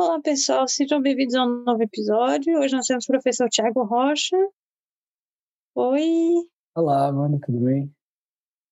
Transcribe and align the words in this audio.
Olá, 0.00 0.20
pessoal, 0.20 0.68
sejam 0.68 1.02
bem-vindos 1.02 1.34
a 1.34 1.44
um 1.44 1.64
novo 1.64 1.82
episódio. 1.82 2.56
Hoje 2.60 2.72
nós 2.72 2.86
temos 2.86 3.04
o 3.04 3.08
professor 3.08 3.48
Tiago 3.48 3.82
Rocha. 3.82 4.36
Oi. 5.74 6.48
Olá, 6.72 7.10
mano, 7.10 7.40
tudo 7.44 7.58
bem? 7.64 7.92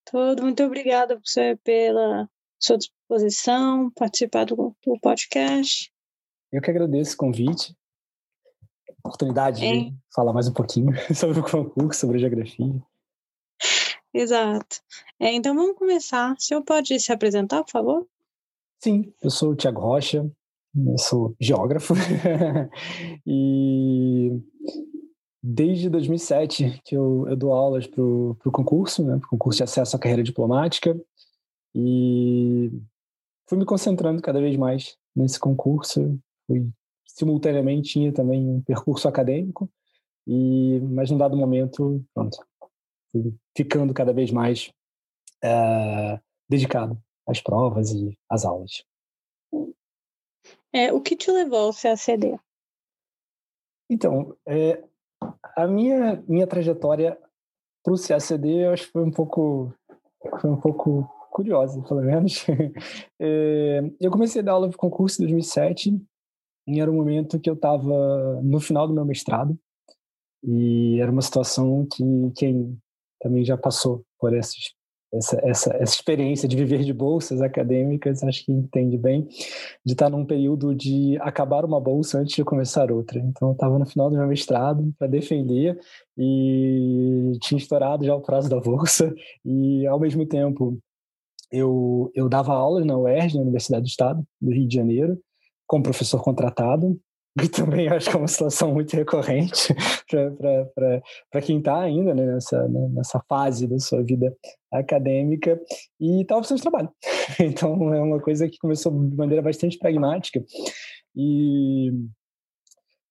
Tudo, 0.04 0.44
muito 0.44 0.62
obrigada 0.62 1.16
por 1.16 1.26
você, 1.26 1.56
pela 1.64 2.30
sua 2.60 2.78
disposição, 2.78 3.90
participar 3.90 4.44
do, 4.44 4.72
do 4.86 5.00
podcast. 5.00 5.92
Eu 6.52 6.62
que 6.62 6.70
agradeço 6.70 7.14
o 7.14 7.18
convite, 7.18 7.76
a 8.88 8.92
oportunidade 9.08 9.62
de 9.62 9.92
falar 10.14 10.32
mais 10.32 10.46
um 10.46 10.54
pouquinho 10.54 10.92
sobre 11.12 11.40
o 11.40 11.42
concurso, 11.42 12.02
sobre 12.02 12.18
a 12.18 12.20
geografia. 12.20 12.80
Exato. 14.14 14.80
É, 15.18 15.32
então 15.32 15.56
vamos 15.56 15.76
começar. 15.76 16.34
O 16.34 16.40
senhor 16.40 16.62
pode 16.62 17.00
se 17.00 17.12
apresentar, 17.12 17.64
por 17.64 17.72
favor? 17.72 18.08
Sim, 18.78 19.12
eu 19.20 19.30
sou 19.30 19.50
o 19.50 19.56
Tiago 19.56 19.80
Rocha, 19.80 20.30
eu 20.76 20.98
sou 20.98 21.34
geógrafo 21.40 21.94
e 23.26 24.30
desde 25.42 25.88
2007 25.88 26.80
que 26.84 26.96
eu, 26.96 27.26
eu 27.28 27.36
dou 27.36 27.52
aulas 27.52 27.86
para 27.86 28.02
o 28.02 28.36
concurso, 28.52 29.04
né, 29.04 29.18
para 29.18 29.26
o 29.26 29.30
concurso 29.30 29.58
de 29.58 29.62
acesso 29.62 29.96
à 29.96 29.98
carreira 29.98 30.22
diplomática 30.22 30.98
e 31.74 32.70
fui 33.48 33.56
me 33.56 33.64
concentrando 33.64 34.20
cada 34.20 34.40
vez 34.40 34.56
mais 34.56 34.96
nesse 35.14 35.38
concurso, 35.38 36.18
fui 36.46 36.68
simultaneamente 37.06 37.92
tinha 37.92 38.12
também 38.12 38.46
um 38.46 38.60
percurso 38.60 39.08
acadêmico 39.08 39.70
e 40.26 40.80
mas 40.80 41.10
num 41.10 41.16
dado 41.18 41.36
momento 41.36 42.04
pronto 42.12 42.36
fui 43.10 43.34
ficando 43.56 43.94
cada 43.94 44.12
vez 44.12 44.30
mais 44.30 44.70
é, 45.42 46.20
dedicado 46.48 47.00
às 47.26 47.40
provas 47.40 47.92
e 47.92 48.16
às 48.28 48.44
aulas. 48.44 48.84
É, 50.76 50.92
o 50.92 51.00
que 51.00 51.16
te 51.16 51.30
levou 51.30 51.58
ao 51.58 51.72
CACD? 51.72 52.38
Então, 53.88 54.36
é, 54.46 54.84
a 55.56 55.66
minha 55.66 56.22
minha 56.28 56.46
trajetória 56.46 57.18
para 57.82 57.94
o 57.94 57.96
CACD 57.96 58.66
eu 58.66 58.72
acho 58.72 58.84
que 58.84 58.92
foi 58.92 59.02
um 59.02 59.10
pouco 59.10 59.72
foi 60.38 60.50
um 60.50 60.60
pouco 60.60 61.08
curiosa, 61.30 61.82
pelo 61.82 62.02
menos. 62.02 62.44
é, 63.18 63.90
eu 63.98 64.10
comecei 64.10 64.42
a 64.42 64.44
dar 64.44 64.52
aula 64.52 64.68
de 64.68 64.76
concurso 64.76 65.22
em 65.22 65.24
2007 65.24 65.98
e 66.68 66.78
era 66.78 66.90
um 66.90 66.96
momento 66.96 67.40
que 67.40 67.48
eu 67.48 67.54
estava 67.54 68.42
no 68.42 68.60
final 68.60 68.86
do 68.86 68.92
meu 68.92 69.06
mestrado 69.06 69.58
e 70.44 71.00
era 71.00 71.10
uma 71.10 71.22
situação 71.22 71.86
que 71.86 72.04
quem 72.36 72.78
também 73.18 73.46
já 73.46 73.56
passou 73.56 74.04
por 74.18 74.34
essas 74.36 74.75
essa, 75.12 75.40
essa, 75.42 75.76
essa 75.76 75.94
experiência 75.94 76.48
de 76.48 76.56
viver 76.56 76.82
de 76.82 76.92
bolsas 76.92 77.40
acadêmicas, 77.40 78.22
acho 78.22 78.44
que 78.44 78.52
entende 78.52 78.98
bem, 78.98 79.26
de 79.84 79.92
estar 79.92 80.10
num 80.10 80.24
período 80.24 80.74
de 80.74 81.16
acabar 81.20 81.64
uma 81.64 81.80
bolsa 81.80 82.18
antes 82.18 82.34
de 82.34 82.44
começar 82.44 82.90
outra. 82.90 83.18
Então, 83.18 83.48
eu 83.48 83.52
estava 83.52 83.78
no 83.78 83.86
final 83.86 84.10
do 84.10 84.16
meu 84.16 84.26
mestrado 84.26 84.92
para 84.98 85.06
defender 85.06 85.78
e 86.18 87.32
tinha 87.40 87.58
estourado 87.58 88.04
já 88.04 88.14
o 88.14 88.20
prazo 88.20 88.48
da 88.48 88.60
bolsa 88.60 89.14
e, 89.44 89.86
ao 89.86 90.00
mesmo 90.00 90.26
tempo, 90.26 90.78
eu, 91.50 92.10
eu 92.14 92.28
dava 92.28 92.52
aulas 92.52 92.84
na 92.84 92.98
UERJ, 92.98 93.36
na 93.36 93.42
Universidade 93.42 93.82
do 93.82 93.88
Estado 93.88 94.24
do 94.40 94.50
Rio 94.50 94.66
de 94.66 94.74
Janeiro, 94.74 95.18
como 95.66 95.82
professor 95.82 96.22
contratado, 96.22 96.98
que 97.38 97.48
também 97.48 97.88
acho 97.88 98.10
que 98.10 98.16
é 98.16 98.18
uma 98.18 98.28
situação 98.28 98.72
muito 98.72 98.94
recorrente 98.94 99.74
para 101.30 101.42
quem 101.42 101.58
está 101.58 101.80
ainda 101.80 102.14
né, 102.14 102.24
nessa, 102.24 102.66
né, 102.68 102.88
nessa 102.92 103.20
fase 103.28 103.66
da 103.66 103.78
sua 103.78 104.02
vida 104.02 104.34
acadêmica 104.72 105.60
e 106.00 106.22
estava 106.22 106.40
precisando 106.40 106.58
de 106.58 106.62
trabalho. 106.62 106.90
Então, 107.40 107.92
é 107.92 108.00
uma 108.00 108.20
coisa 108.20 108.48
que 108.48 108.58
começou 108.58 108.92
de 108.92 109.16
maneira 109.16 109.42
bastante 109.42 109.78
pragmática 109.78 110.42
e, 111.14 111.90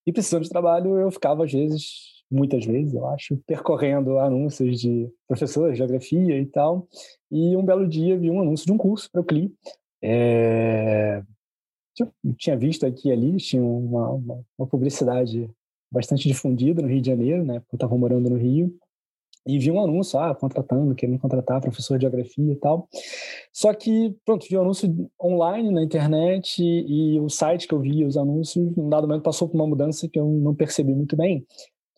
e 0.06 0.12
precisando 0.12 0.44
de 0.44 0.48
trabalho, 0.48 0.98
eu 0.98 1.10
ficava 1.10 1.44
às 1.44 1.52
vezes, 1.52 2.24
muitas 2.30 2.64
vezes, 2.64 2.94
eu 2.94 3.06
acho, 3.06 3.36
percorrendo 3.46 4.18
anúncios 4.18 4.80
de 4.80 5.08
professor 5.28 5.70
de 5.70 5.78
geografia 5.78 6.38
e 6.38 6.46
tal, 6.46 6.88
e 7.30 7.56
um 7.56 7.64
belo 7.64 7.86
dia 7.86 8.18
vi 8.18 8.30
um 8.30 8.40
anúncio 8.40 8.66
de 8.66 8.72
um 8.72 8.78
curso 8.78 9.10
para 9.12 9.20
o 9.20 9.24
CLI, 9.24 9.52
é, 10.02 11.22
tinha 12.38 12.56
visto 12.56 12.84
aqui 12.84 13.08
e 13.08 13.12
ali, 13.12 13.36
tinha 13.36 13.62
uma, 13.62 14.10
uma, 14.10 14.44
uma, 14.58 14.66
publicidade 14.66 15.48
bastante 15.90 16.28
difundida 16.28 16.82
no 16.82 16.88
Rio 16.88 17.00
de 17.00 17.10
Janeiro, 17.10 17.44
né? 17.44 17.60
Porque 17.60 17.74
eu 17.74 17.76
estava 17.76 17.96
morando 17.96 18.28
no 18.28 18.36
Rio. 18.36 18.74
E 19.46 19.60
vi 19.60 19.70
um 19.70 19.80
anúncio, 19.80 20.18
ah, 20.18 20.34
contratando, 20.34 20.92
querendo 20.94 21.20
contratar 21.20 21.60
professor 21.60 21.96
de 21.96 22.02
geografia 22.02 22.52
e 22.52 22.56
tal. 22.56 22.88
Só 23.52 23.72
que, 23.72 24.12
pronto, 24.24 24.44
vi 24.50 24.58
um 24.58 24.62
anúncio 24.62 25.08
online 25.22 25.70
na 25.70 25.84
internet 25.84 26.60
e, 26.60 27.14
e 27.14 27.20
o 27.20 27.28
site 27.28 27.68
que 27.68 27.72
eu 27.72 27.78
via 27.78 28.06
os 28.08 28.16
anúncios, 28.16 28.74
num 28.76 28.88
dado 28.88 29.06
momento 29.06 29.22
passou 29.22 29.48
por 29.48 29.54
uma 29.54 29.66
mudança 29.66 30.08
que 30.08 30.18
eu 30.18 30.26
não 30.26 30.52
percebi 30.52 30.92
muito 30.92 31.16
bem, 31.16 31.46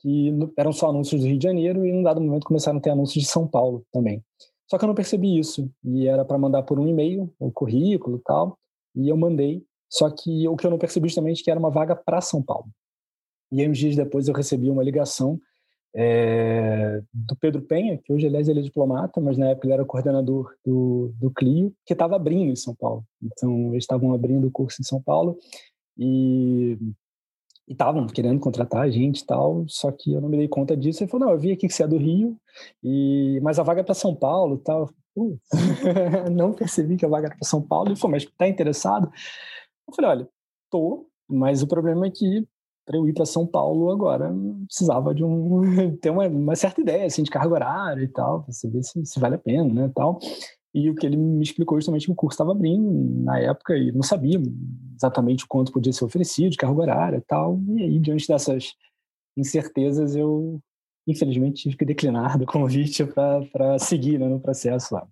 que 0.01 0.31
eram 0.59 0.73
só 0.73 0.91
anúncios 0.91 1.23
do 1.23 1.27
Rio 1.27 1.39
de 1.39 1.45
Janeiro 1.45 1.87
e 1.87 1.93
num 1.93 2.03
dado 2.03 2.21
momento 2.21 2.45
começaram 2.45 2.79
a 2.79 2.81
ter 2.83 2.91
anúncios 2.91 3.25
de 3.25 3.31
São 3.31 3.49
Paulo 3.49 3.83
também. 3.91 4.23
Só 4.71 4.77
que 4.77 4.85
eu 4.85 4.89
não 4.89 4.95
percebi 4.95 5.39
isso 5.39 5.71
e 5.83 6.07
era 6.07 6.27
para 6.27 6.37
mandar 6.37 6.63
por 6.65 6.79
um 6.79 6.87
e-mail, 6.87 7.33
o 7.39 7.51
currículo 7.51 8.19
e 8.19 8.21
tal, 8.21 8.59
e 8.95 9.09
eu 9.09 9.17
mandei 9.17 9.65
só 9.89 10.11
que 10.11 10.47
o 10.49 10.57
que 10.57 10.67
eu 10.67 10.71
não 10.71 10.79
percebi 10.79 11.09
justamente 11.09 11.41
é 11.41 11.45
que 11.45 11.51
era 11.51 11.61
uma 11.61 11.71
vaga 11.71 11.97
para 11.97 12.21
São 12.21 12.43
Paulo. 12.43 12.67
E 13.51 13.61
aí, 13.61 13.69
uns 13.69 13.79
dias 13.79 13.97
depois, 13.97 14.29
eu 14.29 14.35
recebi 14.35 14.69
uma 14.69 14.83
ligação 14.83 15.41
é, 15.97 17.03
do 17.13 17.35
Pedro 17.37 17.63
Penha, 17.63 17.99
que 17.99 18.13
hoje, 18.13 18.27
aliás, 18.27 18.49
ele 18.49 18.61
é 18.61 18.63
diplomata, 18.63 19.21
mas 19.21 19.39
na 19.39 19.49
época 19.49 19.67
ele 19.67 19.75
era 19.75 19.85
coordenador 19.85 20.55
do, 20.65 21.13
do 21.19 21.31
Clio, 21.31 21.73
que 21.87 21.95
estava 21.95 22.17
abrindo 22.17 22.51
em 22.51 22.57
São 22.57 22.75
Paulo. 22.75 23.05
Então, 23.23 23.71
eles 23.73 23.85
estavam 23.85 24.13
abrindo 24.13 24.47
o 24.47 24.51
curso 24.51 24.83
em 24.83 24.85
São 24.85 25.01
Paulo 25.01 25.39
e 25.97 26.79
estavam 27.67 28.07
querendo 28.07 28.41
contratar 28.41 28.83
a 28.83 28.91
gente 28.91 29.21
e 29.21 29.27
tal, 29.27 29.65
só 29.67 29.91
que 29.91 30.13
eu 30.13 30.21
não 30.21 30.29
me 30.29 30.37
dei 30.37 30.49
conta 30.49 30.77
disso. 30.77 31.03
Ele 31.03 31.11
falou, 31.11 31.27
não, 31.27 31.35
eu 31.35 31.41
vi 31.41 31.53
aqui 31.53 31.67
que 31.67 31.75
você 31.75 31.83
é 31.83 31.89
do 31.89 31.99
Rio, 31.99 32.37
e 32.83 33.41
mas 33.43 33.59
a 33.59 33.63
vaga 33.63 33.81
é 33.81 33.85
para 33.85 33.95
São 33.95 34.15
Paulo 34.15 34.57
e 34.57 34.65
tal. 34.65 34.91
não 36.31 36.53
percebi 36.53 36.97
que 36.97 37.05
a 37.05 37.09
vaga 37.09 37.27
era 37.27 37.37
para 37.37 37.49
São 37.49 37.61
Paulo. 37.61 37.89
Ele 37.89 37.97
falou, 37.97 38.13
mas 38.13 38.23
está 38.23 38.47
interessado? 38.47 39.11
Eu 39.89 39.95
falei, 39.95 40.11
olha, 40.11 40.29
tô, 40.71 41.09
mas 41.29 41.63
o 41.63 41.67
problema 41.67 42.07
é 42.07 42.11
que 42.11 42.47
para 42.87 42.97
eu 42.97 43.07
ir 43.09 43.13
para 43.13 43.27
São 43.27 43.47
Paulo 43.47 43.91
agora 43.91 44.33
precisava 44.67 45.15
de 45.15 45.25
um 45.25 45.61
ter 46.01 46.11
uma, 46.11 46.27
uma, 46.27 46.57
certa 46.57 46.81
ideia 46.81 47.07
assim 47.07 47.23
de 47.23 47.31
carga 47.31 47.55
horária 47.55 48.03
e 48.03 48.09
tal, 48.09 48.43
para 48.45 48.53
saber 48.53 48.83
se, 48.83 49.05
se 49.05 49.21
vale 49.21 49.35
a 49.35 49.39
pena, 49.39 49.73
né, 49.73 49.93
tal. 49.95 50.19
E 50.75 50.89
o 50.91 50.95
que 50.95 51.07
ele 51.07 51.17
me 51.17 51.43
explicou 51.43 51.79
justamente 51.79 52.07
que 52.07 52.13
o 52.13 52.15
curso 52.15 52.35
estava 52.35 52.53
abrindo 52.53 53.25
na 53.25 53.39
época 53.41 53.77
e 53.77 53.91
não 53.93 54.03
sabia 54.03 54.41
exatamente 54.95 55.45
o 55.45 55.49
quanto 55.49 55.73
podia 55.73 55.93
ser 55.93 56.05
oferecido 56.05 56.51
de 56.51 56.57
carga 56.57 56.81
horária 56.81 57.17
e 57.17 57.23
tal. 57.23 57.61
E 57.69 57.83
aí 57.83 57.99
diante 57.99 58.29
dessas 58.29 58.75
incertezas 59.37 60.15
eu 60.15 60.61
infelizmente 61.07 61.63
tive 61.63 61.77
que 61.77 61.85
declinar 61.85 62.39
do 62.39 62.47
convite 62.47 63.05
para 63.53 63.79
seguir 63.79 64.19
né, 64.19 64.29
no 64.29 64.41
processo 64.41 64.95
lá. 64.95 65.09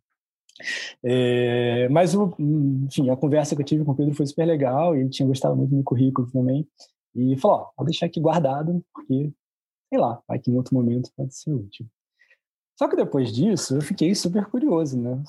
É, 1.05 1.89
mas, 1.89 2.15
o, 2.15 2.35
enfim, 2.39 3.11
a 3.11 3.17
conversa 3.17 3.55
que 3.55 3.63
eu 3.63 3.67
tive 3.67 3.85
com 3.85 3.93
o 3.93 3.97
Pedro 3.97 4.15
foi 4.15 4.27
super 4.27 4.45
legal 4.45 4.95
ele 4.95 5.09
tinha 5.09 5.27
gostado 5.27 5.57
muito 5.57 5.71
do 5.71 5.77
meu 5.77 5.85
currículo 5.85 6.31
também. 6.31 6.67
E 7.15 7.37
falou: 7.39 7.59
ó, 7.59 7.71
vou 7.79 7.87
deixar 7.87 8.07
aqui 8.07 8.21
guardado, 8.21 8.85
porque, 8.93 9.33
sei 9.89 9.99
lá, 9.99 10.21
vai 10.29 10.39
que 10.39 10.51
em 10.51 10.57
outro 10.57 10.75
momento 10.75 11.11
pode 11.17 11.35
ser 11.35 11.53
útil. 11.53 11.87
Só 12.79 12.89
que 12.89 12.97
depois 12.97 13.33
disso, 13.33 13.77
eu 13.77 13.81
fiquei 13.81 14.15
super 14.15 14.45
curioso, 14.47 15.01
né? 15.01 15.23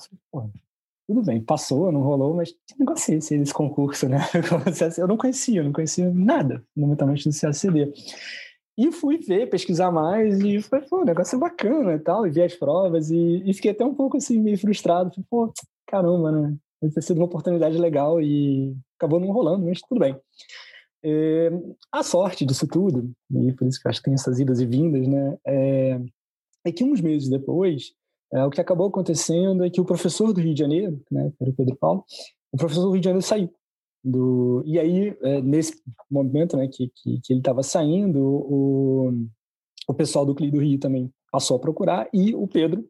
Tudo 1.08 1.22
bem, 1.22 1.42
passou, 1.42 1.90
não 1.90 2.02
rolou, 2.02 2.34
mas 2.34 2.52
que 2.52 2.78
negócio 2.78 3.14
é 3.14 3.16
esse, 3.16 3.34
esse 3.36 3.54
concurso, 3.54 4.06
né? 4.06 4.18
Eu 4.98 5.08
não 5.08 5.16
conhecia, 5.16 5.60
eu 5.60 5.64
não 5.64 5.72
conhecia 5.72 6.12
nada, 6.12 6.62
fundamentalmente 6.74 7.26
do 7.26 7.34
CACD. 7.34 7.90
E 8.78 8.92
fui 8.92 9.18
ver, 9.18 9.50
pesquisar 9.50 9.90
mais 9.90 10.38
e 10.38 10.62
foi, 10.62 10.80
pô, 10.82 11.00
o 11.00 11.04
negócio 11.04 11.34
é 11.34 11.38
bacana 11.40 11.94
e 11.94 11.98
tal, 11.98 12.24
e 12.24 12.30
vi 12.30 12.42
as 12.42 12.54
provas 12.54 13.10
e, 13.10 13.42
e 13.44 13.52
fiquei 13.52 13.72
até 13.72 13.84
um 13.84 13.92
pouco 13.92 14.16
assim, 14.16 14.38
meio 14.38 14.56
frustrado. 14.56 15.10
Falei, 15.10 15.26
pô, 15.28 15.52
caramba, 15.84 16.30
né? 16.30 16.56
Deve 16.80 16.94
ter 16.94 17.02
sido 17.02 17.16
uma 17.16 17.26
oportunidade 17.26 17.76
legal 17.76 18.22
e 18.22 18.72
acabou 18.96 19.18
não 19.18 19.32
rolando, 19.32 19.66
mas 19.66 19.80
tudo 19.80 19.98
bem. 19.98 20.16
É, 21.02 21.50
a 21.90 22.04
sorte 22.04 22.46
disso 22.46 22.68
tudo, 22.68 23.10
e 23.32 23.52
por 23.52 23.66
isso 23.66 23.80
que 23.80 23.88
eu 23.88 23.90
acho 23.90 24.00
que 24.00 24.04
tem 24.04 24.14
essas 24.14 24.38
idas 24.38 24.60
e 24.60 24.66
vindas, 24.66 25.08
né? 25.08 25.36
É, 25.44 26.00
é 26.66 26.72
que 26.72 26.84
uns 26.84 27.00
meses 27.00 27.28
depois, 27.28 27.92
é, 28.32 28.44
o 28.44 28.50
que 28.50 28.60
acabou 28.60 28.86
acontecendo 28.86 29.64
é 29.64 29.70
que 29.70 29.80
o 29.80 29.84
professor 29.84 30.32
do 30.32 30.40
Rio 30.40 30.54
de 30.54 30.60
Janeiro, 30.60 31.02
né, 31.10 31.32
era 31.40 31.50
o 31.50 31.54
Pedro 31.54 31.74
Paulo, 31.74 32.04
o 32.52 32.56
professor 32.56 32.82
do 32.82 32.92
Rio 32.92 33.00
de 33.00 33.06
Janeiro 33.06 33.26
saiu 33.26 33.50
do 34.10 34.62
e 34.66 34.78
aí 34.78 35.16
é, 35.22 35.40
nesse 35.42 35.82
momento 36.10 36.56
né 36.56 36.68
que, 36.68 36.90
que, 36.94 37.20
que 37.20 37.32
ele 37.32 37.40
estava 37.40 37.62
saindo 37.62 38.20
o, 38.20 39.12
o 39.86 39.94
pessoal 39.94 40.24
do 40.24 40.34
CLI 40.34 40.50
do 40.50 40.60
Rio 40.60 40.78
também 40.78 41.12
passou 41.30 41.56
a 41.56 41.60
procurar 41.60 42.08
e 42.12 42.34
o 42.34 42.46
Pedro 42.46 42.82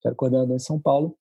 que 0.00 0.08
era 0.08 0.14
coordenador 0.14 0.56
em 0.56 0.60
São 0.60 0.80
Paulo 0.80 1.16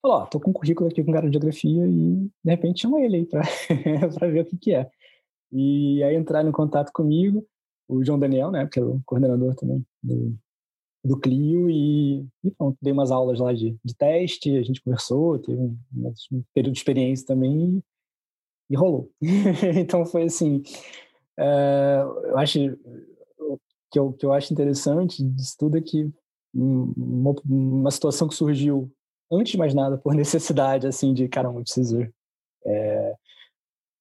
falou 0.00 0.18
ó, 0.18 0.26
tô 0.26 0.40
com 0.40 0.50
um 0.50 0.54
currículo 0.54 0.88
aqui 0.88 1.02
com 1.02 1.12
cara 1.12 1.26
de 1.26 1.32
geografia 1.32 1.86
e 1.86 2.30
de 2.44 2.50
repente 2.50 2.82
chama 2.82 3.00
ele 3.00 3.16
aí 3.16 3.26
para 3.26 3.42
para 4.18 4.30
ver 4.30 4.42
o 4.42 4.46
que 4.46 4.56
que 4.56 4.74
é. 4.74 4.90
E 5.50 6.02
aí 6.02 6.16
entraram 6.16 6.48
em 6.48 6.52
contato 6.52 6.92
comigo 6.92 7.46
o 7.88 8.04
João 8.04 8.18
Daniel 8.18 8.50
né 8.50 8.68
que 8.70 8.78
era 8.78 8.88
o 8.88 9.00
coordenador 9.04 9.54
também 9.54 9.84
do 10.02 10.36
do 11.04 11.18
Clio 11.18 11.68
e, 11.68 12.24
e 12.44 12.50
pronto, 12.52 12.78
dei 12.80 12.92
umas 12.92 13.10
aulas 13.10 13.40
lá 13.40 13.52
de, 13.52 13.76
de 13.84 13.94
teste, 13.96 14.56
a 14.56 14.62
gente 14.62 14.80
conversou, 14.80 15.36
teve 15.38 15.60
um, 15.60 15.76
um 16.30 16.44
período 16.54 16.74
de 16.74 16.78
experiência 16.78 17.26
também 17.26 17.82
e 18.72 18.76
rolou. 18.76 19.10
então 19.78 20.06
foi 20.06 20.24
assim, 20.24 20.62
é, 21.38 22.02
eu 22.24 22.38
acho 22.38 22.58
que 23.90 23.98
eu, 23.98 24.12
que 24.14 24.24
eu 24.24 24.32
acho 24.32 24.52
interessante 24.52 25.22
disso 25.22 25.54
tudo 25.58 25.76
é 25.76 25.82
que 25.82 26.10
uma, 26.54 27.34
uma 27.44 27.90
situação 27.90 28.26
que 28.26 28.34
surgiu 28.34 28.90
antes 29.30 29.52
de 29.52 29.58
mais 29.58 29.74
nada 29.74 29.98
por 29.98 30.14
necessidade 30.16 30.86
assim 30.86 31.12
de 31.12 31.28
caramba, 31.28 31.60
eu 31.60 31.64
preciso 31.64 32.00
é, 32.64 33.14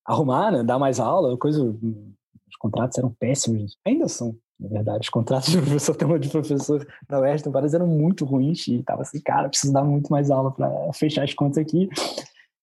arrumar, 0.05 0.51
né, 0.51 0.63
dar 0.63 0.79
mais 0.79 0.99
aula, 0.99 1.37
coisa 1.37 1.63
os 1.63 2.55
contratos 2.57 2.97
eram 2.97 3.13
péssimos, 3.19 3.77
ainda 3.85 4.07
são, 4.07 4.35
na 4.59 4.69
verdade, 4.69 5.01
os 5.01 5.09
contratos 5.09 5.49
de 5.49 5.57
professor, 5.59 5.95
tema 5.95 6.19
de 6.19 6.29
professor 6.29 6.87
da 7.09 7.19
Western 7.19 7.51
vários 7.51 7.73
eram 7.73 7.87
muito 7.87 8.23
ruins 8.23 8.67
e 8.69 8.81
tava 8.83 9.01
assim, 9.01 9.19
cara, 9.19 9.49
preciso 9.49 9.73
dar 9.73 9.83
muito 9.83 10.09
mais 10.09 10.31
aula 10.31 10.51
para 10.51 10.93
fechar 10.93 11.23
as 11.23 11.33
contas 11.33 11.57
aqui 11.57 11.89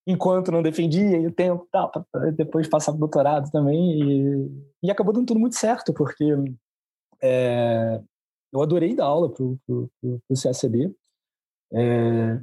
enquanto 0.08 0.50
não 0.50 0.62
defendia 0.62 1.18
e 1.18 1.26
o 1.26 1.30
tempo 1.30 1.68
tal, 1.70 1.90
para 1.90 2.30
depois 2.30 2.66
passar 2.66 2.92
para 2.92 3.00
doutorado 3.00 3.50
também. 3.50 4.00
E, 4.00 4.50
e, 4.84 4.90
acabou 4.90 5.12
dando 5.12 5.26
tudo 5.26 5.38
muito 5.38 5.54
certo, 5.54 5.92
porque 5.92 6.24
é, 7.22 8.00
eu 8.50 8.62
adorei 8.62 8.96
dar 8.96 9.04
aula 9.04 9.30
para 9.30 9.44
o 9.44 9.90
CACD. 10.42 10.94
É, 11.74 12.40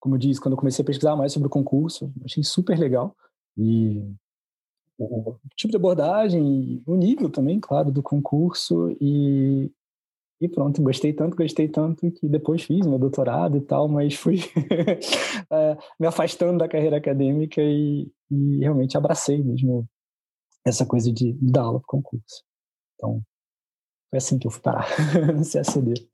como 0.00 0.16
eu 0.16 0.18
disse, 0.18 0.40
quando 0.40 0.54
eu 0.54 0.58
comecei 0.58 0.82
a 0.82 0.86
pesquisar 0.86 1.14
mais 1.14 1.32
sobre 1.32 1.46
o 1.46 1.50
concurso, 1.50 2.12
achei 2.24 2.42
super 2.42 2.76
legal. 2.76 3.16
E 3.56 4.02
o 4.98 5.36
tipo 5.54 5.70
de 5.70 5.76
abordagem, 5.76 6.82
o 6.84 6.96
nível 6.96 7.30
também, 7.30 7.60
claro, 7.60 7.92
do 7.92 8.02
concurso. 8.02 8.90
E, 9.00 9.70
e 10.40 10.48
pronto, 10.48 10.82
gostei 10.82 11.12
tanto, 11.12 11.36
gostei 11.36 11.68
tanto 11.68 12.10
que 12.10 12.28
depois 12.28 12.62
fiz 12.62 12.86
meu 12.86 12.98
doutorado 12.98 13.56
e 13.56 13.60
tal, 13.60 13.88
mas 13.88 14.14
fui 14.14 14.40
é, 15.50 15.76
me 15.98 16.06
afastando 16.06 16.58
da 16.58 16.68
carreira 16.68 16.98
acadêmica 16.98 17.62
e, 17.62 18.10
e, 18.30 18.58
realmente 18.58 18.96
abracei 18.96 19.42
mesmo 19.42 19.88
essa 20.64 20.84
coisa 20.84 21.10
de, 21.10 21.32
de 21.32 21.52
dar 21.52 21.62
aula 21.62 21.80
para 21.80 21.86
concurso. 21.86 22.44
Então, 22.94 23.22
foi 24.10 24.18
assim 24.18 24.38
que 24.38 24.46
eu 24.46 24.50
fui 24.50 24.60
parar 24.60 24.86
no 25.34 25.44
CACD. 25.44 26.06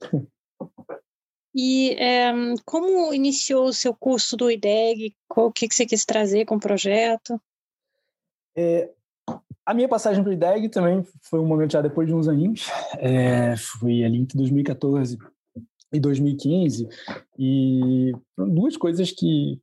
E 1.54 1.90
é, 1.94 2.32
como 2.64 3.12
iniciou 3.12 3.66
o 3.66 3.72
seu 3.72 3.94
curso 3.94 4.36
do 4.36 4.50
IDEG? 4.50 5.14
O 5.36 5.52
que, 5.52 5.68
que 5.68 5.74
você 5.74 5.84
quis 5.84 6.04
trazer 6.04 6.44
com 6.44 6.56
o 6.56 6.60
projeto? 6.60 7.40
É, 8.56 8.90
a 9.64 9.74
minha 9.74 9.88
passagem 9.88 10.22
para 10.22 10.30
o 10.30 10.32
IDEG 10.32 10.68
também 10.68 11.04
foi 11.22 11.40
um 11.40 11.46
momento 11.46 11.72
já 11.72 11.80
depois 11.80 12.08
de 12.08 12.14
uns 12.14 12.28
aninhos. 12.28 12.68
É, 12.98 13.56
fui 13.56 14.04
ali 14.04 14.18
entre 14.18 14.36
2014 14.36 15.18
e 15.92 16.00
2015. 16.00 16.88
E 17.38 18.12
duas 18.36 18.76
coisas 18.76 19.10
que, 19.10 19.60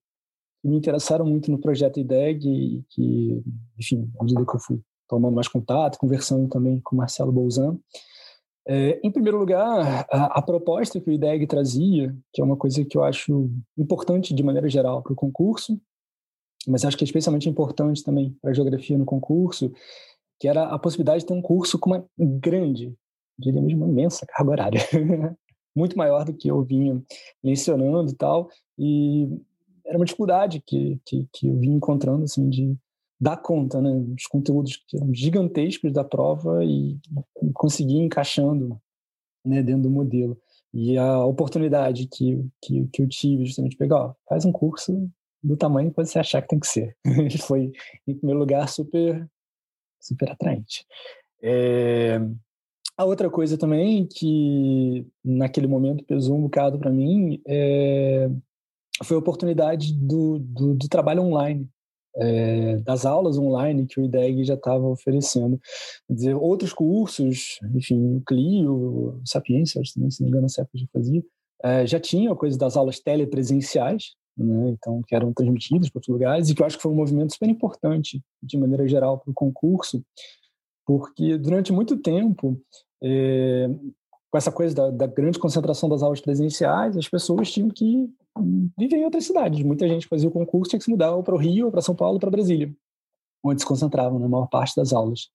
me 0.64 0.78
interessaram 0.78 1.26
muito 1.26 1.50
no 1.52 1.58
projeto 1.58 2.00
IDEG 2.00 2.48
e 2.48 2.84
que, 2.90 3.44
enfim, 3.78 4.12
à 4.20 4.24
medida 4.24 4.46
que 4.46 4.56
eu 4.56 4.60
fui 4.60 4.82
tomando 5.08 5.34
mais 5.34 5.48
contato, 5.48 5.98
conversando 5.98 6.48
também 6.48 6.80
com 6.82 6.96
Marcelo 6.96 7.32
Bolzan. 7.32 7.78
É, 8.68 9.00
em 9.04 9.12
primeiro 9.12 9.40
lugar, 9.40 10.06
a, 10.12 10.26
a, 10.38 10.42
proposta 10.42 11.00
que 11.00 11.10
o 11.10 11.14
IDEG 11.14 11.48
trazia, 11.48 12.16
que 12.32 12.42
é 12.42 12.46
uma 12.46 12.58
coisa 12.58 12.86
que 12.86 12.98
eu 12.98 13.04
acho 13.04 13.50
importante 13.78 14.34
de 14.34 14.44
maneira 14.44 14.70
geral 14.70 15.02
para 15.02 15.14
o 15.14 15.16
concurso, 15.16 15.80
mas 16.68 16.84
acho 16.86 16.98
que 16.98 17.04
é 17.04 17.06
especialmente 17.06 17.50
importante 17.50 18.04
também 18.04 18.36
para 18.42 18.52
a 18.52 18.54
geografia 18.54 18.98
no 18.98 19.06
concurso, 19.06 19.72
que 20.40 20.48
era 20.48 20.66
a 20.66 20.80
possibilidade 20.80 21.22
de 21.22 21.26
ter 21.28 21.34
um 21.34 21.42
curso 21.42 21.78
com 21.78 21.92
uma 21.92 22.06
grande, 22.18 22.94
diria 23.38 23.62
mesmo 23.62 23.84
uma 23.84 23.92
imensa 23.92 24.26
carga 24.28 24.52
horária, 24.52 24.82
muito 25.76 25.98
maior 25.98 26.26
do 26.26 26.34
que 26.34 26.50
eu 26.50 26.64
vinha 26.64 27.02
mencionando 27.44 28.12
e 28.12 28.16
tal, 28.16 28.50
e 28.78 29.28
era 29.86 29.98
uma 29.98 30.06
dificuldade 30.06 30.62
que, 30.66 31.00
que, 31.06 31.28
que 31.34 31.48
eu 31.48 31.58
vinha 31.58 31.76
encontrando, 31.76 32.24
assim, 32.24 32.50
de 32.50 32.78
dar 33.20 33.38
conta, 33.38 33.82
né, 33.82 33.92
dos 34.00 34.28
conteúdos 34.28 34.78
que 34.88 34.96
eram 34.96 35.14
gigantescos 35.14 35.92
da 35.92 36.04
prova 36.04 36.64
e, 36.64 36.98
e 37.42 37.52
conseguir 37.54 37.98
encaixando, 37.98 38.80
né, 39.44 39.62
dentro 39.62 39.84
do 39.84 39.90
modelo. 39.90 40.38
E 40.74 40.98
a 40.98 41.26
oportunidade 41.26 42.08
que, 42.08 42.46
que, 42.62 42.88
que 42.94 43.02
eu 43.02 43.10
tive 43.10 43.46
justamente 43.46 43.72
de 43.72 43.78
pegar, 43.78 43.98
ó, 43.98 44.14
faz 44.28 44.46
um 44.46 44.52
curso 44.52 45.10
do 45.42 45.56
tamanho 45.56 45.90
que 45.92 45.98
você 45.98 46.20
achar 46.20 46.42
que 46.42 46.50
tem 46.50 46.60
que 46.60 46.68
ser. 46.68 46.96
Foi, 47.48 47.72
em 48.08 48.16
primeiro 48.16 48.40
lugar, 48.40 48.68
super, 48.68 49.28
super 50.00 50.32
atraente. 50.32 50.86
É... 51.42 52.20
A 52.98 53.06
outra 53.06 53.30
coisa 53.30 53.58
também 53.58 54.06
que 54.06 55.08
naquele 55.24 55.68
momento 55.68 56.04
pesou 56.04 56.38
um 56.38 56.42
bocado 56.42 56.78
para 56.78 56.92
mim 56.92 57.42
é... 57.48 58.30
foi 59.06 59.16
a 59.16 59.20
oportunidade 59.20 59.94
do, 59.94 60.40
do, 60.40 60.76
do 60.76 60.90
trabalho 60.90 61.24
online, 61.24 61.70
é... 62.18 62.78
das 62.78 63.06
aulas 63.06 63.38
online 63.38 63.88
que 63.88 64.02
o 64.02 64.04
IDEG 64.04 64.44
já 64.44 64.56
estava 64.56 64.86
oferecendo. 64.86 65.58
Quer 66.08 66.14
dizer, 66.14 66.36
outros 66.36 66.74
cursos, 66.74 67.60
enfim, 67.74 68.18
o 68.18 68.22
Clio, 68.22 68.74
o 68.74 69.22
Sapiência, 69.26 69.82
se 69.86 69.98
não 70.00 70.10
me 70.20 70.28
engano, 70.28 70.46
a 70.46 70.50
já 70.50 70.66
fazia, 70.92 71.24
é, 71.64 71.86
já 71.86 72.00
tinha 72.00 72.32
a 72.32 72.36
coisa 72.36 72.58
das 72.58 72.78
aulas 72.78 73.00
telepresenciais, 73.00 74.16
né? 74.44 74.70
então 74.70 75.02
que 75.08 75.16
eram 75.16 75.34
transmitidos 75.34 75.90
para 75.90 76.00
outros 76.00 76.14
lugares 76.14 76.50
e 76.50 76.56
que 76.56 76.62
eu 76.62 76.66
acho 76.66 76.78
que 76.78 76.84
foi 76.84 76.92
um 76.92 76.96
movimento 76.96 77.34
super 77.34 77.50
importante 77.50 78.22
de 78.42 78.58
maneira 78.58 78.88
geral 78.88 79.18
para 79.20 79.32
o 79.32 79.34
concurso, 79.34 80.04
porque 80.86 81.38
durante 81.38 81.72
muito 81.72 81.98
tempo 81.98 82.60
é, 83.04 83.70
com 84.32 84.38
essa 84.38 84.52
coisa 84.52 84.76
da, 84.76 84.92
da, 84.92 85.08
grande 85.08 85.40
concentração 85.40 85.90
das 85.90 86.04
aulas 86.04 86.22
presenciais, 86.22 86.96
as 86.96 87.10
pessoas 87.10 87.52
tinham 87.52 87.70
que 87.70 88.10
viver 88.78 88.98
em 88.98 89.06
outras 89.06 89.26
cidades. 89.26 89.64
Muita 89.64 89.88
gente 89.88 90.08
fazia 90.08 90.30
o 90.30 90.32
concurso 90.32 90.70
tinha 90.70 90.80
que 90.80 90.86
se 90.86 90.92
mudar 90.92 91.16
para 91.24 91.36
o 91.36 91.38
Rio, 91.38 91.72
para 91.72 91.82
São 91.82 91.96
Paulo, 91.96 92.20
para 92.20 92.30
Brasília, 92.30 92.72
onde 93.44 93.62
se 93.62 93.68
concentravam 93.68 94.20
na 94.20 94.28
maior 94.28 94.48
parte 94.48 94.76
das 94.76 94.94
aulas. 94.94 95.30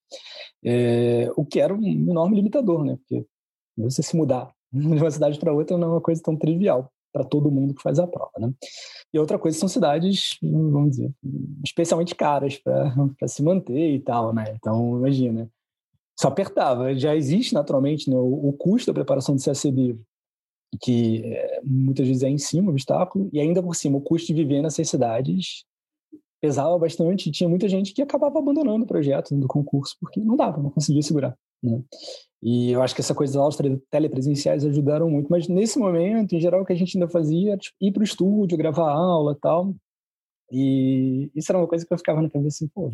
É, 0.64 1.30
o 1.36 1.44
que 1.44 1.60
era 1.60 1.74
um 1.74 1.82
enorme 1.84 2.36
limitador, 2.36 2.84
né? 2.84 2.96
Porque 2.96 3.26
você 3.76 4.02
se 4.02 4.16
mudar 4.16 4.52
de 4.72 4.86
uma 4.86 5.10
cidade 5.10 5.38
para 5.38 5.52
outra 5.52 5.76
não 5.76 5.88
é 5.88 5.90
uma 5.92 6.00
coisa 6.00 6.22
tão 6.22 6.36
trivial 6.36 6.90
para 7.14 7.24
todo 7.24 7.50
mundo 7.50 7.72
que 7.72 7.80
faz 7.80 8.00
a 8.00 8.08
prova, 8.08 8.32
né? 8.40 8.52
E 9.12 9.18
outra 9.20 9.38
coisa 9.38 9.56
são 9.56 9.68
cidades, 9.68 10.36
vamos 10.42 10.90
dizer, 10.90 11.14
especialmente 11.64 12.16
caras 12.16 12.58
para 12.58 13.28
se 13.28 13.40
manter 13.40 13.94
e 13.94 14.00
tal, 14.00 14.34
né? 14.34 14.52
Então, 14.56 14.98
imagina, 14.98 15.48
só 16.18 16.26
apertava. 16.26 16.92
Já 16.96 17.14
existe 17.14 17.54
naturalmente 17.54 18.10
né, 18.10 18.16
o, 18.16 18.48
o, 18.48 18.52
custo 18.52 18.88
da 18.88 18.94
preparação 18.94 19.36
do 19.36 19.42
CACD, 19.42 19.96
que 20.80 21.22
é, 21.24 21.60
muitas 21.62 22.08
vezes 22.08 22.24
é 22.24 22.28
em 22.28 22.38
cima 22.38 22.68
o 22.68 22.70
obstáculo, 22.72 23.30
e 23.32 23.38
ainda 23.38 23.62
por 23.62 23.76
cima 23.76 23.98
o 23.98 24.00
custo 24.00 24.26
de 24.26 24.34
viver 24.34 24.60
nessas 24.60 24.88
cidades 24.88 25.64
pesava 26.44 26.78
bastante 26.78 27.30
tinha 27.30 27.48
muita 27.48 27.66
gente 27.66 27.94
que 27.94 28.02
acabava 28.02 28.38
abandonando 28.38 28.84
o 28.84 28.86
projeto 28.86 29.34
do 29.34 29.48
concurso 29.48 29.96
porque 29.98 30.20
não 30.20 30.36
dava, 30.36 30.62
não 30.62 30.68
conseguia 30.68 31.00
segurar. 31.00 31.34
Né? 31.62 31.82
E 32.42 32.72
eu 32.72 32.82
acho 32.82 32.94
que 32.94 33.00
essa 33.00 33.14
coisa 33.14 33.32
das 33.32 33.40
aulas 33.40 33.80
telepresenciais 33.90 34.62
ajudaram 34.62 35.08
muito, 35.08 35.28
mas 35.30 35.48
nesse 35.48 35.78
momento, 35.78 36.34
em 36.34 36.40
geral, 36.40 36.60
o 36.60 36.66
que 36.66 36.74
a 36.74 36.76
gente 36.76 36.98
ainda 36.98 37.08
fazia 37.08 37.52
era 37.52 37.58
tipo, 37.58 37.74
ir 37.80 37.92
para 37.92 38.02
o 38.02 38.04
estúdio, 38.04 38.58
gravar 38.58 38.92
aula 38.92 39.34
tal. 39.40 39.74
E 40.52 41.30
isso 41.34 41.50
era 41.50 41.58
uma 41.58 41.66
coisa 41.66 41.86
que 41.86 41.94
eu 41.94 41.96
ficava 41.96 42.20
na 42.20 42.28
cabeça 42.28 42.58
assim, 42.58 42.68
pô. 42.68 42.92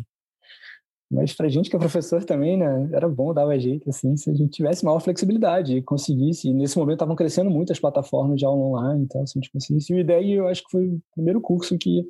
Mas 1.11 1.33
para 1.33 1.49
gente 1.49 1.69
que 1.69 1.75
é 1.75 1.79
professor 1.79 2.23
também, 2.23 2.55
né, 2.57 2.89
era 2.93 3.09
bom, 3.09 3.33
dava 3.33 3.59
jeito, 3.59 3.89
assim, 3.89 4.15
se 4.15 4.29
a 4.29 4.33
gente 4.33 4.51
tivesse 4.51 4.85
maior 4.85 5.01
flexibilidade 5.01 5.75
e 5.75 5.81
conseguisse. 5.81 6.47
E 6.47 6.53
nesse 6.53 6.77
momento 6.77 6.95
estavam 6.95 7.17
crescendo 7.17 7.49
muito 7.49 7.73
as 7.73 7.79
plataformas 7.79 8.39
de 8.39 8.45
aula 8.45 8.61
online, 8.61 9.03
então, 9.03 9.27
se 9.27 9.37
a 9.37 9.41
gente 9.41 9.51
conseguisse. 9.51 9.91
E 9.91 9.95
o 9.97 9.99
IDEG, 9.99 10.31
eu 10.31 10.47
acho 10.47 10.63
que 10.63 10.71
foi 10.71 10.87
o 10.87 11.01
primeiro 11.13 11.41
curso 11.41 11.77
que, 11.77 12.05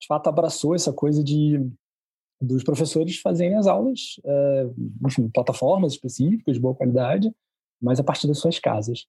de 0.00 0.06
fato, 0.06 0.28
abraçou 0.28 0.74
essa 0.74 0.92
coisa 0.92 1.22
de 1.22 1.60
dos 2.40 2.62
professores 2.62 3.18
fazerem 3.18 3.56
as 3.56 3.66
aulas, 3.66 4.20
é, 4.24 4.66
enfim, 5.06 5.28
plataformas 5.28 5.92
específicas 5.92 6.54
de 6.54 6.60
boa 6.60 6.74
qualidade, 6.74 7.32
mas 7.80 7.98
a 7.98 8.04
partir 8.04 8.26
das 8.26 8.38
suas 8.38 8.58
casas. 8.58 9.06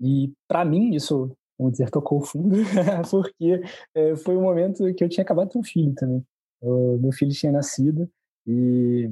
E 0.00 0.32
para 0.48 0.64
mim 0.64 0.94
isso, 0.94 1.30
vamos 1.58 1.72
dizer, 1.72 1.90
tocou 1.90 2.22
fundo, 2.22 2.56
porque 3.10 3.62
é, 3.94 4.16
foi 4.16 4.36
um 4.36 4.42
momento 4.42 4.94
que 4.94 5.04
eu 5.04 5.08
tinha 5.08 5.22
acabado 5.22 5.48
de 5.48 5.52
ter 5.52 5.58
um 5.58 5.62
filho 5.62 5.94
também. 5.94 6.24
Meu 6.62 7.12
filho 7.12 7.32
tinha 7.32 7.52
nascido 7.52 8.08
e 8.46 9.10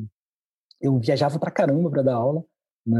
eu 0.80 0.98
viajava 0.98 1.38
para 1.38 1.50
caramba 1.50 1.90
para 1.90 2.02
dar 2.02 2.14
aula. 2.14 2.44
Né? 2.86 2.98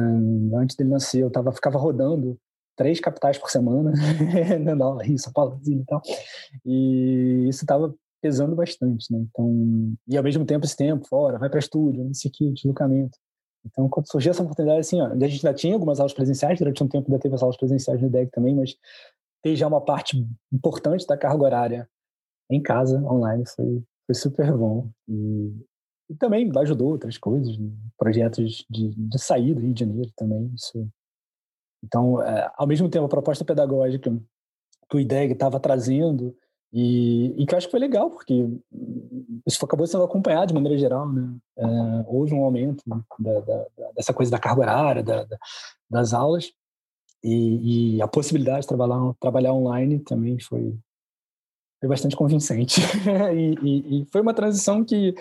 Antes 0.55 0.77
dele 0.77 0.91
nascer, 0.91 1.23
eu 1.23 1.31
tava, 1.31 1.53
ficava 1.53 1.79
rodando 1.79 2.39
três 2.77 3.01
capitais 3.01 3.37
por 3.37 3.51
semana, 3.51 3.93
dando 4.65 4.85
aula 4.85 5.07
em 5.07 5.19
São 5.19 5.33
Paulo 5.33 5.61
e 5.67 5.85
tal. 5.85 6.01
E 6.65 7.47
isso 7.49 7.65
estava 7.65 7.95
pesando 8.21 8.55
bastante, 8.55 9.13
né? 9.13 9.19
Então, 9.31 9.97
e 10.07 10.17
ao 10.17 10.25
mesmo 10.25 10.45
tempo 10.45 10.65
esse 10.65 10.77
tempo 10.77 11.07
fora, 11.07 11.39
vai 11.39 11.49
para 11.49 11.59
estúdio, 11.59 12.05
não 12.05 12.15
sei 12.15 12.31
o 12.31 12.33
que, 12.33 12.53
deslocamento. 12.53 13.19
Então, 13.65 13.89
quando 13.89 14.11
surgiu 14.11 14.31
essa 14.31 14.43
oportunidade, 14.43 14.81
assim, 14.81 15.01
ó, 15.01 15.07
a 15.07 15.29
gente 15.29 15.43
já 15.43 15.53
tinha 15.53 15.75
algumas 15.75 16.01
aulas 16.01 16.15
presenciais, 16.15 16.59
durante 16.59 16.83
um 16.83 16.89
tempo 16.89 17.11
ainda 17.11 17.21
teve 17.21 17.35
as 17.35 17.43
aulas 17.43 17.57
presenciais 17.57 18.01
no 18.01 18.09
DEG 18.09 18.31
também, 18.31 18.55
mas 18.55 18.75
ter 19.43 19.57
já 19.57 19.67
uma 19.67 19.81
parte 19.81 20.27
importante 20.53 21.07
da 21.07 21.17
carga 21.17 21.45
horária 21.45 21.89
em 22.51 22.63
casa, 22.63 22.99
online, 23.03 23.45
foi, 23.47 23.83
foi 24.07 24.15
super 24.15 24.57
bom. 24.57 24.91
E, 25.09 25.55
e 26.11 26.15
também 26.15 26.51
ajudou 26.57 26.93
outras 26.93 27.19
coisas, 27.19 27.57
projetos 27.97 28.65
de, 28.71 28.89
de 28.95 29.19
sair 29.19 29.55
do 29.55 29.61
Rio 29.61 29.75
de 29.75 29.81
Janeiro 29.81 30.11
também, 30.17 30.51
isso. 30.55 30.89
Então, 31.85 32.23
é, 32.23 32.51
ao 32.57 32.67
mesmo 32.67 32.89
tempo, 32.89 33.05
a 33.05 33.09
proposta 33.09 33.45
pedagógica 33.45 34.11
que 34.91 34.97
o 34.97 35.01
IDEG 35.01 35.33
estava 35.33 35.61
trazendo 35.61 36.35
E, 36.73 37.35
e 37.43 37.47
que 37.47 37.55
eu 37.55 37.57
acho 37.57 37.67
que 37.67 37.71
foi 37.71 37.81
legal, 37.81 38.11
porque 38.11 38.47
isso 39.47 39.65
acabou 39.65 39.87
sendo 39.87 40.05
acompanhado 40.05 40.49
de 40.49 40.55
maneira 40.55 40.77
geral, 40.79 41.11
né? 41.11 41.35
É, 41.57 41.65
houve 42.07 42.35
um 42.35 42.45
aumento 42.45 42.83
da, 43.19 43.41
da, 43.41 43.67
dessa 43.97 44.13
coisa 44.13 44.31
da 44.31 44.39
carga 44.39 44.61
horária, 44.61 45.03
da, 45.03 45.27
das 45.89 46.13
aulas, 46.13 46.53
e, 47.25 47.97
e, 47.97 48.03
a 48.03 48.07
possibilidade 48.07 48.63
de 48.63 48.69
trabalhar, 48.69 49.15
trabalhar 49.19 49.53
online 49.53 49.99
também 50.01 50.39
foi, 50.39 50.79
foi 51.81 51.89
bastante 51.89 52.15
convincente. 52.15 52.81
e, 53.35 54.03
e, 54.03 54.07
foi 54.13 54.21
uma 54.21 54.35
transição 54.35 54.85
que 54.85 55.15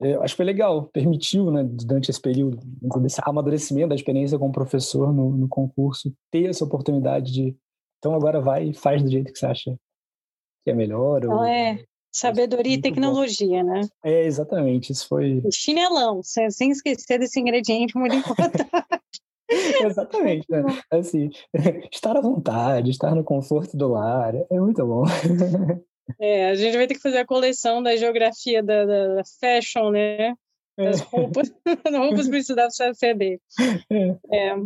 é, 0.00 0.14
acho 0.14 0.34
que 0.34 0.38
foi 0.38 0.46
legal, 0.46 0.84
permitiu, 0.84 1.50
né, 1.50 1.62
durante 1.64 2.10
esse 2.10 2.20
período, 2.20 2.58
desse 3.00 3.20
amadurecimento 3.24 3.90
da 3.90 3.94
experiência 3.94 4.38
como 4.38 4.52
professor 4.52 5.12
no, 5.12 5.30
no 5.30 5.48
concurso, 5.48 6.12
ter 6.30 6.48
essa 6.48 6.64
oportunidade 6.64 7.32
de, 7.32 7.56
então 7.98 8.14
agora 8.14 8.40
vai 8.40 8.70
e 8.70 8.74
faz 8.74 9.02
do 9.02 9.10
jeito 9.10 9.32
que 9.32 9.38
você 9.38 9.46
acha 9.46 9.78
que 10.64 10.70
é 10.70 10.74
melhor. 10.74 11.24
Então, 11.24 11.38
ou... 11.38 11.44
é 11.44 11.82
sabedoria 12.12 12.74
e 12.74 12.80
tecnologia, 12.80 13.64
bom. 13.64 13.70
né? 13.70 13.80
É, 14.04 14.24
exatamente, 14.24 14.92
isso 14.92 15.08
foi... 15.08 15.42
Chinelão, 15.52 16.20
sem 16.22 16.70
esquecer 16.70 17.18
desse 17.18 17.40
ingrediente 17.40 17.96
muito 17.96 18.14
importante. 18.16 18.68
Exatamente, 19.82 20.46
né? 20.50 20.62
Assim, 20.90 21.30
estar 21.90 22.16
à 22.16 22.20
vontade, 22.20 22.90
estar 22.90 23.14
no 23.14 23.24
conforto 23.24 23.76
do 23.76 23.88
lar, 23.88 24.34
é 24.34 24.60
muito 24.60 24.84
bom. 24.86 25.04
É, 26.20 26.50
a 26.50 26.54
gente 26.56 26.76
vai 26.76 26.86
ter 26.86 26.94
que 26.94 27.00
fazer 27.00 27.18
a 27.18 27.24
coleção 27.24 27.80
da 27.80 27.96
geografia 27.96 28.60
da, 28.60 28.84
da, 28.84 29.14
da 29.14 29.22
fashion, 29.40 29.90
né? 29.90 30.34
Das 30.76 31.00
é. 31.00 31.04
roupas, 31.04 31.52
roupas 31.86 32.28
para 32.28 32.38
estudar 32.38 32.68
para 32.76 32.86
CACD. 32.92 33.40
É. 33.88 34.48
é. 34.48 34.56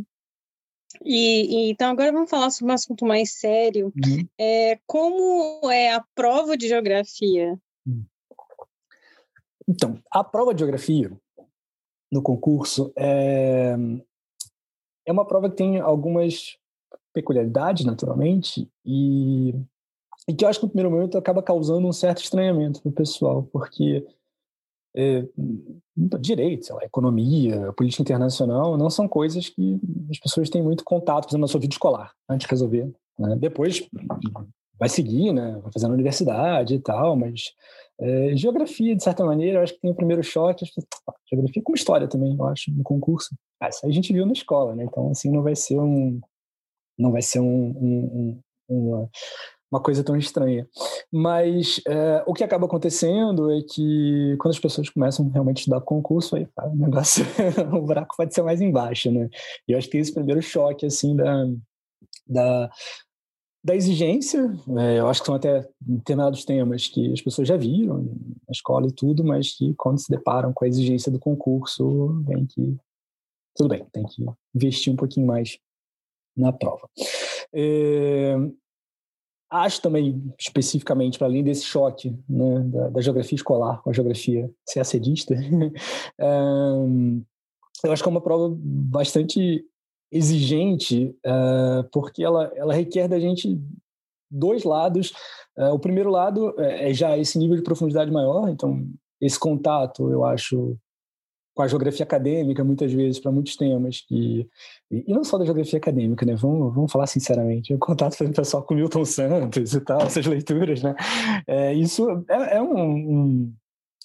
E, 1.05 1.69
e, 1.69 1.71
então 1.71 1.91
agora 1.91 2.13
vamos 2.13 2.31
falar 2.31 2.51
sobre 2.51 2.73
um 2.73 2.75
assunto 2.75 3.05
mais 3.05 3.33
sério. 3.33 3.93
Uhum. 3.97 4.27
É, 4.39 4.79
como 4.87 5.71
é 5.71 5.93
a 5.93 6.05
prova 6.15 6.57
de 6.57 6.69
geografia? 6.69 7.59
Então, 9.69 9.99
a 10.11 10.23
prova 10.23 10.55
de 10.55 10.61
geografia 10.61 11.11
no 12.11 12.23
concurso 12.23 12.93
é, 12.97 13.77
é 15.05 15.13
uma 15.13 15.25
prova 15.25 15.51
que 15.51 15.57
tem 15.57 15.81
algumas 15.81 16.57
peculiaridades, 17.13 17.85
naturalmente, 17.85 18.71
e, 18.85 19.55
e 20.29 20.35
que 20.35 20.45
eu 20.45 20.49
acho 20.49 20.61
que 20.61 20.67
no 20.67 20.71
primeiro 20.71 20.91
momento 20.91 21.19
acaba 21.19 21.43
causando 21.43 21.87
um 21.87 21.93
certo 21.93 22.23
estranhamento 22.23 22.81
para 22.81 22.91
o 22.91 22.93
pessoal, 22.93 23.43
porque 23.53 24.07
é, 24.97 25.25
direito, 26.21 26.73
lá, 26.75 26.85
economia, 26.85 27.73
política 27.75 28.03
internacional, 28.03 28.77
não 28.77 28.89
são 28.89 29.07
coisas 29.07 29.49
que 29.49 29.79
as 30.11 30.19
pessoas 30.19 30.49
têm 30.49 30.63
muito 30.63 30.85
contato, 30.85 31.25
por 31.25 31.31
exemplo, 31.31 31.43
na 31.43 31.49
sua 31.49 31.61
vida 31.61 31.75
escolar, 31.75 32.13
antes 32.29 32.47
de 32.47 32.51
resolver. 32.51 32.91
Né? 33.19 33.37
Depois 33.37 33.87
vai 34.79 34.89
seguir, 34.89 35.33
né? 35.33 35.59
vai 35.63 35.73
fazer 35.73 35.87
na 35.89 35.95
universidade 35.95 36.75
e 36.75 36.79
tal, 36.79 37.17
mas 37.17 37.53
é, 38.01 38.37
geografia, 38.37 38.97
de 38.97 39.03
certa 39.03 39.25
maneira, 39.25 39.59
eu 39.59 39.63
acho 39.63 39.75
que 39.75 39.81
tem 39.81 39.91
o 39.91 39.95
primeiro 39.95 40.23
choque. 40.23 40.67
Geografia 41.31 41.63
como 41.63 41.77
história 41.77 42.09
também, 42.09 42.35
eu 42.35 42.45
acho, 42.47 42.71
no 42.73 42.83
concurso. 42.83 43.35
Ah, 43.61 43.69
isso 43.69 43.85
aí 43.85 43.91
a 43.91 43.95
gente 43.95 44.13
viu 44.13 44.27
na 44.27 44.33
escola, 44.33 44.75
né? 44.75 44.85
Então, 44.85 45.11
assim, 45.11 45.31
não 45.31 45.43
vai 45.43 45.57
ser 45.57 45.79
um. 45.79 46.21
Não 46.99 47.11
vai 47.13 47.23
ser 47.23 47.41
um, 47.41 47.45
um, 47.47 48.05
um 48.33 48.43
uma, 48.69 49.09
uma 49.71 49.81
coisa 49.81 50.03
tão 50.05 50.17
estranha. 50.17 50.69
Mas 51.13 51.81
é, 51.87 52.23
o 52.27 52.33
que 52.33 52.45
acaba 52.45 52.67
acontecendo 52.67 53.51
é 53.51 53.61
que 53.63 54.37
quando 54.39 54.55
as 54.55 54.61
pessoas 54.61 54.89
começam 54.89 55.29
realmente 55.29 55.59
a 55.59 55.61
estudar 55.61 55.81
concurso, 55.81 56.37
aí 56.37 56.47
cara, 56.57 56.71
o 56.71 56.77
negócio, 56.77 57.25
o 57.77 57.83
buraco 57.83 58.17
pode 58.17 58.35
ser 58.35 58.43
mais 58.43 58.61
embaixo, 58.61 59.11
né? 59.11 59.29
E 59.69 59.73
eu 59.73 59.79
acho 59.79 59.87
que 59.87 59.93
tem 59.93 60.01
esse 60.01 60.15
primeiro 60.15 60.41
choque, 60.41 60.87
assim, 60.87 61.17
da, 61.17 61.47
da, 62.27 62.71
da 63.65 63.75
exigência, 63.75 64.55
é, 64.79 65.01
eu 65.01 65.09
acho 65.09 65.21
que 65.21 65.27
são 65.27 65.35
até 65.35 65.69
determinados 65.81 66.45
temas 66.45 66.87
que 66.87 67.13
as 67.13 67.21
pessoas 67.21 67.49
já 67.49 67.57
viram 67.57 68.05
na 68.47 68.53
escola 68.53 68.87
e 68.87 68.93
tudo, 68.93 69.25
mas 69.25 69.57
que 69.57 69.75
quando 69.75 69.99
se 69.99 70.11
deparam 70.11 70.53
com 70.53 70.65
a 70.65 70.69
exigência 70.69 71.11
do 71.11 71.19
concurso, 71.19 72.23
vem 72.27 72.47
que 72.47 72.77
tudo 73.57 73.71
bem, 73.71 73.85
tem 73.91 74.05
que 74.05 74.25
investir 74.55 74.93
um 74.93 74.97
pouquinho 74.97 75.27
mais 75.27 75.59
na 76.37 76.53
prova. 76.53 76.89
É, 77.53 78.37
acho 79.51 79.81
também, 79.81 80.23
especificamente, 80.39 81.19
para 81.19 81.27
além 81.27 81.43
desse 81.43 81.65
choque 81.65 82.17
né, 82.29 82.61
da, 82.61 82.89
da, 82.91 83.01
geografia 83.01 83.37
escolar 83.37 83.81
com 83.83 83.91
a 83.91 83.93
geografia 83.93 84.51
CACDista, 84.73 85.35
um, 86.21 87.23
eu 87.85 87.93
acho 87.93 88.03
que 88.03 88.09
é 88.09 88.11
uma 88.11 88.21
prova 88.21 88.55
bastante 88.59 89.65
exigente, 90.11 91.15
uh, 91.27 91.89
porque 91.93 92.23
ela, 92.23 92.53
ela 92.57 92.75
requer 92.75 93.09
da 93.09 93.21
gente 93.21 93.61
dois 94.31 94.65
lados. 94.65 95.13
Uh, 95.57 95.73
o 95.73 95.79
primeiro 95.79 96.11
lado 96.11 96.55
é 96.59 96.93
já 96.93 97.17
esse 97.17 97.39
nível 97.39 97.57
de 97.57 97.63
profundidade 97.63 98.11
maior, 98.11 98.49
então 98.49 98.87
esse 99.21 99.39
contato 99.39 100.11
eu 100.11 100.25
acho 100.25 100.77
com 101.57 101.63
a 101.63 101.69
geografia 101.69 102.05
acadêmica, 102.05 102.63
muitas 102.63 102.93
vezes, 102.93 103.19
para 103.19 103.33
muitos 103.33 103.57
temas, 103.57 104.03
que, 104.07 104.47
e, 104.91 105.11
não 105.11 105.25
só 105.25 105.39
da 105.39 105.45
geografia 105.47 105.79
acadêmica, 105.79 106.27
né? 106.27 106.35
Vamos, 106.37 106.75
vamos 106.75 106.93
falar 106.93 107.07
sinceramente. 107.07 107.73
Eu 107.73 107.79
contato, 107.79 108.13
exemplo, 108.13 108.35
pessoal 108.35 108.63
com 108.63 108.75
Milton 108.75 109.07
Santos 109.07 109.73
e 109.73 109.81
tal, 109.81 110.03
essas 110.03 110.27
leituras, 110.27 110.83
né? 110.83 110.95
É, 111.47 111.73
isso 111.73 112.07
é, 112.29 112.57
é 112.57 112.63
um, 112.63 112.77
um, 112.77 113.55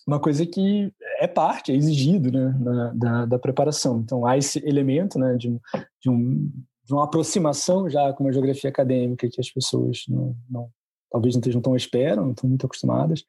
uma 0.07 0.17
coisa 0.17 0.45
que 0.45 0.93
é 1.19 1.27
parte, 1.27 1.73
é 1.73 1.75
exigido, 1.75 2.31
né, 2.31 2.55
da, 2.57 2.93
da, 2.93 3.25
da 3.25 3.39
preparação. 3.39 3.99
Então, 3.99 4.25
há 4.25 4.37
esse 4.37 4.65
elemento, 4.65 5.19
né, 5.19 5.35
de, 5.35 5.49
de, 6.01 6.09
um, 6.09 6.49
de 6.85 6.93
uma 6.93 7.03
aproximação 7.03 7.89
já 7.89 8.13
com 8.13 8.23
uma 8.23 8.31
geografia 8.31 8.69
acadêmica 8.69 9.27
que 9.29 9.41
as 9.41 9.51
pessoas 9.51 10.05
não, 10.07 10.33
não 10.49 10.69
talvez 11.11 11.35
não 11.35 11.39
estejam 11.39 11.61
tão 11.61 11.75
esperam, 11.75 12.25
não 12.25 12.31
estão 12.31 12.49
muito 12.49 12.65
acostumadas. 12.65 13.25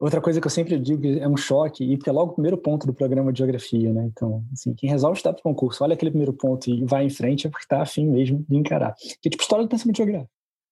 Outra 0.00 0.20
coisa 0.20 0.40
que 0.40 0.46
eu 0.46 0.50
sempre 0.50 0.78
digo 0.78 1.02
que 1.02 1.18
é 1.18 1.28
um 1.28 1.36
choque, 1.36 1.84
e 1.84 1.96
porque 1.96 2.08
é 2.08 2.12
logo 2.12 2.32
o 2.32 2.34
primeiro 2.34 2.56
ponto 2.56 2.86
do 2.86 2.94
programa 2.94 3.32
de 3.32 3.38
geografia, 3.38 3.92
né? 3.92 4.04
Então, 4.06 4.44
assim, 4.52 4.72
quem 4.74 4.88
resolve 4.88 5.16
estudar 5.16 5.34
para 5.34 5.40
o 5.40 5.42
concurso, 5.42 5.84
olha 5.84 5.94
aquele 5.94 6.10
primeiro 6.10 6.32
ponto 6.32 6.70
e 6.70 6.84
vai 6.84 7.04
em 7.04 7.10
frente 7.10 7.46
é 7.46 7.50
porque 7.50 7.64
está 7.64 7.82
afim 7.82 8.06
mesmo 8.06 8.44
de 8.48 8.56
encarar. 8.56 8.94
Que 9.20 9.28
é 9.28 9.30
tipo 9.30 9.42
história 9.42 9.64
do 9.64 9.68
pensamento 9.68 9.96
geográfico. 9.96 10.30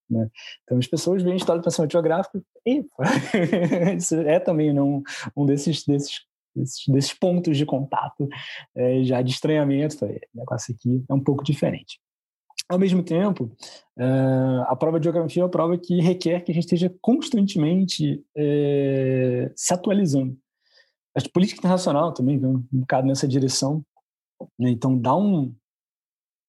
Né? 0.08 0.30
Então, 0.62 0.78
as 0.78 0.86
pessoas 0.86 1.22
veem 1.22 1.36
história 1.36 1.60
do 1.60 1.64
pensamento 1.64 1.92
geográfico 1.92 2.40
e 2.64 2.86
isso 3.96 4.14
é 4.14 4.38
também 4.38 4.72
né, 4.72 4.80
um, 4.80 5.02
desses, 5.44 5.84
desses, 5.84 6.20
desses, 6.54 6.84
desses 6.86 7.12
pontos 7.12 7.56
de 7.56 7.66
contato, 7.66 8.28
é, 8.76 9.02
já 9.02 9.20
de 9.20 9.32
estranhamento. 9.32 9.98
Falei, 9.98 10.20
o 10.34 10.38
negócio 10.38 10.74
aqui 10.74 11.04
é 11.08 11.14
um 11.14 11.22
pouco 11.22 11.42
diferente. 11.42 11.98
Ao 12.68 12.78
mesmo 12.78 13.00
tempo, 13.02 13.44
uh, 13.96 14.62
a 14.66 14.74
prova 14.74 14.98
de 14.98 15.04
geografia 15.04 15.40
é 15.40 15.44
uma 15.44 15.50
prova 15.50 15.78
que 15.78 16.00
requer 16.00 16.40
que 16.40 16.50
a 16.50 16.54
gente 16.54 16.64
esteja 16.64 16.92
constantemente 17.00 18.24
uh, 18.36 19.52
se 19.54 19.72
atualizando. 19.72 20.36
A 21.14 21.20
política 21.32 21.60
internacional 21.60 22.12
também 22.12 22.38
vem 22.38 22.50
um 22.50 22.66
bocado 22.72 23.06
nessa 23.06 23.28
direção. 23.28 23.84
Né? 24.58 24.70
Então, 24.70 24.98
dá 24.98 25.16
um, 25.16 25.54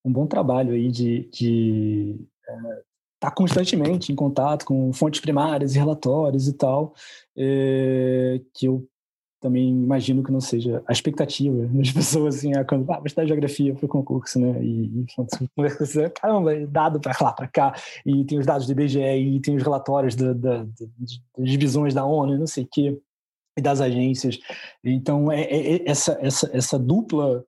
um 0.04 0.12
bom 0.12 0.26
trabalho 0.26 0.74
aí 0.74 0.90
de, 0.90 1.30
de 1.30 2.16
uh, 2.50 2.84
estar 3.16 3.32
constantemente 3.36 4.12
em 4.12 4.16
contato 4.16 4.66
com 4.66 4.92
fontes 4.92 5.22
primárias 5.22 5.76
e 5.76 5.78
relatórios 5.78 6.48
e 6.48 6.54
tal, 6.54 6.96
que 7.36 8.66
eu 8.66 8.88
também 9.40 9.70
imagino 9.70 10.24
que 10.24 10.32
não 10.32 10.42
seja 10.42 10.84
a 10.88 10.92
expectativa 10.92 11.68
das 11.68 11.92
pessoas 11.92 12.38
assim, 12.38 12.54
ah, 12.56 12.66
quando 12.66 12.90
ah, 12.92 12.98
vou 12.98 13.06
estudar 13.06 13.28
geografia 13.28 13.74
para 13.74 13.86
o 13.86 13.90
concurso, 13.90 14.40
né? 14.40 14.64
E, 14.64 15.06
e 15.06 16.10
caramba, 16.20 16.56
é 16.56 16.66
dado 16.66 17.00
para 17.00 17.16
lá, 17.22 17.32
para 17.32 17.48
cá, 17.48 17.76
e 18.06 18.26
tem 18.26 18.40
os 18.40 18.46
dados 18.46 18.66
do 18.66 18.72
IBGE, 18.72 19.00
e 19.00 19.40
tem 19.40 19.56
os 19.56 19.64
relatórios 19.64 20.16
da, 20.16 20.34
da, 20.34 20.64
das 20.64 21.50
divisões 21.50 21.94
da 21.94 22.06
ONU, 22.06 22.38
não 22.38 22.48
sei 22.48 22.64
o 22.64 22.70
quê, 22.72 23.00
e 23.58 23.62
das 23.62 23.82
agências. 23.82 24.40
Então, 24.84 25.32
é, 25.32 25.42
é, 25.42 25.76
é 25.76 25.90
essa, 25.90 26.18
essa, 26.22 26.50
essa 26.54 26.80
dupla 26.80 27.44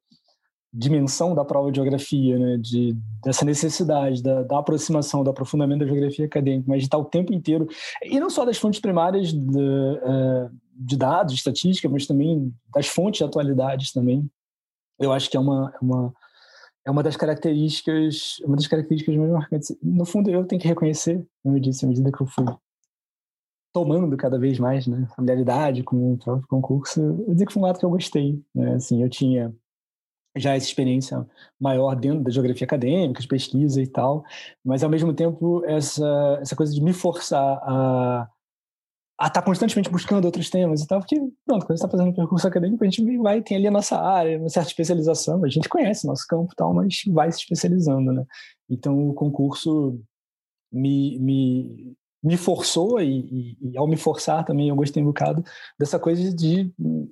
dimensão 0.72 1.34
da 1.34 1.44
prova 1.44 1.72
de 1.72 1.78
geografia, 1.78 2.38
né, 2.38 2.58
de, 2.58 2.96
dessa 3.24 3.44
necessidade 3.44 4.22
da, 4.22 4.44
da, 4.44 4.60
aproximação, 4.60 5.24
do 5.24 5.30
aprofundamento 5.32 5.80
da 5.80 5.88
geografia 5.88 6.26
acadêmica, 6.26 6.66
mas 6.68 6.80
de 6.80 6.86
estar 6.86 6.98
o 6.98 7.06
tempo 7.06 7.34
inteiro, 7.34 7.68
e 8.04 8.20
não 8.20 8.30
só 8.30 8.46
das 8.46 8.58
fontes 8.58 8.80
primárias 8.80 9.34
de, 9.34 9.58
uh, 9.58 10.52
de 10.80 10.96
dados, 10.96 11.34
estatística, 11.34 11.90
mas 11.90 12.08
também 12.08 12.54
das 12.74 12.88
fontes 12.88 13.18
de 13.18 13.26
atualidades 13.26 13.92
também, 13.92 14.30
eu 14.98 15.12
acho 15.12 15.30
que 15.30 15.36
é 15.36 15.40
uma, 15.40 15.74
é 15.76 15.84
uma, 15.84 16.14
é 16.86 16.92
uma 16.92 17.04
das 17.04 17.18
características, 17.18 18.40
uma 18.46 18.56
das 18.56 18.68
características 18.68 19.16
mais 19.16 19.32
marcantes. 19.32 19.76
No 19.84 20.06
fundo, 20.06 20.30
eu 20.30 20.46
tenho 20.46 20.62
que 20.62 20.68
reconhecer, 20.68 21.26
como 21.44 21.58
eu 21.58 21.62
disse, 21.62 21.84
à 21.84 21.88
medida 21.88 22.12
que 22.12 22.22
eu 22.22 22.28
fui 22.28 22.46
tomando 23.74 24.16
cada 24.18 24.40
vez 24.40 24.58
mais, 24.58 24.88
né, 24.88 25.08
familiaridade 25.16 25.84
com 25.84 26.14
o 26.14 26.18
próprio 26.18 26.48
concurso, 26.48 27.00
eu 27.28 27.34
dizer 27.34 27.46
que 27.46 27.54
foi 27.54 27.62
um 27.62 27.66
lado 27.66 27.78
que 27.78 27.86
eu 27.86 27.90
gostei, 27.90 28.42
né, 28.56 28.76
assim, 28.76 29.04
eu 29.04 29.10
tinha 29.10 29.54
já 30.36 30.56
essa 30.56 30.66
experiência 30.66 31.28
maior 31.60 31.96
dentro 31.96 32.24
da 32.24 32.32
geografia 32.32 32.66
acadêmica, 32.66 33.22
de 33.22 33.28
pesquisa 33.28 33.82
e 33.82 33.88
tal, 33.88 34.24
mas 34.64 34.84
ao 34.84 34.90
mesmo 34.90 35.14
tempo 35.14 35.64
essa, 35.66 36.40
essa 36.42 36.56
coisa 36.56 36.74
de 36.74 36.82
me 36.82 36.94
forçar 36.94 37.60
a 37.62 38.30
a 39.20 39.28
estar 39.28 39.42
tá 39.42 39.46
constantemente 39.46 39.90
buscando 39.90 40.26
outros 40.26 40.50
temas 40.50 40.82
e 40.82 40.88
tal, 40.88 41.00
porque, 41.00 41.16
pronto, 41.46 41.66
quando 41.66 41.72
gente 41.72 41.86
está 41.86 41.90
fazendo 41.90 42.10
um 42.10 42.14
percurso 42.14 42.48
acadêmico, 42.48 42.84
a 42.84 42.88
gente 42.90 43.18
vai, 43.18 43.42
tem 43.42 43.58
ali 43.58 43.68
a 43.68 43.72
nossa 43.72 44.00
área, 44.00 44.40
uma 44.40 44.48
certa 44.48 44.70
especialização, 44.70 45.44
a 45.44 45.50
gente 45.50 45.68
conhece 45.68 46.08
nosso 46.08 46.26
campo 46.26 46.54
e 46.54 46.56
tal, 46.56 46.74
mas 46.74 47.02
vai 47.08 47.30
se 47.32 47.40
especializando, 47.40 48.14
né? 48.14 48.26
Então, 48.70 49.10
o 49.10 49.14
concurso 49.14 50.00
me, 50.72 51.20
me 51.20 51.96
me 52.22 52.36
forçou 52.36 53.02
e, 53.02 53.58
e, 53.62 53.72
e, 53.72 53.78
ao 53.78 53.88
me 53.88 53.96
forçar 53.96 54.44
também 54.44 54.68
eu 54.68 54.76
gostei 54.76 55.02
um 55.02 55.06
bocado 55.06 55.42
dessa 55.80 55.98
coisa 55.98 56.36
de 56.36 56.70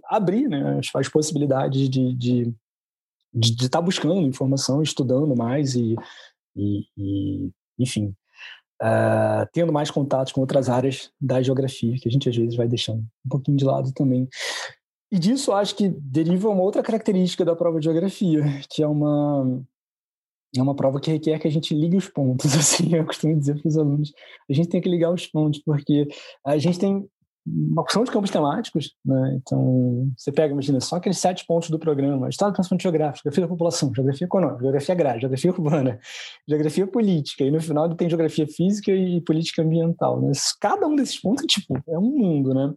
abrir 0.10 0.50
né, 0.50 0.78
as, 0.80 0.94
as 0.94 1.08
possibilidades 1.08 1.90
de 1.90 2.54
de 3.34 3.52
estar 3.52 3.80
tá 3.80 3.82
buscando 3.82 4.22
informação, 4.22 4.82
estudando 4.82 5.36
mais 5.36 5.76
e, 5.76 5.96
e 6.56 7.52
enfim, 7.80 8.14
uh, 8.82 9.48
tendo 9.52 9.72
mais 9.74 9.92
contatos 9.92 10.34
com 10.34 10.42
outras 10.42 10.70
áreas 10.70 11.12
da 11.20 11.42
geografia 11.42 11.98
que 12.00 12.08
a 12.08 12.12
gente 12.12 12.30
às 12.30 12.36
vezes 12.36 12.56
vai 12.56 12.68
deixando 12.68 13.00
um 13.26 13.30
pouquinho 13.30 13.58
de 13.58 13.66
lado 13.66 13.92
também. 13.94 14.28
E 15.12 15.18
disso 15.18 15.54
acho 15.54 15.76
que 15.76 15.88
deriva 15.88 16.50
uma 16.50 16.62
outra 16.62 16.84
característica 16.84 17.46
da 17.46 17.56
prova 17.56 17.80
de 17.80 17.86
geografia, 17.86 18.44
que 18.70 18.84
é 18.84 18.88
uma 18.88 19.64
é 20.56 20.62
uma 20.62 20.76
prova 20.76 21.00
que 21.00 21.12
requer 21.12 21.40
que 21.40 21.48
a 21.48 21.52
gente 21.52 21.74
ligue 21.76 21.98
os 21.98 22.08
pontos, 22.08 22.54
assim, 22.56 22.96
eu 22.96 23.06
costumo 23.06 23.38
dizer 23.38 23.60
para 23.60 23.68
os 23.68 23.78
alunos. 23.78 24.14
A 24.50 24.54
gente 24.54 24.70
tem 24.70 24.82
que 24.82 24.90
ligar 24.90 25.12
os 25.12 25.28
pontos, 25.28 25.62
porque 25.64 26.08
a 26.46 26.58
gente 26.58 26.80
tem 26.80 27.08
uma 27.48 27.82
opção 27.82 28.04
de 28.04 28.12
campos 28.12 28.30
temáticos, 28.30 28.94
né? 29.06 29.40
Então, 29.42 30.10
você 30.18 30.32
pega, 30.32 30.54
imagina, 30.54 30.80
só 30.80 30.98
aqueles 30.98 31.18
sete 31.18 31.46
pontos 31.46 31.70
do 31.70 31.80
programa: 31.80 32.30
Estado 32.30 32.52
de 32.52 32.58
Pensamento 32.58 32.82
Geográfico, 32.82 33.24
Geografia 33.24 33.44
da 33.44 33.50
População, 33.50 33.92
Geografia 33.94 34.26
Econômica, 34.26 34.62
Geografia 34.62 34.94
Agrária, 34.94 35.22
Geografia 35.22 35.52
Urbana, 35.52 36.00
Geografia 36.48 36.88
Política, 36.88 37.44
e 37.44 37.52
no 37.52 37.62
final 37.62 37.94
tem 37.96 38.10
Geografia 38.10 38.48
Física 38.48 38.92
e 38.92 39.22
Política 39.22 39.62
Ambiental, 39.62 40.22
né? 40.22 40.32
Cada 40.60 40.88
um 40.88 40.96
desses 40.96 41.20
pontos, 41.20 41.46
tipo, 41.46 41.78
é 41.88 41.98
um 41.98 42.18
mundo, 42.18 42.54
né? 42.54 42.74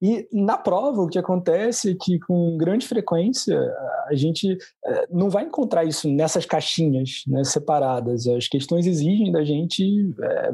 E 0.00 0.28
na 0.30 0.58
prova, 0.58 1.00
o 1.00 1.08
que 1.08 1.18
acontece 1.18 1.92
é 1.92 1.94
que, 1.98 2.18
com 2.20 2.56
grande 2.58 2.86
frequência, 2.86 3.58
a 4.06 4.14
gente 4.14 4.56
é, 4.84 5.06
não 5.10 5.30
vai 5.30 5.44
encontrar 5.44 5.84
isso 5.84 6.08
nessas 6.08 6.44
caixinhas 6.44 7.22
né, 7.26 7.42
separadas. 7.44 8.26
As 8.26 8.46
questões 8.46 8.86
exigem 8.86 9.32
da 9.32 9.42
gente 9.42 10.14
é, 10.22 10.50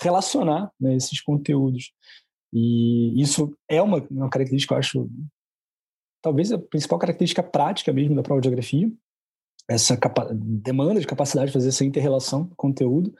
relacionar 0.00 0.72
né, 0.80 0.96
esses 0.96 1.20
conteúdos. 1.20 1.92
E 2.54 3.20
isso 3.20 3.52
é 3.68 3.82
uma, 3.82 4.06
uma 4.08 4.30
característica, 4.30 4.74
eu 4.74 4.78
acho, 4.78 5.10
talvez 6.22 6.52
a 6.52 6.58
principal 6.58 7.00
característica 7.00 7.42
prática 7.42 7.92
mesmo 7.92 8.14
da 8.14 8.22
prova 8.22 8.40
de 8.40 8.46
geografia, 8.46 8.88
essa 9.68 9.98
demanda 10.32 11.00
de 11.00 11.06
capacidade 11.06 11.48
de 11.48 11.52
fazer 11.52 11.70
essa 11.70 11.84
inter-relação 11.84 12.48
conteúdo. 12.56 13.12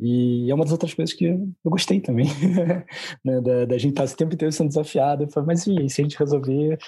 E 0.00 0.50
é 0.50 0.54
uma 0.54 0.64
das 0.64 0.72
outras 0.72 0.92
coisas 0.92 1.14
que 1.14 1.24
eu 1.24 1.54
gostei 1.64 2.00
também, 2.00 2.26
né? 3.24 3.40
da, 3.40 3.64
da, 3.64 3.78
gente 3.78 3.92
estar 3.92 4.04
o 4.04 4.16
tempo 4.16 4.34
inteiro 4.34 4.50
sendo 4.50 4.68
desafiado. 4.68 5.30
Falei, 5.30 5.46
mas 5.46 5.66
e 5.66 5.88
se 5.88 6.00
a 6.00 6.04
gente 6.04 6.18
resolver 6.18 6.78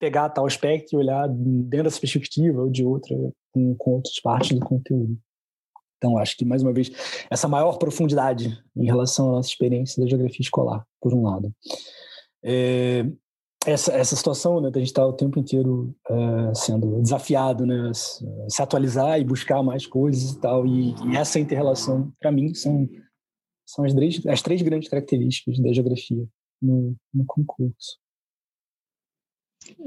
pegar 0.00 0.30
tal 0.30 0.46
aspecto 0.46 0.94
e 0.94 0.96
olhar 0.96 1.28
dentro 1.28 1.84
dessa 1.84 2.00
perspectiva 2.00 2.62
ou 2.62 2.70
de 2.70 2.84
outra, 2.84 3.14
com, 3.52 3.74
com 3.76 3.90
outras 3.92 4.18
partes 4.20 4.58
do 4.58 4.64
conteúdo? 4.64 5.18
Então, 6.04 6.18
acho 6.18 6.36
que, 6.36 6.44
mais 6.44 6.62
uma 6.62 6.72
vez, 6.72 6.90
essa 7.30 7.48
maior 7.48 7.78
profundidade 7.78 8.62
em 8.76 8.84
relação 8.84 9.30
à 9.30 9.32
nossa 9.36 9.48
experiência 9.48 10.02
da 10.02 10.06
geografia 10.06 10.42
escolar, 10.42 10.86
por 11.00 11.14
um 11.14 11.22
lado. 11.22 11.50
É, 12.44 13.06
essa, 13.64 13.90
essa 13.94 14.14
situação 14.14 14.60
né, 14.60 14.70
da 14.70 14.80
gente 14.80 14.88
estar 14.88 15.00
tá 15.00 15.08
o 15.08 15.14
tempo 15.14 15.38
inteiro 15.38 15.96
uh, 16.10 16.54
sendo 16.54 17.00
desafiado, 17.00 17.64
né, 17.64 17.90
se 17.94 18.60
atualizar 18.60 19.18
e 19.18 19.24
buscar 19.24 19.62
mais 19.62 19.86
coisas 19.86 20.32
e 20.32 20.40
tal, 20.40 20.66
e, 20.66 20.90
e 21.10 21.16
essa 21.16 21.40
interrelação, 21.40 22.12
para 22.20 22.30
mim, 22.30 22.52
são, 22.52 22.86
são 23.64 23.82
as, 23.86 23.94
três, 23.94 24.26
as 24.26 24.42
três 24.42 24.60
grandes 24.60 24.90
características 24.90 25.58
da 25.58 25.72
geografia 25.72 26.28
no, 26.60 26.94
no 27.14 27.24
concurso. 27.24 27.98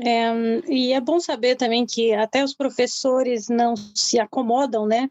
É, 0.04 0.32
e 0.68 0.94
é 0.94 1.00
bom 1.00 1.20
saber 1.20 1.56
também 1.56 1.86
que 1.86 2.12
até 2.12 2.44
os 2.44 2.56
professores 2.56 3.48
não 3.48 3.76
se 3.76 4.20
acomodam, 4.20 4.88
né? 4.88 5.08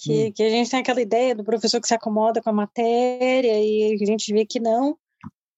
Que, 0.00 0.28
hum. 0.28 0.32
que 0.32 0.42
a 0.44 0.48
gente 0.48 0.70
tem 0.70 0.78
aquela 0.78 1.02
ideia 1.02 1.34
do 1.34 1.42
professor 1.42 1.80
que 1.80 1.88
se 1.88 1.94
acomoda 1.94 2.40
com 2.40 2.50
a 2.50 2.52
matéria 2.52 3.60
e 3.60 3.98
a 4.00 4.06
gente 4.06 4.32
vê 4.32 4.46
que 4.46 4.60
não, 4.60 4.96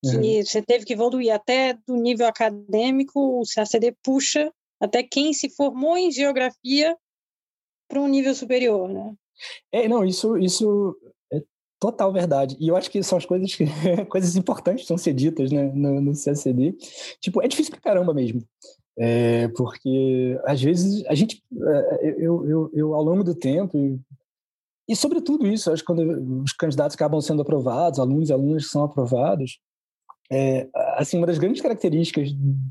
que 0.03 0.45
você 0.45 0.63
teve 0.63 0.85
que 0.85 0.95
evoluir 0.95 1.33
até 1.33 1.75
do 1.87 1.95
nível 1.95 2.27
acadêmico, 2.27 3.41
o 3.41 3.43
CACD 3.55 3.95
puxa 4.03 4.51
até 4.81 5.03
quem 5.03 5.33
se 5.35 5.51
formou 5.51 5.97
em 5.97 6.11
geografia 6.11 6.97
para 7.87 8.01
um 8.01 8.09
nível 8.09 8.35
superior, 8.35 8.89
né? 8.89 9.15
É, 9.71 9.87
não, 9.89 10.05
isso, 10.05 10.39
isso 10.39 10.97
é 11.31 11.43
total 11.79 12.13
verdade. 12.13 12.57
E 12.59 12.69
eu 12.69 12.77
acho 12.77 12.91
que 12.91 13.03
são 13.03 13.19
as 13.19 13.27
coisas 13.27 13.55
que, 13.55 13.65
coisas 14.09 14.37
importantes 14.37 14.83
que 14.83 14.89
são 14.89 14.97
ser 14.97 15.13
ditas 15.13 15.53
né, 15.53 15.71
no, 15.75 16.01
no 16.01 16.13
CACD. 16.13 16.75
Tipo, 17.21 17.43
é 17.43 17.49
difícil 17.49 17.73
pra 17.73 17.81
caramba 17.81 18.15
mesmo. 18.15 18.43
É, 18.99 19.49
porque 19.49 20.39
às 20.45 20.61
vezes 20.61 21.05
a 21.07 21.15
gente, 21.15 21.43
é, 21.53 22.15
eu, 22.19 22.49
eu, 22.49 22.71
eu 22.73 22.95
ao 22.95 23.03
longo 23.03 23.25
do 23.25 23.35
tempo, 23.35 23.99
e 24.91 24.97
sobretudo 24.97 25.47
isso, 25.47 25.71
acho 25.71 25.83
que 25.83 25.87
quando 25.87 26.43
os 26.43 26.53
candidatos 26.53 26.97
acabam 26.97 27.21
sendo 27.21 27.43
aprovados, 27.43 28.01
alunos 28.01 28.29
e 28.29 28.33
alunas 28.33 28.69
são 28.69 28.83
aprovados, 28.83 29.61
é, 30.33 30.69
assim, 30.97 31.17
uma 31.17 31.29
das 31.29 31.39
grandes 31.39 31.63
características 31.63 32.31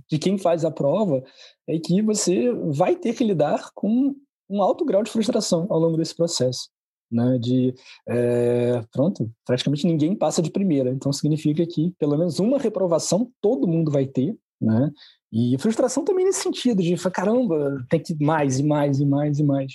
de 0.09 0.19
quem 0.19 0.37
faz 0.37 0.65
a 0.65 0.71
prova 0.71 1.23
é 1.65 1.79
que 1.79 2.01
você 2.01 2.51
vai 2.71 2.97
ter 2.97 3.13
que 3.13 3.23
lidar 3.23 3.71
com 3.73 4.13
um 4.49 4.61
alto 4.61 4.83
grau 4.83 5.01
de 5.01 5.11
frustração 5.11 5.65
ao 5.69 5.79
longo 5.79 5.95
desse 5.95 6.13
processo. 6.13 6.69
Né, 7.11 7.39
de 7.39 7.73
é, 8.07 8.83
pronto, 8.91 9.31
praticamente 9.43 9.87
ninguém 9.87 10.15
passa 10.15 10.43
de 10.43 10.51
primeira, 10.51 10.91
então 10.91 11.11
significa 11.11 11.65
que 11.65 11.91
pelo 11.97 12.15
menos 12.15 12.37
uma 12.37 12.59
reprovação 12.59 13.31
todo 13.41 13.67
mundo 13.67 13.89
vai 13.89 14.05
ter, 14.05 14.37
né? 14.61 14.91
E 15.31 15.57
frustração 15.57 16.05
também 16.05 16.23
nesse 16.25 16.41
sentido 16.41 16.83
de 16.83 16.95
caramba, 17.09 17.83
tem 17.89 17.99
que 17.99 18.15
mais 18.23 18.59
e 18.59 18.63
mais 18.63 18.99
e 18.99 19.05
mais 19.07 19.39
e 19.39 19.43
mais. 19.43 19.73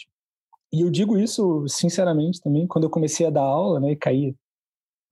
E 0.74 0.80
eu 0.80 0.90
digo 0.90 1.16
isso 1.16 1.64
sinceramente 1.68 2.40
também 2.40 2.66
quando 2.66 2.82
eu 2.82 2.90
comecei 2.90 3.24
a 3.24 3.30
dar 3.30 3.42
aula, 3.42 3.78
né, 3.78 3.92
e 3.92 3.96
caí 3.96 4.34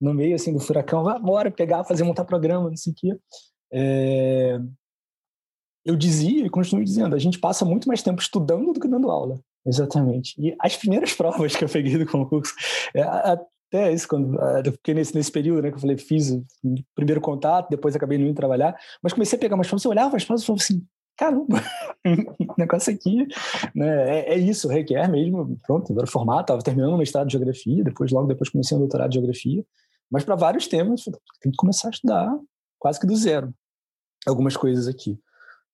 no 0.01 0.13
meio 0.13 0.35
assim 0.35 0.53
do 0.53 0.59
furacão, 0.59 1.05
vai 1.05 1.17
embora, 1.17 1.53
pegar, 1.53 1.85
fazer, 1.85 2.03
montar 2.03 2.25
programa, 2.25 2.69
não 2.69 2.77
sei 2.77 2.93
o 2.93 2.97
quê. 2.97 3.17
É... 3.73 4.59
Eu 5.85 5.95
dizia 5.95 6.45
e 6.45 6.51
continuo 6.51 6.85
dizendo, 6.85 7.15
a 7.15 7.19
gente 7.19 7.39
passa 7.39 7.65
muito 7.65 7.87
mais 7.87 8.03
tempo 8.03 8.21
estudando 8.21 8.73
do 8.73 8.81
que 8.81 8.89
dando 8.89 9.09
aula. 9.09 9.41
Exatamente. 9.65 10.35
E 10.37 10.53
as 10.59 10.77
primeiras 10.77 11.15
provas 11.15 11.55
que 11.55 11.63
eu 11.63 11.69
peguei 11.69 11.97
do 11.97 12.07
concurso, 12.07 12.53
é, 12.93 13.03
até 13.03 13.93
isso, 13.93 14.09
quando, 14.09 14.37
porque 14.73 14.93
nesse, 14.93 15.15
nesse 15.15 15.31
período, 15.31 15.63
né, 15.63 15.71
que 15.71 15.77
eu 15.77 15.81
falei, 15.81 15.97
fiz 15.97 16.33
o 16.33 16.45
primeiro 16.93 17.21
contato, 17.21 17.71
depois 17.71 17.95
acabei 17.95 18.19
não 18.19 18.27
indo 18.27 18.35
trabalhar, 18.35 18.77
mas 19.01 19.13
comecei 19.13 19.37
a 19.37 19.41
pegar 19.41 19.55
umas 19.55 19.69
provas, 19.69 19.85
eu 19.85 19.93
olhava 19.93 20.17
as 20.17 20.25
provas 20.25 20.43
e 20.43 20.47
falava 20.47 20.61
assim, 20.61 20.85
caramba, 21.17 21.63
o 22.05 22.55
negócio 22.59 22.93
aqui, 22.93 23.27
né, 23.75 24.21
é, 24.21 24.35
é, 24.35 24.39
isso, 24.39 24.69
requer 24.69 25.09
mesmo, 25.09 25.57
pronto, 25.67 25.93
agora 25.93 26.07
formato, 26.07 26.43
estava 26.43 26.63
terminando 26.63 26.95
o 26.95 26.99
mestrado 26.99 27.27
de 27.27 27.33
Geografia, 27.33 27.85
depois, 27.85 28.11
logo 28.11 28.27
depois 28.27 28.51
comecei 28.51 28.77
um 28.77 28.81
doutorado 28.81 29.11
de 29.11 29.17
Geografia, 29.17 29.65
mas 30.11 30.25
para 30.25 30.35
vários 30.35 30.67
temas, 30.67 31.05
tem 31.41 31.51
que 31.51 31.57
começar 31.57 31.89
a 31.89 31.91
estudar 31.91 32.39
quase 32.79 33.01
que 33.01 33.07
do 33.07 33.17
zero 33.17 33.55
algumas 34.27 34.57
coisas 34.57 34.87
aqui. 34.87 35.19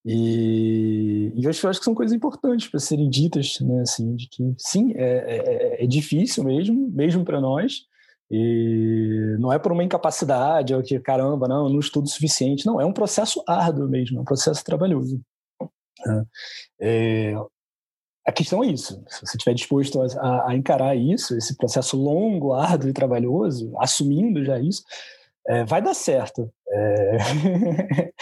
E, 0.05 1.33
e 1.35 1.45
eu, 1.45 1.51
acho, 1.51 1.67
eu 1.67 1.71
acho 1.71 1.81
que 1.81 1.85
são 1.85 1.95
coisas 1.95 2.17
importantes 2.17 2.69
para 2.69 2.81
serem 2.81 3.11
ditas, 3.11 3.59
né? 3.61 3.83
Assim, 3.83 4.15
de 4.15 4.29
que 4.29 4.55
sim, 4.57 4.93
é, 4.95 5.81
é, 5.81 5.85
é 5.85 5.87
difícil 5.87 6.45
mesmo, 6.45 6.89
mesmo 6.91 7.25
para 7.25 7.41
nós. 7.41 7.83
E 8.31 9.37
não 9.39 9.53
é 9.53 9.59
por 9.59 9.73
uma 9.73 9.83
incapacidade 9.83 10.75
ou 10.75 10.83
que 10.83 11.01
caramba, 11.01 11.49
não, 11.49 11.69
não 11.69 11.79
estudo 11.79 12.05
o 12.05 12.11
suficiente. 12.11 12.67
Não, 12.67 12.81
é 12.81 12.85
um 12.85 12.93
processo 12.93 13.43
árduo 13.47 13.89
mesmo, 13.89 14.19
é 14.19 14.21
um 14.21 14.25
processo 14.25 14.63
trabalhoso. 14.65 15.21
É, 16.81 17.35
a 18.27 18.33
questão 18.33 18.63
é 18.63 18.67
isso. 18.67 19.03
Se 19.09 19.21
você 19.21 19.37
estiver 19.39 19.55
disposto 19.55 20.01
a, 20.03 20.51
a, 20.51 20.57
encarar 20.57 20.95
isso, 20.95 21.37
esse 21.37 21.57
processo 21.57 21.97
longo, 21.97 22.53
árduo 22.53 22.91
e 22.91 22.93
trabalhoso, 22.93 23.73
assumindo 23.79 24.45
já 24.45 24.61
isso, 24.61 24.83
é, 25.47 25.65
vai 25.65 25.81
dar 25.81 25.95
certo. 25.95 26.53
É... 26.71 27.19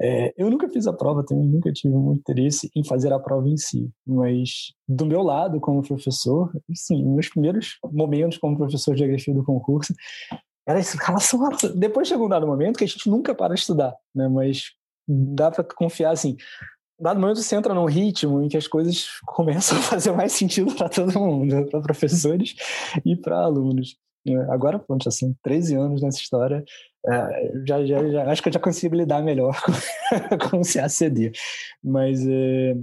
é, 0.00 0.34
eu 0.36 0.50
nunca 0.50 0.68
fiz 0.68 0.86
a 0.86 0.92
prova 0.92 1.24
também, 1.24 1.46
nunca 1.46 1.72
tive 1.72 1.94
muito 1.94 2.20
interesse 2.20 2.70
em 2.74 2.84
fazer 2.84 3.12
a 3.12 3.18
prova 3.18 3.48
em 3.48 3.56
si, 3.56 3.90
mas 4.06 4.72
do 4.88 5.06
meu 5.06 5.22
lado 5.22 5.60
como 5.60 5.82
professor, 5.82 6.50
sim, 6.74 7.04
meus 7.04 7.28
primeiros 7.28 7.78
momentos 7.92 8.38
como 8.38 8.56
professor 8.56 8.94
de 8.94 9.00
geografia 9.00 9.34
do 9.34 9.44
concurso 9.44 9.94
era 10.66 10.78
isso, 10.78 10.96
relação 11.02 11.38
depois 11.74 12.08
chegou 12.08 12.26
um 12.26 12.30
dado 12.30 12.46
momento 12.46 12.78
que 12.78 12.84
a 12.84 12.86
gente 12.86 13.08
nunca 13.08 13.34
para 13.34 13.54
de 13.54 13.60
estudar, 13.60 13.94
né? 14.14 14.28
Mas 14.28 14.72
dá 15.06 15.50
para 15.50 15.64
confiar 15.64 16.12
assim, 16.12 16.36
dado 16.98 17.20
momento 17.20 17.42
você 17.42 17.56
entra 17.56 17.74
num 17.74 17.84
ritmo 17.84 18.42
em 18.42 18.48
que 18.48 18.56
as 18.56 18.68
coisas 18.68 19.08
começam 19.26 19.78
a 19.78 19.82
fazer 19.82 20.12
mais 20.12 20.32
sentido 20.32 20.74
para 20.74 20.88
todo 20.88 21.18
mundo, 21.18 21.66
para 21.70 21.80
professores 21.80 22.54
e 23.04 23.16
para 23.16 23.38
alunos. 23.38 23.96
Agora, 24.50 24.78
pronto, 24.78 25.02
já 25.02 25.10
são 25.10 25.34
13 25.42 25.74
anos 25.74 26.00
nessa 26.00 26.18
história, 26.18 26.64
é, 27.06 27.52
já, 27.66 27.84
já, 27.84 28.10
já, 28.10 28.30
acho 28.30 28.42
que 28.42 28.48
eu 28.48 28.52
já 28.52 28.60
consigo 28.60 28.94
lidar 28.94 29.22
melhor 29.22 29.60
com, 30.38 30.50
com 30.50 30.56
o 30.58 30.62
CACD. 30.62 31.32
Mas 31.82 32.24
é, 32.26 32.74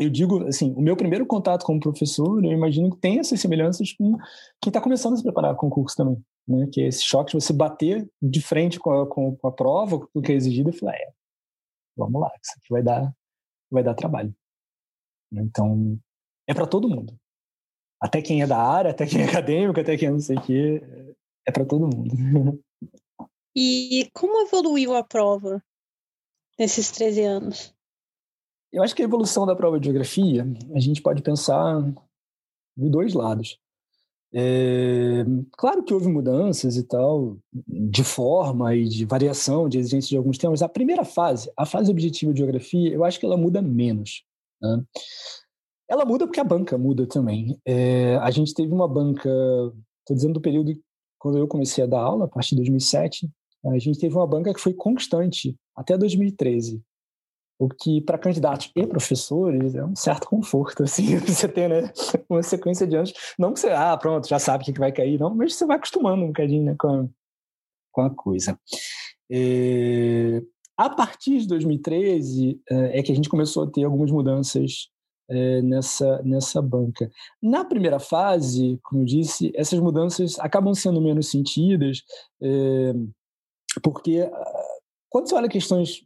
eu 0.00 0.10
digo, 0.10 0.46
assim, 0.46 0.72
o 0.74 0.80
meu 0.80 0.96
primeiro 0.96 1.24
contato 1.26 1.64
como 1.64 1.80
professor, 1.80 2.44
eu 2.44 2.52
imagino 2.52 2.90
que 2.90 3.00
tem 3.00 3.18
essas 3.18 3.40
semelhanças 3.40 3.92
com 3.92 4.16
quem 4.60 4.68
está 4.68 4.80
começando 4.80 5.14
a 5.14 5.16
se 5.16 5.22
preparar 5.22 5.52
para 5.52 5.60
concurso 5.60 5.96
também. 5.96 6.22
Né? 6.46 6.68
Que 6.72 6.82
é 6.82 6.88
esse 6.88 7.02
choque 7.02 7.32
de 7.32 7.42
você 7.42 7.52
bater 7.52 8.08
de 8.20 8.42
frente 8.42 8.78
com 8.78 8.90
a, 8.90 9.06
com, 9.08 9.36
com 9.36 9.48
a 9.48 9.52
prova, 9.52 10.00
com 10.00 10.18
o 10.18 10.22
que 10.22 10.32
é 10.32 10.34
exigido, 10.34 10.70
e 10.70 10.72
falar, 10.72 10.94
é, 10.94 11.12
vamos 11.96 12.20
lá, 12.20 12.30
isso 12.42 12.52
aqui 12.58 12.68
vai 12.70 12.82
dar, 12.82 13.12
vai 13.70 13.82
dar 13.82 13.94
trabalho. 13.94 14.34
Então, 15.32 15.98
é 16.46 16.54
para 16.54 16.66
todo 16.66 16.88
mundo. 16.88 17.16
Até 18.00 18.20
quem 18.20 18.42
é 18.42 18.46
da 18.46 18.58
área, 18.58 18.90
até 18.90 19.06
quem 19.06 19.22
é 19.22 19.24
acadêmico, 19.28 19.80
até 19.80 19.96
quem 19.96 20.08
é 20.08 20.10
não 20.10 20.20
sei 20.20 20.36
o 20.36 20.42
quê. 20.42 20.82
é 21.46 21.50
para 21.50 21.64
todo 21.64 21.86
mundo. 21.86 22.14
E 23.58 24.10
como 24.12 24.46
evoluiu 24.46 24.94
a 24.94 25.02
prova 25.02 25.62
nesses 26.58 26.90
13 26.90 27.22
anos? 27.22 27.74
Eu 28.70 28.82
acho 28.82 28.94
que 28.94 29.00
a 29.00 29.06
evolução 29.06 29.46
da 29.46 29.56
prova 29.56 29.80
de 29.80 29.86
geografia, 29.86 30.46
a 30.74 30.78
gente 30.78 31.00
pode 31.00 31.22
pensar 31.22 31.80
de 32.76 32.90
dois 32.90 33.14
lados. 33.14 33.58
É, 34.34 35.24
claro 35.52 35.82
que 35.82 35.94
houve 35.94 36.08
mudanças 36.08 36.76
e 36.76 36.82
tal, 36.82 37.38
de 37.54 38.04
forma 38.04 38.74
e 38.74 38.84
de 38.84 39.06
variação, 39.06 39.66
de 39.70 39.78
exigência 39.78 40.10
de 40.10 40.18
alguns 40.18 40.36
temas. 40.36 40.60
A 40.60 40.68
primeira 40.68 41.06
fase, 41.06 41.50
a 41.56 41.64
fase 41.64 41.90
objetiva 41.90 42.34
de 42.34 42.40
geografia, 42.40 42.92
eu 42.92 43.04
acho 43.04 43.18
que 43.18 43.24
ela 43.24 43.38
muda 43.38 43.62
menos. 43.62 44.22
Né? 44.60 44.84
Ela 45.88 46.04
muda 46.04 46.26
porque 46.26 46.40
a 46.40 46.44
banca 46.44 46.76
muda 46.76 47.06
também. 47.06 47.58
É, 47.64 48.16
a 48.16 48.30
gente 48.30 48.52
teve 48.52 48.70
uma 48.70 48.86
banca, 48.86 49.30
estou 50.00 50.14
dizendo 50.14 50.34
do 50.34 50.42
período 50.42 50.78
quando 51.18 51.38
eu 51.38 51.48
comecei 51.48 51.82
a 51.82 51.86
dar 51.86 52.00
aula, 52.00 52.26
a 52.26 52.28
partir 52.28 52.50
de 52.50 52.56
2007, 52.56 53.30
a 53.70 53.78
gente 53.78 53.98
teve 53.98 54.14
uma 54.14 54.26
banca 54.26 54.52
que 54.52 54.60
foi 54.60 54.74
constante 54.74 55.56
até 55.74 55.96
2013. 55.96 56.82
O 57.58 57.68
que, 57.68 58.02
para 58.02 58.18
candidatos 58.18 58.70
e 58.76 58.86
professores, 58.86 59.74
é 59.74 59.84
um 59.84 59.96
certo 59.96 60.28
conforto, 60.28 60.82
assim, 60.84 61.16
você 61.18 61.48
ter 61.48 61.68
né, 61.68 61.90
uma 62.28 62.42
sequência 62.42 62.86
de 62.86 62.96
anos. 62.96 63.12
Não 63.38 63.52
que 63.52 63.60
você, 63.60 63.70
ah, 63.70 63.96
pronto, 63.96 64.28
já 64.28 64.38
sabe 64.38 64.62
o 64.62 64.66
que 64.66 64.78
vai 64.78 64.92
cair, 64.92 65.18
não, 65.18 65.34
mas 65.34 65.54
você 65.54 65.64
vai 65.64 65.76
acostumando 65.76 66.22
um 66.22 66.28
bocadinho 66.28 66.64
né, 66.64 66.76
com, 66.78 66.88
a, 66.88 67.08
com 67.92 68.00
a 68.02 68.10
coisa. 68.14 68.58
É, 69.30 70.42
a 70.76 70.90
partir 70.90 71.38
de 71.38 71.48
2013 71.48 72.60
é, 72.70 72.98
é 72.98 73.02
que 73.02 73.10
a 73.10 73.14
gente 73.14 73.28
começou 73.28 73.64
a 73.64 73.70
ter 73.70 73.84
algumas 73.84 74.10
mudanças 74.10 74.90
é, 75.28 75.62
nessa, 75.62 76.22
nessa 76.22 76.62
banca. 76.62 77.10
Na 77.42 77.64
primeira 77.64 77.98
fase, 77.98 78.78
como 78.82 79.02
eu 79.02 79.06
disse, 79.06 79.50
essas 79.54 79.78
mudanças 79.80 80.38
acabam 80.38 80.74
sendo 80.74 81.00
menos 81.00 81.30
sentidas, 81.30 82.02
é, 82.40 82.92
porque 83.80 84.28
ah, 84.32 84.62
quando 85.08 85.28
você 85.28 85.34
olha 85.34 85.48
questões. 85.48 86.04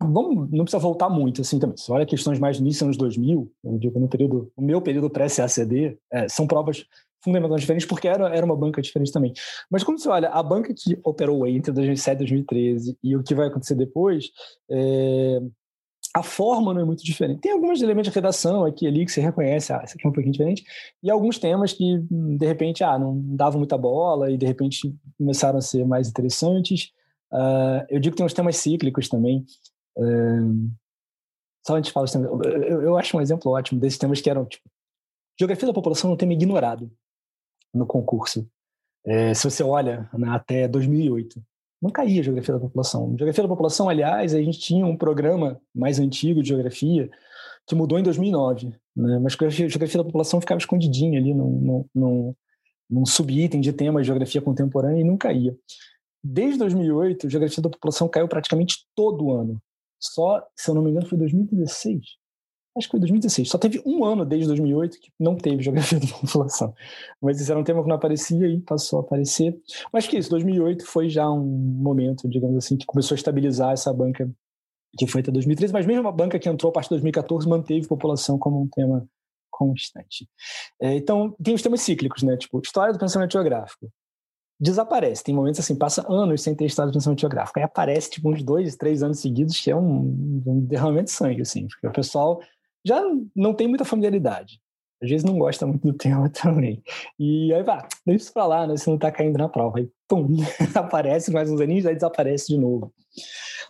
Vamos, 0.00 0.48
não 0.52 0.64
precisa 0.64 0.78
voltar 0.78 1.08
muito 1.08 1.40
assim 1.40 1.58
também. 1.58 1.76
Se 1.76 1.90
olha 1.90 2.06
questões 2.06 2.38
mais 2.38 2.58
início 2.58 2.84
anos 2.84 2.96
2000, 2.96 3.52
eu 3.64 3.78
digo 3.78 3.98
no 3.98 4.08
período, 4.08 4.48
o 4.56 4.62
meu 4.62 4.80
período 4.80 5.10
pré-CACD, 5.10 5.98
é, 6.12 6.28
são 6.28 6.46
provas 6.46 6.86
fundamentalmente 7.20 7.62
diferentes 7.62 7.86
porque 7.86 8.06
era, 8.06 8.28
era 8.34 8.46
uma 8.46 8.56
banca 8.56 8.80
diferente 8.80 9.10
também. 9.10 9.32
Mas 9.68 9.82
quando 9.82 10.00
você 10.00 10.08
olha 10.08 10.28
a 10.28 10.40
banca 10.40 10.72
que 10.72 10.96
operou 11.02 11.44
entre 11.48 11.72
2007 11.72 12.14
e 12.14 12.18
2013 12.18 12.98
e 13.02 13.16
o 13.16 13.24
que 13.24 13.34
vai 13.34 13.48
acontecer 13.48 13.74
depois, 13.74 14.30
é, 14.70 15.40
a 16.14 16.22
forma 16.22 16.72
não 16.72 16.80
é 16.80 16.84
muito 16.84 17.04
diferente. 17.04 17.40
Tem 17.40 17.52
alguns 17.52 17.82
elementos 17.82 18.10
de 18.10 18.14
redação 18.14 18.64
aqui 18.64 18.86
ali 18.86 19.04
que 19.04 19.12
você 19.12 19.20
reconhece, 19.20 19.72
ah, 19.72 19.82
isso 19.84 19.94
aqui 19.94 20.06
é 20.06 20.08
um 20.08 20.12
pouquinho 20.12 20.32
diferente, 20.32 20.64
e 21.02 21.10
alguns 21.10 21.38
temas 21.38 21.72
que, 21.72 21.98
de 22.10 22.46
repente, 22.46 22.82
ah, 22.82 22.98
não 22.98 23.20
davam 23.36 23.58
muita 23.58 23.76
bola 23.76 24.30
e, 24.30 24.36
de 24.36 24.46
repente, 24.46 24.94
começaram 25.16 25.58
a 25.58 25.62
ser 25.62 25.84
mais 25.84 26.08
interessantes. 26.08 26.92
Uh, 27.32 27.84
eu 27.88 28.00
digo 28.00 28.14
que 28.14 28.18
tem 28.18 28.26
uns 28.26 28.34
temas 28.34 28.56
cíclicos 28.56 29.08
também. 29.08 29.44
Uh, 29.96 30.70
só 31.66 31.74
a 31.74 31.76
gente 31.76 31.92
fala 31.92 32.06
eu, 32.66 32.82
eu 32.82 32.96
acho 32.96 33.16
um 33.16 33.20
exemplo 33.20 33.52
ótimo 33.52 33.80
desses 33.80 33.98
temas 33.98 34.20
que 34.20 34.30
eram, 34.30 34.46
tipo, 34.46 34.68
geografia 35.38 35.66
da 35.66 35.74
população 35.74 36.10
é 36.10 36.14
um 36.14 36.16
tema 36.16 36.32
ignorado 36.32 36.90
no 37.74 37.86
concurso. 37.86 38.48
É, 39.06 39.32
se 39.34 39.44
você 39.48 39.62
olha 39.62 40.08
até 40.28 40.66
2008, 40.66 41.42
não 41.80 41.90
caía 41.90 42.22
Geografia 42.22 42.54
da 42.54 42.60
População. 42.60 43.14
Geografia 43.16 43.42
da 43.44 43.48
População, 43.48 43.88
aliás, 43.88 44.34
a 44.34 44.42
gente 44.42 44.58
tinha 44.58 44.84
um 44.84 44.96
programa 44.96 45.60
mais 45.74 45.98
antigo 45.98 46.42
de 46.42 46.48
Geografia 46.48 47.08
que 47.66 47.74
mudou 47.74 47.98
em 47.98 48.02
2009, 48.02 48.74
né? 48.96 49.18
mas 49.18 49.34
Geografia 49.34 49.98
da 49.98 50.04
População 50.04 50.40
ficava 50.40 50.58
escondidinha 50.58 51.18
ali 51.18 51.32
num, 51.32 51.50
num, 51.60 51.84
num, 51.94 52.34
num 52.90 53.06
subitem 53.06 53.60
de 53.60 53.72
tema 53.72 54.00
de 54.00 54.06
Geografia 54.06 54.42
Contemporânea 54.42 55.00
e 55.00 55.04
não 55.04 55.16
caía. 55.16 55.54
Desde 56.22 56.58
2008, 56.58 57.30
Geografia 57.30 57.62
da 57.62 57.70
População 57.70 58.08
caiu 58.08 58.28
praticamente 58.28 58.86
todo 58.94 59.32
ano. 59.32 59.60
Só, 60.00 60.44
se 60.56 60.70
eu 60.70 60.74
não 60.74 60.82
me 60.82 60.90
engano, 60.90 61.06
foi 61.06 61.18
2016 61.18 62.18
acho 62.78 62.88
que 62.88 62.92
foi 62.92 63.00
2016. 63.00 63.48
Só 63.48 63.58
teve 63.58 63.82
um 63.84 64.04
ano 64.04 64.24
desde 64.24 64.46
2008 64.46 64.98
que 65.00 65.12
não 65.18 65.36
teve 65.36 65.62
geografia 65.62 65.98
da 65.98 66.06
população. 66.20 66.74
Mas 67.20 67.40
isso 67.40 67.50
era 67.50 67.60
um 67.60 67.64
tema 67.64 67.82
que 67.82 67.88
não 67.88 67.96
aparecia 67.96 68.46
e 68.46 68.60
passou 68.60 69.00
a 69.00 69.02
aparecer. 69.02 69.58
Mas 69.92 70.06
que 70.06 70.16
isso, 70.16 70.30
2008 70.30 70.86
foi 70.86 71.08
já 71.08 71.28
um 71.30 71.44
momento, 71.44 72.28
digamos 72.28 72.56
assim, 72.56 72.76
que 72.76 72.86
começou 72.86 73.14
a 73.14 73.18
estabilizar 73.18 73.72
essa 73.72 73.92
banca 73.92 74.30
que 74.96 75.06
foi 75.06 75.20
até 75.20 75.30
2013, 75.30 75.72
mas 75.72 75.86
mesmo 75.86 76.08
a 76.08 76.12
banca 76.12 76.38
que 76.38 76.48
entrou 76.48 76.70
a 76.70 76.72
partir 76.72 76.88
de 76.88 76.94
2014 76.94 77.46
manteve 77.46 77.86
população 77.86 78.38
como 78.38 78.62
um 78.62 78.68
tema 78.68 79.06
constante. 79.50 80.26
É, 80.80 80.94
então, 80.94 81.36
tem 81.42 81.54
os 81.54 81.60
temas 81.60 81.82
cíclicos, 81.82 82.22
né? 82.22 82.36
Tipo, 82.36 82.60
história 82.64 82.92
do 82.92 82.98
pensamento 82.98 83.32
geográfico. 83.32 83.90
Desaparece. 84.60 85.22
Tem 85.22 85.34
momentos 85.34 85.60
assim, 85.60 85.76
passa 85.76 86.04
anos 86.08 86.42
sem 86.42 86.54
ter 86.54 86.66
história 86.66 86.90
do 86.90 86.94
pensamento 86.94 87.20
geográfico. 87.20 87.58
Aí 87.58 87.64
aparece, 87.64 88.10
tipo, 88.10 88.30
uns 88.30 88.42
dois, 88.42 88.76
três 88.76 89.02
anos 89.02 89.20
seguidos, 89.20 89.60
que 89.60 89.70
é 89.70 89.76
um, 89.76 90.42
um 90.46 90.60
derramamento 90.66 91.06
de 91.06 91.12
sangue, 91.12 91.42
assim. 91.42 91.68
Porque 91.68 91.86
o 91.86 91.92
pessoal 91.92 92.40
já 92.84 93.00
não 93.34 93.54
tem 93.54 93.68
muita 93.68 93.84
familiaridade. 93.84 94.60
Às 95.00 95.10
vezes 95.10 95.24
não 95.24 95.38
gosta 95.38 95.64
muito 95.64 95.86
do 95.86 95.96
tema 95.96 96.28
também. 96.42 96.82
E 97.18 97.52
aí, 97.54 97.62
pá, 97.62 97.86
deixa 98.04 98.24
isso 98.24 98.32
pra 98.32 98.46
lá, 98.46 98.66
né? 98.66 98.76
Você 98.76 98.90
não 98.90 98.98
tá 98.98 99.12
caindo 99.12 99.38
na 99.38 99.48
prova. 99.48 99.78
Aí, 99.78 99.88
pum, 100.08 100.36
aparece 100.74 101.30
mais 101.30 101.50
uns 101.50 101.60
aninhos, 101.60 101.86
aí 101.86 101.94
desaparece 101.94 102.48
de 102.48 102.58
novo. 102.58 102.92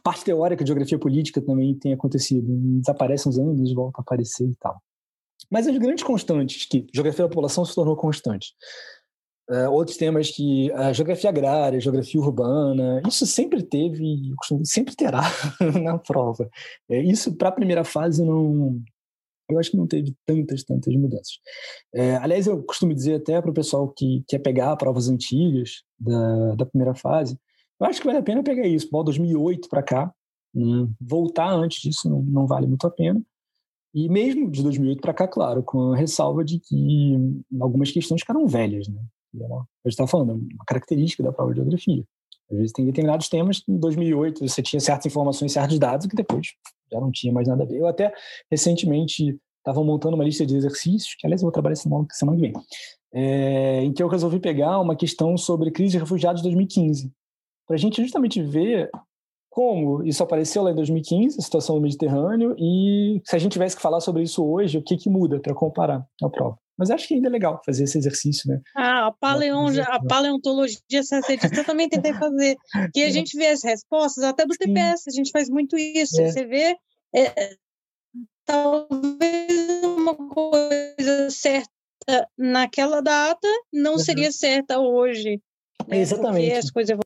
Parte 0.02 0.24
teórica 0.24 0.64
de 0.64 0.68
geografia 0.68 0.98
política 0.98 1.42
também 1.42 1.74
tem 1.74 1.92
acontecido. 1.92 2.46
Desaparece 2.80 3.28
uns 3.28 3.38
anos, 3.38 3.74
volta 3.74 4.00
a 4.00 4.02
aparecer 4.02 4.48
e 4.48 4.56
tal. 4.56 4.80
Mas 5.50 5.66
as 5.66 5.76
grandes 5.78 6.04
constantes, 6.04 6.66
que 6.66 6.86
geografia 6.92 7.24
da 7.24 7.28
população 7.28 7.64
se 7.64 7.74
tornou 7.74 7.96
constante. 7.96 8.54
Uh, 9.50 9.70
outros 9.70 9.96
temas 9.96 10.30
que 10.30 10.70
a 10.72 10.92
geografia 10.92 11.30
agrária, 11.30 11.80
geografia 11.80 12.20
urbana, 12.20 13.00
isso 13.08 13.24
sempre 13.24 13.62
teve, 13.62 14.32
sempre 14.64 14.94
terá 14.94 15.22
na 15.82 15.96
prova. 15.96 16.50
É, 16.88 17.00
isso 17.00 17.34
para 17.34 17.48
a 17.48 17.52
primeira 17.52 17.82
fase 17.82 18.22
não, 18.22 18.78
eu 19.50 19.58
acho 19.58 19.70
que 19.70 19.76
não 19.76 19.86
teve 19.86 20.14
tantas, 20.26 20.62
tantas 20.62 20.94
mudanças. 20.94 21.38
É, 21.94 22.16
aliás, 22.16 22.46
eu 22.46 22.62
costumo 22.62 22.94
dizer 22.94 23.14
até 23.14 23.40
para 23.40 23.50
o 23.50 23.54
pessoal 23.54 23.88
que 23.88 24.22
quer 24.28 24.38
pegar 24.38 24.76
provas 24.76 25.08
antigas 25.08 25.82
da, 25.98 26.54
da 26.54 26.66
primeira 26.66 26.94
fase, 26.94 27.38
eu 27.80 27.86
acho 27.86 28.00
que 28.00 28.06
vale 28.06 28.18
a 28.18 28.22
pena 28.22 28.42
pegar 28.42 28.66
isso, 28.66 28.88
2008 28.90 29.68
para 29.68 29.82
cá, 29.82 30.12
né? 30.54 30.88
voltar 31.00 31.50
antes 31.52 31.80
disso 31.80 32.08
não, 32.10 32.22
não 32.22 32.46
vale 32.46 32.66
muito 32.66 32.86
a 32.86 32.90
pena. 32.90 33.22
E 33.94 34.08
mesmo 34.08 34.50
de 34.50 34.62
2008 34.62 35.00
para 35.00 35.14
cá, 35.14 35.26
claro, 35.26 35.62
com 35.62 35.92
a 35.92 35.96
ressalva 35.96 36.44
de 36.44 36.60
que 36.60 37.16
algumas 37.60 37.90
questões 37.90 38.20
ficaram 38.20 38.46
velhas, 38.46 38.86
né? 38.88 39.00
E 39.34 39.42
ela, 39.42 39.58
a 39.58 39.88
gente 39.88 39.92
estava 39.92 40.08
falando, 40.08 40.32
é 40.32 40.34
uma 40.34 40.64
característica 40.66 41.22
da 41.22 41.32
prova 41.32 41.52
de 41.52 41.60
geografia. 41.60 42.04
Às 42.50 42.56
vezes 42.56 42.72
tem 42.72 42.86
determinados 42.86 43.28
temas 43.28 43.62
em 43.68 43.76
2008 43.76 44.46
você 44.48 44.62
tinha 44.62 44.80
certas 44.80 45.06
informações, 45.06 45.52
certos 45.52 45.78
dados 45.78 46.06
que 46.06 46.16
depois 46.16 46.54
já 46.90 46.98
não 46.98 47.10
tinha 47.10 47.32
mais 47.32 47.46
nada 47.46 47.62
a 47.62 47.66
ver. 47.66 47.78
Eu 47.78 47.86
até 47.86 48.12
recentemente 48.50 49.38
estava 49.58 49.84
montando 49.84 50.14
uma 50.14 50.24
lista 50.24 50.46
de 50.46 50.56
exercícios, 50.56 51.14
que 51.18 51.26
aliás 51.26 51.42
eu 51.42 51.46
vou 51.46 51.52
trabalhar 51.52 51.76
semana, 51.76 52.06
semana 52.10 52.38
que 52.38 52.42
vem, 52.42 52.52
é, 53.12 53.82
em 53.84 53.92
que 53.92 54.02
eu 54.02 54.08
resolvi 54.08 54.40
pegar 54.40 54.80
uma 54.80 54.96
questão 54.96 55.36
sobre 55.36 55.70
crise 55.70 55.92
de 55.92 55.98
refugiados 55.98 56.40
de 56.40 56.48
2015, 56.48 57.12
para 57.66 57.76
a 57.76 57.78
gente 57.78 58.02
justamente 58.02 58.42
ver 58.42 58.90
como 59.50 60.04
isso 60.04 60.22
apareceu 60.22 60.62
lá 60.62 60.70
em 60.70 60.74
2015, 60.74 61.38
a 61.38 61.42
situação 61.42 61.76
do 61.76 61.82
Mediterrâneo, 61.82 62.54
e 62.58 63.20
se 63.24 63.34
a 63.34 63.38
gente 63.38 63.52
tivesse 63.52 63.76
que 63.76 63.82
falar 63.82 64.00
sobre 64.00 64.22
isso 64.22 64.44
hoje, 64.44 64.78
o 64.78 64.82
que, 64.82 64.96
que 64.96 65.10
muda 65.10 65.40
para 65.40 65.54
comparar 65.54 66.06
a 66.22 66.28
prova. 66.28 66.56
Mas 66.78 66.90
acho 66.90 67.08
que 67.08 67.14
ainda 67.14 67.28
é 67.28 67.30
legal 67.30 67.60
fazer 67.66 67.84
esse 67.84 67.98
exercício, 67.98 68.48
né? 68.48 68.60
Ah, 68.76 69.08
a, 69.08 69.12
paleon, 69.12 69.68
a 69.84 70.00
paleontologia 70.06 71.02
sacerdista 71.02 71.60
eu 71.60 71.64
também 71.64 71.88
tentei 71.88 72.14
fazer. 72.14 72.56
Que 72.94 73.02
a 73.02 73.10
gente 73.10 73.36
vê 73.36 73.48
as 73.48 73.64
respostas, 73.64 74.22
até 74.22 74.46
do 74.46 74.54
TPS, 74.56 75.08
a 75.08 75.10
gente 75.10 75.32
faz 75.32 75.50
muito 75.50 75.76
isso. 75.76 76.20
É. 76.20 76.30
Você 76.30 76.44
vê, 76.46 76.76
é, 77.12 77.56
talvez 78.44 79.82
uma 79.82 80.14
coisa 80.14 81.30
certa 81.30 81.68
naquela 82.38 83.02
data 83.02 83.48
não 83.72 83.94
uhum. 83.94 83.98
seria 83.98 84.30
certa 84.30 84.78
hoje. 84.78 85.42
Né? 85.86 85.98
Exatamente. 85.98 86.46
Porque 86.46 86.58
as 86.58 86.70
coisas 86.70 86.98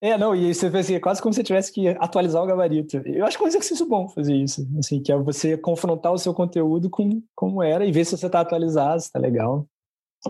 é, 0.00 0.18
não, 0.18 0.34
e 0.34 0.54
você 0.54 0.66
assim, 0.66 0.94
é 0.94 1.00
quase 1.00 1.22
como 1.22 1.32
se 1.32 1.38
você 1.38 1.44
tivesse 1.44 1.72
que 1.72 1.88
atualizar 1.88 2.42
o 2.42 2.46
gabarito. 2.46 2.98
Eu 2.98 3.24
acho 3.24 3.36
que 3.36 3.42
é 3.42 3.46
um 3.46 3.48
exercício 3.48 3.86
bom 3.86 4.08
fazer 4.08 4.34
isso, 4.34 4.66
assim, 4.78 5.02
que 5.02 5.10
é 5.10 5.16
você 5.16 5.56
confrontar 5.56 6.12
o 6.12 6.18
seu 6.18 6.34
conteúdo 6.34 6.90
com 6.90 7.22
como 7.34 7.62
era 7.62 7.84
e 7.84 7.92
ver 7.92 8.04
se 8.04 8.16
você 8.16 8.26
está 8.26 8.40
atualizado, 8.40 9.00
se 9.00 9.06
está 9.06 9.18
legal. 9.18 9.66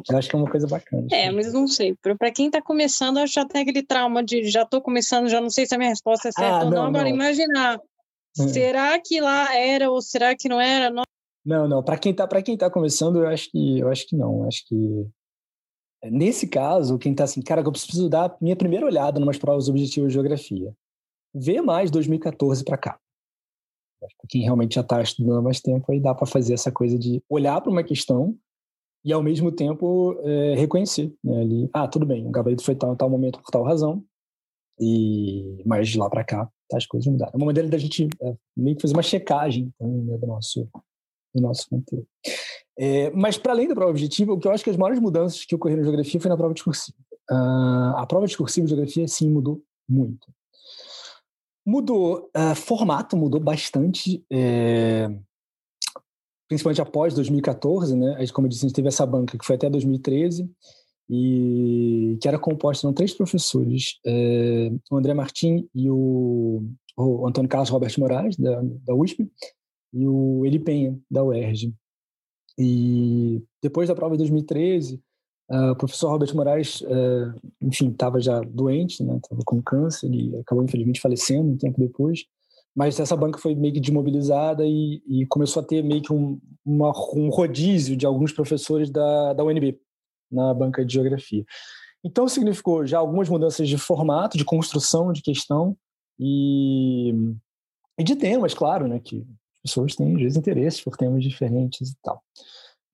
Eu 0.08 0.18
acho 0.18 0.28
que 0.28 0.36
é 0.36 0.38
uma 0.38 0.50
coisa 0.50 0.66
bacana. 0.66 1.06
É, 1.10 1.30
mas 1.30 1.52
não 1.52 1.66
sei. 1.66 1.96
Para 1.96 2.30
quem 2.30 2.46
está 2.46 2.60
começando, 2.60 3.18
acho 3.18 3.32
que 3.32 3.40
já 3.40 3.46
tem 3.46 3.62
aquele 3.62 3.82
trauma 3.82 4.22
de 4.22 4.44
já 4.44 4.62
estou 4.62 4.80
começando, 4.80 5.28
já 5.28 5.40
não 5.40 5.50
sei 5.50 5.66
se 5.66 5.74
a 5.74 5.78
minha 5.78 5.90
resposta 5.90 6.28
é 6.28 6.32
certa 6.32 6.58
ah, 6.58 6.64
ou 6.64 6.70
não. 6.70 6.82
não. 6.82 6.86
Agora, 6.86 7.08
imaginar, 7.08 7.78
hum. 8.38 8.48
será 8.48 8.98
que 9.00 9.20
lá 9.20 9.56
era 9.56 9.90
ou 9.90 10.00
será 10.02 10.36
que 10.36 10.48
não 10.48 10.60
era? 10.60 10.90
Não, 10.90 11.02
não. 11.44 11.68
não. 11.68 11.82
Para 11.82 11.98
quem 11.98 12.12
está 12.12 12.26
para 12.26 12.42
quem 12.42 12.56
tá 12.56 12.70
começando, 12.70 13.20
eu 13.20 13.28
acho 13.28 13.50
que 13.50 13.80
eu 13.80 13.88
acho 13.88 14.06
que 14.06 14.16
não. 14.16 14.42
Eu 14.42 14.48
acho 14.48 14.64
que 14.68 15.06
Nesse 16.10 16.46
caso, 16.46 16.98
quem 16.98 17.12
está 17.12 17.24
assim, 17.24 17.42
cara, 17.42 17.60
eu 17.60 17.72
preciso 17.72 18.08
dar 18.08 18.36
minha 18.40 18.56
primeira 18.56 18.86
olhada 18.86 19.18
em 19.18 19.22
umas 19.22 19.38
provas 19.38 19.68
objetivas 19.68 20.08
de 20.08 20.14
geografia. 20.14 20.74
Vê 21.34 21.60
mais 21.60 21.90
2014 21.90 22.64
para 22.64 22.76
cá. 22.76 22.98
Quem 24.28 24.42
realmente 24.42 24.74
já 24.74 24.80
está 24.80 25.00
estudando 25.02 25.38
há 25.38 25.42
mais 25.42 25.60
tempo, 25.60 25.90
aí 25.90 26.00
dá 26.00 26.14
para 26.14 26.26
fazer 26.26 26.54
essa 26.54 26.70
coisa 26.70 26.98
de 26.98 27.22
olhar 27.28 27.60
para 27.60 27.70
uma 27.70 27.82
questão 27.82 28.36
e 29.04 29.12
ao 29.12 29.22
mesmo 29.22 29.52
tempo 29.52 30.18
é, 30.22 30.54
reconhecer 30.56 31.14
né, 31.22 31.40
ali, 31.40 31.70
ah, 31.72 31.86
tudo 31.86 32.04
bem, 32.04 32.26
o 32.26 32.30
gabarito 32.30 32.64
foi 32.64 32.74
tal, 32.74 32.96
tal 32.96 33.08
momento 33.08 33.40
por 33.40 33.50
tal 33.50 33.62
razão, 33.62 34.04
e 34.80 35.62
mas 35.64 35.88
de 35.88 35.98
lá 35.98 36.10
para 36.10 36.24
cá 36.24 36.50
tá, 36.68 36.76
as 36.76 36.86
coisas 36.86 37.10
mudaram. 37.10 37.32
É 37.32 37.36
uma 37.36 37.46
maneira 37.46 37.68
da 37.68 37.78
gente 37.78 38.08
é, 38.20 38.36
meio 38.56 38.76
que 38.76 38.82
fazer 38.82 38.94
uma 38.94 39.02
checagem 39.02 39.72
também 39.78 40.02
né, 40.02 40.18
do 40.18 40.26
nosso 40.26 40.68
do 41.36 41.42
nosso 41.42 41.68
conteúdo. 41.68 42.06
É, 42.78 43.10
mas 43.10 43.38
para 43.38 43.52
além 43.52 43.68
da 43.68 43.74
prova 43.74 43.90
objetiva, 43.90 44.32
o 44.32 44.38
que 44.38 44.46
eu 44.46 44.52
acho 44.52 44.64
que 44.64 44.70
as 44.70 44.76
maiores 44.76 45.00
mudanças 45.00 45.44
que 45.44 45.54
ocorreram 45.54 45.82
na 45.82 45.86
geografia 45.86 46.20
foi 46.20 46.28
na 46.28 46.36
prova 46.36 46.54
discursiva. 46.54 46.98
Uh, 47.30 47.96
a 47.96 48.06
prova 48.06 48.26
discursiva 48.26 48.66
de 48.66 48.70
geografia 48.70 49.08
sim 49.08 49.30
mudou 49.30 49.62
muito. 49.88 50.28
Mudou 51.64 52.30
uh, 52.36 52.54
formato, 52.54 53.16
mudou 53.16 53.40
bastante. 53.40 54.24
É, 54.30 55.10
principalmente 56.48 56.80
após 56.80 57.14
2014, 57.14 57.96
né? 57.96 58.24
Como 58.32 58.46
eu 58.46 58.50
disse, 58.50 58.64
a 58.64 58.68
gente 58.68 58.76
teve 58.76 58.88
essa 58.88 59.04
banca 59.04 59.36
que 59.36 59.44
foi 59.44 59.56
até 59.56 59.68
2013 59.68 60.48
e 61.08 62.18
que 62.20 62.28
era 62.28 62.38
composta 62.38 62.86
de 62.88 62.94
três 62.94 63.14
professores, 63.14 63.98
é, 64.04 64.70
o 64.90 64.96
André 64.96 65.14
Martim 65.14 65.68
e 65.74 65.88
o, 65.88 66.64
o, 66.96 67.26
Antônio 67.26 67.48
Carlos 67.48 67.68
Roberto 67.70 68.00
Moraes, 68.00 68.36
da, 68.36 68.60
da 68.60 68.94
USP, 68.94 69.28
e 69.96 70.06
o 70.06 70.44
Eli 70.44 70.58
Penha, 70.58 70.98
da 71.10 71.24
UERJ. 71.24 71.72
E 72.58 73.42
depois 73.62 73.88
da 73.88 73.94
prova 73.94 74.14
de 74.14 74.18
2013, 74.18 75.00
uh, 75.50 75.70
o 75.72 75.76
professor 75.76 76.10
Roberto 76.10 76.36
Moraes, 76.36 76.80
uh, 76.82 77.34
enfim, 77.60 77.90
estava 77.90 78.20
já 78.20 78.40
doente, 78.40 79.02
né? 79.02 79.16
Estava 79.16 79.42
com 79.44 79.62
câncer 79.62 80.10
e 80.12 80.36
acabou, 80.38 80.64
infelizmente, 80.64 81.00
falecendo 81.00 81.50
um 81.50 81.56
tempo 81.56 81.78
depois 81.80 82.26
mas 82.76 83.00
essa 83.00 83.16
banca 83.16 83.38
foi 83.38 83.54
meio 83.54 83.72
que 83.72 83.80
desmobilizada 83.80 84.62
e, 84.66 85.02
e 85.08 85.26
começou 85.28 85.62
a 85.62 85.64
ter 85.64 85.82
meio 85.82 86.02
que 86.02 86.12
um, 86.12 86.38
uma, 86.62 86.92
um 87.14 87.30
rodízio 87.30 87.96
de 87.96 88.04
alguns 88.04 88.32
professores 88.32 88.90
da, 88.90 89.32
da 89.32 89.42
UNB 89.42 89.80
na 90.30 90.52
banca 90.52 90.84
de 90.84 90.92
geografia. 90.92 91.42
Então 92.04 92.28
significou 92.28 92.86
já 92.86 92.98
algumas 92.98 93.30
mudanças 93.30 93.66
de 93.66 93.78
formato, 93.78 94.36
de 94.36 94.44
construção 94.44 95.10
de 95.10 95.22
questão 95.22 95.74
e, 96.20 97.14
e 97.98 98.04
de 98.04 98.14
temas, 98.14 98.52
claro, 98.52 98.86
né, 98.86 99.00
que 99.00 99.26
pessoas 99.66 99.94
têm 99.94 100.14
interesses 100.22 100.80
por 100.80 100.96
temas 100.96 101.22
diferentes 101.22 101.90
e 101.90 101.96
tal. 102.02 102.22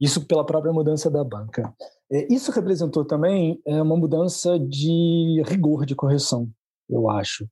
Isso 0.00 0.26
pela 0.26 0.44
própria 0.44 0.72
mudança 0.72 1.10
da 1.10 1.22
banca. 1.22 1.72
É, 2.10 2.32
isso 2.32 2.50
representou 2.50 3.04
também 3.04 3.60
é, 3.64 3.80
uma 3.80 3.96
mudança 3.96 4.58
de 4.58 5.42
rigor 5.46 5.86
de 5.86 5.94
correção, 5.94 6.50
eu 6.90 7.08
acho 7.08 7.46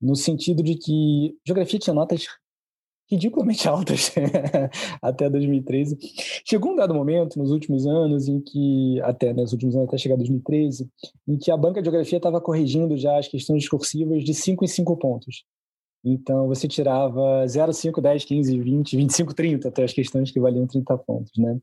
no 0.00 0.16
sentido 0.16 0.62
de 0.62 0.76
que 0.76 1.36
geografia 1.46 1.78
tinha 1.78 1.94
notas 1.94 2.26
ridiculamente 3.10 3.68
altas 3.68 4.12
até 5.02 5.28
2013. 5.28 5.98
Chegou 6.48 6.72
um 6.72 6.76
dado 6.76 6.94
momento 6.94 7.38
nos 7.38 7.50
últimos 7.50 7.86
anos 7.86 8.28
em 8.28 8.40
que 8.40 9.00
até 9.02 9.32
nos 9.32 9.52
últimos 9.52 9.74
anos 9.74 9.88
até 9.88 9.98
chegar 9.98 10.16
2013, 10.16 10.88
em 11.28 11.36
que 11.36 11.50
a 11.50 11.56
banca 11.56 11.82
de 11.82 11.86
geografia 11.86 12.16
estava 12.16 12.40
corrigindo 12.40 12.96
já 12.96 13.18
as 13.18 13.28
questões 13.28 13.60
discursivas 13.60 14.24
de 14.24 14.32
5 14.32 14.64
em 14.64 14.68
5 14.68 14.96
pontos. 14.96 15.44
Então 16.04 16.48
você 16.48 16.66
tirava 16.66 17.46
0, 17.46 17.72
5, 17.72 18.00
10, 18.00 18.24
15, 18.24 18.58
20, 18.58 18.96
25, 18.96 19.34
30 19.34 19.68
até 19.68 19.84
as 19.84 19.92
questões 19.92 20.30
que 20.30 20.40
valiam 20.40 20.66
30 20.66 20.96
pontos, 20.98 21.32
né? 21.36 21.58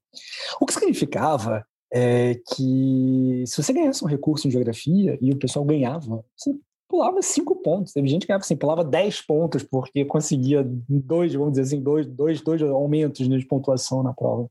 O 0.61 0.65
que 0.65 0.73
significava 0.73 1.65
é 1.91 2.35
que 2.53 3.43
se 3.47 3.61
você 3.61 3.73
ganhasse 3.73 4.03
um 4.03 4.07
recurso 4.07 4.47
em 4.47 4.51
geografia 4.51 5.17
e 5.21 5.31
o 5.31 5.37
pessoal 5.37 5.65
ganhava, 5.65 6.23
você 6.35 6.53
pulava 6.87 7.21
cinco 7.21 7.55
pontos. 7.55 7.93
Teve 7.93 8.07
gente 8.07 8.25
que 8.25 8.31
assim, 8.31 8.55
pulava 8.55 8.83
dez 8.83 9.21
pontos 9.21 9.63
porque 9.63 10.05
conseguia 10.05 10.63
dois, 10.87 11.33
vamos 11.33 11.51
dizer 11.53 11.63
assim, 11.63 11.81
dois, 11.81 12.05
dois, 12.05 12.41
dois 12.41 12.61
aumentos 12.61 13.27
de 13.27 13.45
pontuação 13.45 14.03
na 14.03 14.13
prova. 14.13 14.49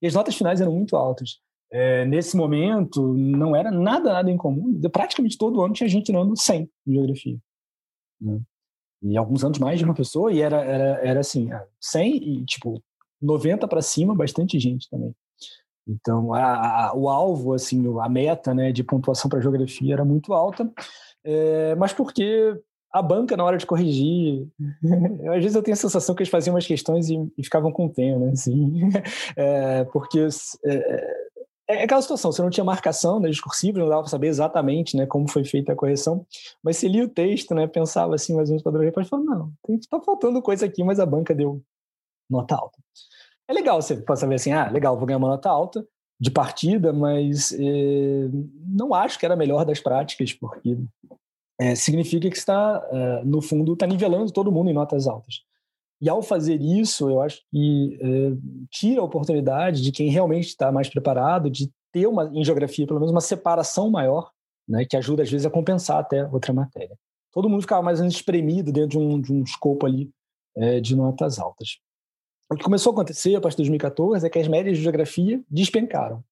E 0.00 0.06
as 0.06 0.14
notas 0.14 0.34
finais 0.34 0.60
eram 0.60 0.72
muito 0.72 0.96
altas. 0.96 1.40
É, 1.70 2.04
nesse 2.04 2.36
momento, 2.36 3.14
não 3.14 3.56
era 3.56 3.70
nada, 3.70 4.12
nada 4.12 4.30
incomum. 4.30 4.78
Praticamente 4.92 5.38
todo 5.38 5.62
ano 5.62 5.72
tinha 5.72 5.88
gente 5.88 6.06
tirando 6.06 6.36
100 6.36 6.70
em 6.86 6.92
geografia. 6.92 7.38
Né? 8.20 8.40
E 9.02 9.16
alguns 9.16 9.44
anos 9.44 9.58
mais 9.58 9.78
de 9.78 9.84
uma 9.84 9.94
pessoa, 9.94 10.32
e 10.32 10.40
era, 10.40 10.62
era, 10.62 11.00
era 11.02 11.20
assim, 11.20 11.48
100 11.80 12.16
e, 12.16 12.44
tipo, 12.44 12.82
90 13.20 13.66
para 13.66 13.82
cima, 13.82 14.14
bastante 14.14 14.58
gente 14.58 14.88
também. 14.88 15.14
Então, 15.86 16.32
a, 16.32 16.88
a, 16.90 16.96
o 16.96 17.08
alvo, 17.08 17.54
assim, 17.54 17.82
a 18.00 18.08
meta 18.08 18.54
né, 18.54 18.70
de 18.70 18.84
pontuação 18.84 19.28
para 19.28 19.40
geografia 19.40 19.94
era 19.94 20.04
muito 20.04 20.32
alta. 20.32 20.70
É, 21.24 21.74
mas 21.74 21.92
porque 21.92 22.56
a 22.92 23.00
banca, 23.00 23.36
na 23.36 23.44
hora 23.44 23.56
de 23.56 23.66
corrigir, 23.66 24.46
às 25.34 25.42
vezes 25.42 25.54
eu 25.54 25.62
tenho 25.62 25.72
a 25.72 25.76
sensação 25.76 26.14
que 26.14 26.22
eles 26.22 26.30
faziam 26.30 26.54
umas 26.54 26.66
questões 26.66 27.08
e, 27.08 27.16
e 27.36 27.44
ficavam 27.44 27.72
com 27.72 27.88
tema, 27.88 28.26
né? 28.26 28.32
Assim, 28.32 28.90
é, 29.36 29.84
porque 29.84 30.20
é, 30.66 31.14
é, 31.68 31.76
é, 31.76 31.84
aquela 31.84 32.02
situação, 32.02 32.32
você 32.32 32.42
não 32.42 32.50
tinha 32.50 32.64
marcação 32.64 33.20
né, 33.20 33.28
discursiva, 33.28 33.78
não 33.78 33.88
dava 33.88 34.02
para 34.02 34.10
saber 34.10 34.28
exatamente 34.28 34.96
né, 34.96 35.06
como 35.06 35.28
foi 35.28 35.44
feita 35.44 35.72
a 35.72 35.76
correção, 35.76 36.26
mas 36.62 36.76
você 36.76 36.88
lia 36.88 37.04
o 37.04 37.08
texto, 37.08 37.54
né, 37.54 37.66
pensava 37.66 38.14
assim, 38.14 38.34
mais 38.34 38.48
ou 38.48 38.52
menos, 38.52 38.62
padrão, 38.62 38.82
depois 38.82 39.08
falou, 39.08 39.24
não, 39.24 39.52
está 39.76 40.00
faltando 40.00 40.42
coisa 40.42 40.66
aqui, 40.66 40.82
mas 40.82 41.00
a 41.00 41.06
banca 41.06 41.34
deu 41.34 41.62
nota 42.28 42.54
alta. 42.54 42.78
É 43.48 43.52
legal 43.52 43.80
você 43.80 44.02
saber 44.16 44.36
assim, 44.36 44.52
ah, 44.52 44.70
legal, 44.70 44.96
vou 44.96 45.06
ganhar 45.06 45.18
uma 45.18 45.28
nota 45.28 45.50
alta 45.50 45.86
de 46.18 46.30
partida, 46.30 46.92
mas 46.92 47.52
eh, 47.52 48.28
não 48.66 48.94
acho 48.94 49.18
que 49.18 49.24
era 49.24 49.34
a 49.34 49.36
melhor 49.36 49.64
das 49.64 49.80
práticas, 49.80 50.32
porque 50.32 50.78
é, 51.60 51.74
significa 51.74 52.30
que 52.30 52.36
está, 52.36 52.80
é, 52.90 53.24
no 53.24 53.42
fundo, 53.42 53.72
está 53.72 53.86
nivelando 53.86 54.32
todo 54.32 54.52
mundo 54.52 54.70
em 54.70 54.72
notas 54.72 55.06
altas. 55.06 55.42
E 56.02 56.08
ao 56.08 56.20
fazer 56.20 56.60
isso, 56.60 57.08
eu 57.08 57.20
acho 57.20 57.40
que 57.48 57.96
é, 58.02 58.32
tira 58.68 59.00
a 59.00 59.04
oportunidade 59.04 59.80
de 59.80 59.92
quem 59.92 60.10
realmente 60.10 60.48
está 60.48 60.72
mais 60.72 60.88
preparado 60.88 61.48
de 61.48 61.70
ter 61.92 62.08
uma, 62.08 62.28
em 62.34 62.44
geografia, 62.44 62.84
pelo 62.84 62.98
menos, 62.98 63.12
uma 63.12 63.20
separação 63.20 63.88
maior, 63.88 64.32
né, 64.68 64.84
que 64.84 64.96
ajuda, 64.96 65.22
às 65.22 65.30
vezes, 65.30 65.46
a 65.46 65.50
compensar 65.50 65.98
até 65.98 66.26
outra 66.26 66.52
matéria. 66.52 66.98
Todo 67.32 67.48
mundo 67.48 67.60
ficava 67.60 67.82
mais 67.82 68.00
ou 68.00 68.02
menos 68.02 68.16
espremido 68.16 68.72
dentro 68.72 68.90
de 68.90 68.98
um, 68.98 69.20
de 69.20 69.32
um 69.32 69.44
escopo 69.44 69.86
ali 69.86 70.10
é, 70.56 70.80
de 70.80 70.96
notas 70.96 71.38
altas. 71.38 71.78
O 72.50 72.56
que 72.56 72.64
começou 72.64 72.90
a 72.90 72.94
acontecer 72.94 73.36
a 73.36 73.40
partir 73.40 73.58
de 73.58 73.62
2014 73.62 74.26
é 74.26 74.28
que 74.28 74.40
as 74.40 74.48
médias 74.48 74.76
de 74.76 74.82
geografia 74.82 75.40
despencaram. 75.48 76.24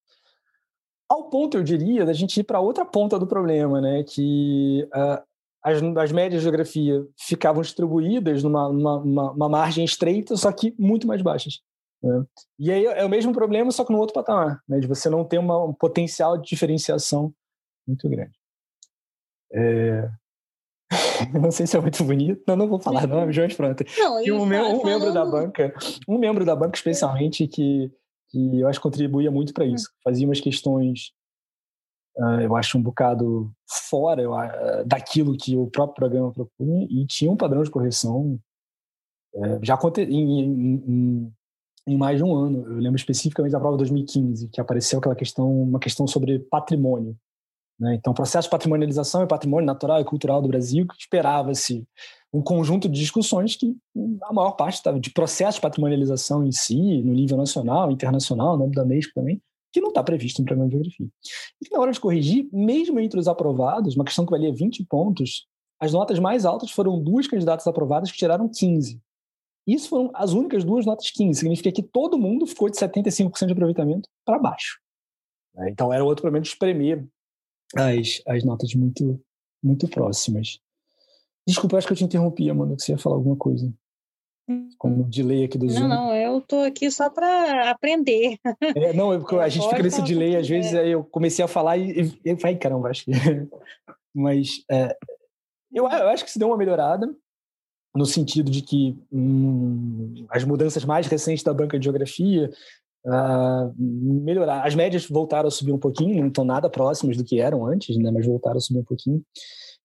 Ao 1.09 1.30
ponto, 1.30 1.56
eu 1.56 1.62
diria, 1.62 2.04
da 2.04 2.12
gente 2.12 2.40
ir 2.40 2.44
para 2.44 2.61
outra 2.61 2.85
ponta 2.85 3.20
do 3.20 3.26
problema, 3.26 3.80
né? 3.80 4.02
Que 4.02 4.88
uh, 4.94 5.22
as, 5.62 5.83
as 5.83 6.12
médias 6.12 6.40
de 6.40 6.44
geografia 6.44 7.05
ficavam 7.18 7.62
distribuídas 7.62 8.42
numa, 8.42 8.73
numa 8.73 9.33
uma 9.33 9.49
margem 9.49 9.85
estreita, 9.85 10.37
só 10.37 10.51
que 10.53 10.75
muito 10.79 11.07
mais 11.07 11.23
baixas. 11.23 11.61
Né? 12.03 12.25
E 12.59 12.73
aí 12.73 12.87
é 12.87 13.05
o 13.05 13.09
mesmo 13.09 13.33
problema, 13.33 13.70
só 13.70 13.85
que 13.85 13.92
no 13.92 13.99
outro 13.99 14.14
patamar, 14.14 14.62
né? 14.68 14.81
De 14.81 14.87
você 14.87 15.11
não 15.11 15.25
ter 15.25 15.38
uma, 15.38 15.62
um 15.64 15.73
potencial 15.73 16.38
de 16.38 16.49
diferenciação 16.49 17.33
muito 17.87 18.09
grande. 18.09 18.33
É... 19.53 20.11
não 21.38 21.51
sei 21.51 21.66
se 21.66 21.77
é 21.77 21.81
muito 21.81 22.03
bonito, 22.03 22.42
não, 22.46 22.57
não 22.57 22.68
vou 22.68 22.81
falar 22.81 23.07
nome, 23.07 23.33
João 23.33 23.51
Franta. 23.51 23.85
Não, 23.99 24.25
e 24.25 24.33
um, 24.33 24.42
um 24.42 24.85
membro 24.85 25.12
da 25.12 25.25
banca, 25.25 25.75
um 26.09 26.18
membro 26.18 26.44
da 26.44 26.57
banca 26.57 26.77
especialmente 26.77 27.46
que 27.46 27.92
que 28.31 28.61
eu 28.61 28.68
acho 28.68 28.79
que 28.79 28.85
contribuía 28.85 29.31
muito 29.31 29.53
para 29.53 29.64
hum. 29.64 29.75
isso. 29.75 29.90
Fazia 30.05 30.27
umas 30.27 30.40
questões, 30.40 31.12
uh, 32.16 32.40
eu 32.40 32.57
acho, 32.57 32.79
um 32.79 32.83
bocado 32.83 33.53
fora 33.88 34.29
uh, 34.29 34.85
daquilo 34.87 35.37
que 35.37 35.57
o 35.57 35.66
próprio 35.66 35.96
programa 35.96 36.33
propunha 36.33 36.87
e 36.90 37.07
tinha 37.07 37.31
um 37.31 37.37
padrão 37.37 37.62
de 37.62 37.70
correção 37.70 38.38
uh, 39.35 39.59
já 39.62 39.79
em, 39.99 40.40
em, 40.40 40.75
em, 40.87 41.33
em, 41.88 41.96
mais 41.96 42.18
de 42.18 42.25
um 42.25 42.35
ano. 42.35 42.66
Eu 42.66 42.79
lembro 42.79 42.96
especificamente 42.96 43.53
da 43.53 43.61
prova 43.61 43.77
de 43.77 43.83
2015, 43.85 44.49
que 44.49 44.61
apareceu 44.61 44.99
aquela 44.99 45.16
questão, 45.16 45.62
uma 45.62 45.79
questão 45.79 46.07
sobre 46.07 46.38
patrimônio. 46.38 47.16
Né? 47.79 47.94
Então, 47.94 48.12
processo 48.12 48.46
de 48.46 48.51
patrimonialização 48.51 49.23
e 49.23 49.27
patrimônio 49.27 49.66
natural 49.66 50.01
e 50.01 50.05
cultural 50.05 50.42
do 50.42 50.49
Brasil, 50.49 50.87
que 50.87 50.96
esperava-se 50.99 51.87
um 52.33 52.42
conjunto 52.42 52.88
de 52.88 53.01
discussões 53.01 53.57
que 53.57 53.75
a 54.23 54.33
maior 54.33 54.53
parte 54.53 54.75
estava 54.75 55.01
de 55.01 55.11
processo 55.11 55.57
de 55.57 55.62
patrimonialização 55.62 56.46
em 56.46 56.53
si, 56.53 57.03
no 57.03 57.14
nível 57.14 57.37
nacional, 57.37 57.90
internacional, 57.90 58.57
no 58.57 58.70
da 58.70 58.83
Unesco 58.83 59.14
também, 59.14 59.40
que 59.72 59.80
não 59.80 59.88
está 59.88 60.02
previsto 60.02 60.40
no 60.40 60.46
programa 60.46 60.68
de 60.68 60.76
geografia. 60.76 61.09
E 61.62 61.70
na 61.70 61.80
hora 61.80 61.92
de 61.92 62.00
corrigir, 62.00 62.48
mesmo 62.52 62.98
entre 62.98 63.18
os 63.18 63.28
aprovados, 63.28 63.94
uma 63.94 64.04
questão 64.04 64.24
que 64.24 64.30
valia 64.30 64.52
20 64.52 64.85
pontos, 64.85 65.46
as 65.78 65.92
notas 65.92 66.18
mais 66.18 66.44
altas 66.44 66.70
foram 66.70 67.00
duas 67.02 67.26
candidatas 67.26 67.66
aprovadas 67.66 68.11
que 68.11 68.18
tiraram 68.18 68.48
15. 68.48 69.00
Isso 69.66 69.88
foram 69.88 70.11
as 70.14 70.33
únicas 70.33 70.64
duas 70.64 70.85
notas 70.85 71.11
15. 71.11 71.38
Significa 71.38 71.70
que 71.72 71.83
todo 71.83 72.18
mundo 72.18 72.46
ficou 72.46 72.68
de 72.68 72.76
75% 72.76 73.46
de 73.46 73.52
aproveitamento 73.52 74.09
para 74.24 74.38
baixo. 74.38 74.80
Né? 75.54 75.70
Então 75.70 75.92
era 75.92 76.04
outro 76.04 76.22
problema 76.22 76.42
de 76.42 76.48
espremer 76.48 77.06
as, 77.76 78.22
as 78.26 78.44
notas 78.44 78.74
muito, 78.74 79.20
muito 79.62 79.88
próximas. 79.88 80.59
Desculpa, 81.46 81.78
acho 81.78 81.87
que 81.87 81.92
eu 81.92 81.96
te 81.96 82.04
interrompi, 82.04 82.50
Amanda, 82.50 82.76
que 82.76 82.83
você 82.83 82.92
ia 82.92 82.98
falar 82.98 83.16
alguma 83.16 83.37
coisa. 83.37 83.72
Como 84.78 85.04
delay 85.04 85.44
aqui 85.44 85.58
do 85.58 85.68
Zoom. 85.68 85.80
Não, 85.80 85.88
não, 85.88 86.14
eu 86.14 86.40
tô 86.40 86.60
aqui 86.60 86.90
só 86.90 87.10
para 87.10 87.70
aprender. 87.70 88.38
É, 88.74 88.92
não, 88.92 89.12
eu, 89.12 89.24
a 89.40 89.48
gente 89.48 89.68
fica 89.68 89.82
nesse 89.82 90.02
delay, 90.02 90.36
às 90.36 90.48
vezes 90.48 90.74
aí 90.74 90.90
eu 90.92 91.04
comecei 91.04 91.44
a 91.44 91.48
falar 91.48 91.76
e, 91.76 92.18
e 92.24 92.34
vai, 92.34 92.56
caramba, 92.56 92.88
acho 92.88 93.04
que. 93.04 93.10
Mas 94.14 94.64
é, 94.70 94.96
eu, 95.72 95.84
eu 95.84 96.08
acho 96.08 96.24
que 96.24 96.30
se 96.30 96.38
deu 96.38 96.48
uma 96.48 96.56
melhorada, 96.56 97.08
no 97.94 98.06
sentido 98.06 98.50
de 98.50 98.62
que 98.62 98.98
hum, 99.12 100.26
as 100.28 100.44
mudanças 100.44 100.84
mais 100.84 101.06
recentes 101.06 101.44
da 101.44 101.54
banca 101.54 101.78
de 101.78 101.84
geografia 101.84 102.50
uh, 103.06 103.74
melhorar. 103.78 104.66
As 104.66 104.74
médias 104.74 105.06
voltaram 105.06 105.48
a 105.48 105.50
subir 105.50 105.72
um 105.72 105.78
pouquinho, 105.78 106.20
não 106.20 106.28
estão 106.28 106.44
nada 106.44 106.70
próximas 106.70 107.16
do 107.16 107.24
que 107.24 107.40
eram 107.40 107.66
antes, 107.66 107.96
né, 107.96 108.10
mas 108.10 108.26
voltaram 108.26 108.58
a 108.58 108.60
subir 108.60 108.80
um 108.80 108.84
pouquinho. 108.84 109.22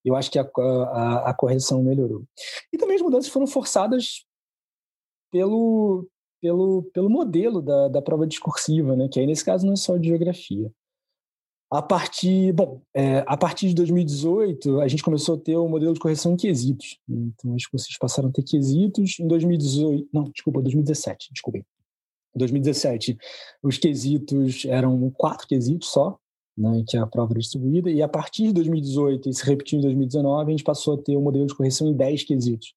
Eu 0.04 0.16
acho 0.16 0.30
que 0.30 0.38
a, 0.38 0.44
a, 0.44 1.30
a 1.30 1.34
correção 1.34 1.82
melhorou. 1.82 2.24
E 2.72 2.78
também 2.78 2.96
as 2.96 3.02
mudanças 3.02 3.32
foram 3.32 3.48
forçadas 3.48 4.24
pelo, 5.36 6.08
pelo, 6.42 6.84
pelo 6.94 7.10
modelo 7.10 7.62
da, 7.62 7.90
da 7.90 8.02
prova 8.02 8.26
discursiva, 8.26 8.96
né, 8.96 9.10
que 9.12 9.20
aí 9.20 9.28
nesse 9.28 9.44
caso 9.44 9.66
não 9.66 9.74
é 9.74 9.76
só 9.76 9.98
de 9.98 10.08
geografia. 10.08 10.72
A 11.70 11.82
partir, 11.82 12.54
bom, 12.54 12.82
é, 12.94 13.22
a 13.28 13.36
partir 13.36 13.68
de 13.68 13.76
2018, 13.76 14.80
a 14.80 14.88
gente 14.88 15.04
começou 15.04 15.36
a 15.36 15.38
ter 15.38 15.58
o 15.58 15.68
modelo 15.68 15.94
de 15.94 16.00
correção 16.00 16.32
em 16.32 16.38
quesitos. 16.38 17.00
Né? 17.06 17.32
Então, 17.34 17.54
que 17.58 17.66
vocês 17.74 17.98
passaram 17.98 18.30
a 18.30 18.32
ter 18.32 18.44
quesitos 18.44 19.20
em 19.20 19.28
2018, 19.28 20.08
não, 20.14 20.24
desculpa, 20.24 20.62
2017, 20.62 21.32
desculpe. 21.34 21.66
Em 22.34 22.40
2017, 22.40 23.18
os 23.62 23.78
quesitos 23.78 24.64
eram 24.64 25.12
quatro 25.18 25.46
quesitos 25.46 25.90
só, 25.90 26.18
né, 26.58 26.82
que 26.88 26.96
a 26.96 27.06
prova 27.06 27.34
era 27.34 27.42
distribuída, 27.42 27.92
e 27.92 28.02
a 28.02 28.08
partir 28.08 28.44
de 28.44 28.54
2018, 28.54 29.28
e 29.28 29.34
se 29.34 29.46
repetiu 29.46 29.80
em 29.80 29.82
2019, 29.82 30.48
a 30.48 30.52
gente 30.52 30.64
passou 30.64 30.94
a 30.94 30.98
ter 30.98 31.18
o 31.18 31.22
modelo 31.22 31.46
de 31.46 31.56
correção 31.56 31.90
em 31.90 31.94
10 31.94 32.24
quesitos, 32.24 32.74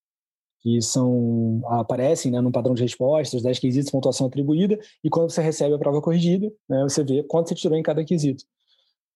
que 0.60 0.80
são 0.82 1.62
aparecem 1.66 2.32
né, 2.32 2.40
no 2.40 2.50
padrão 2.50 2.74
de 2.74 2.82
respostas, 2.82 3.42
10 3.42 3.58
quesitos, 3.58 3.90
pontuação 3.90 4.26
atribuída, 4.26 4.78
e 5.04 5.08
quando 5.08 5.30
você 5.30 5.40
recebe 5.40 5.74
a 5.74 5.78
prova 5.78 6.00
corrigida, 6.00 6.50
né, 6.68 6.82
você 6.82 7.04
vê 7.04 7.22
quanto 7.22 7.48
você 7.48 7.54
tirou 7.54 7.78
em 7.78 7.82
cada 7.82 8.04
quesito. 8.04 8.44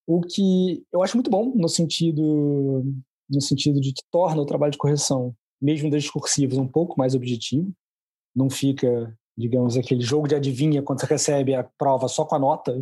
O 0.06 0.20
que 0.20 0.84
eu 0.92 1.02
acho 1.02 1.16
muito 1.16 1.30
bom 1.30 1.52
no 1.54 1.68
sentido 1.68 2.84
no 3.32 3.40
sentido 3.40 3.80
de 3.80 3.92
que 3.92 4.02
torna 4.10 4.42
o 4.42 4.46
trabalho 4.46 4.72
de 4.72 4.78
correção, 4.78 5.34
mesmo 5.60 5.90
das 5.90 6.02
discursivas, 6.02 6.58
um 6.58 6.66
pouco 6.66 6.98
mais 6.98 7.14
objetivo. 7.14 7.72
Não 8.34 8.50
fica, 8.50 9.16
digamos, 9.36 9.76
aquele 9.76 10.02
jogo 10.02 10.28
de 10.28 10.34
adivinha 10.34 10.82
quando 10.82 11.00
você 11.00 11.06
recebe 11.06 11.54
a 11.54 11.64
prova 11.64 12.08
só 12.08 12.24
com 12.24 12.34
a 12.34 12.38
nota. 12.38 12.78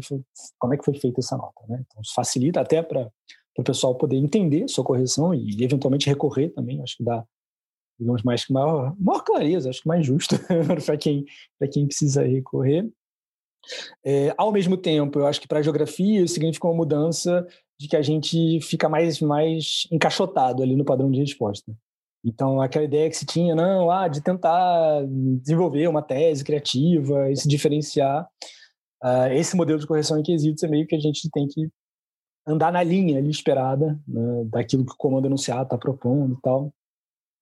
Como 0.59 0.75
é 0.75 0.77
que 0.77 0.85
foi 0.85 0.95
feita 0.95 1.21
essa 1.21 1.37
nota? 1.37 1.63
Né? 1.69 1.85
Então, 1.87 2.03
facilita 2.15 2.61
até 2.61 2.83
para 2.83 3.11
o 3.59 3.63
pessoal 3.63 3.95
poder 3.95 4.17
entender 4.17 4.69
sua 4.69 4.85
correção 4.85 5.35
e, 5.35 5.63
eventualmente, 5.63 6.09
recorrer 6.09 6.51
também. 6.51 6.83
Acho 6.83 6.97
que 6.97 7.05
dá, 7.05 7.25
digamos, 8.01 8.23
mais 8.23 8.47
maior, 8.49 8.95
maior 8.99 9.23
clareza, 9.23 9.69
acho 9.69 9.83
que 9.83 9.89
mais 9.89 10.05
justo 10.05 10.37
para 10.85 10.97
quem, 10.97 11.25
quem 11.71 11.87
precisa 11.87 12.25
recorrer. 12.25 12.89
É, 14.05 14.35
ao 14.39 14.51
mesmo 14.51 14.77
tempo, 14.77 15.21
eu 15.21 15.27
acho 15.27 15.41
que 15.41 15.47
para 15.47 15.59
a 15.59 15.63
geografia 15.63 16.23
isso 16.23 16.35
significa 16.35 16.67
uma 16.67 16.77
mudança 16.77 17.47
de 17.79 17.89
que 17.89 17.97
a 17.97 18.03
gente 18.03 18.61
fica 18.63 18.89
mais, 18.89 19.21
mais 19.21 19.87
encaixotado 19.93 20.63
ali 20.63 20.75
no 20.75 20.85
padrão 20.85 21.11
de 21.11 21.21
resposta. 21.21 21.73
Então, 22.25 22.61
aquela 22.61 22.85
ideia 22.85 23.09
que 23.09 23.17
se 23.17 23.25
tinha, 23.25 23.55
não, 23.55 23.91
ah, 23.91 24.09
de 24.09 24.21
tentar 24.21 25.03
desenvolver 25.41 25.89
uma 25.89 26.03
tese 26.03 26.45
criativa 26.45 27.31
e 27.31 27.37
se 27.37 27.49
diferenciar, 27.49 28.27
uh, 29.03 29.33
esse 29.33 29.57
modelo 29.57 29.79
de 29.79 29.87
correção 29.87 30.19
em 30.19 30.23
quesitos 30.23 30.63
é 30.63 30.69
meio 30.69 30.87
que 30.87 30.95
a 30.95 31.01
gente 31.01 31.31
tem 31.31 31.47
que 31.49 31.71
andar 32.47 32.73
na 32.73 32.83
linha 32.83 33.19
ali 33.19 33.31
esperada 33.31 33.99
né, 34.07 34.45
daquilo 34.47 34.85
que 34.85 34.93
o 34.93 34.97
comando 34.97 35.27
anunciado 35.27 35.63
está 35.63 35.79
propondo 35.79 36.35
e 36.35 36.41
tal. 36.43 36.73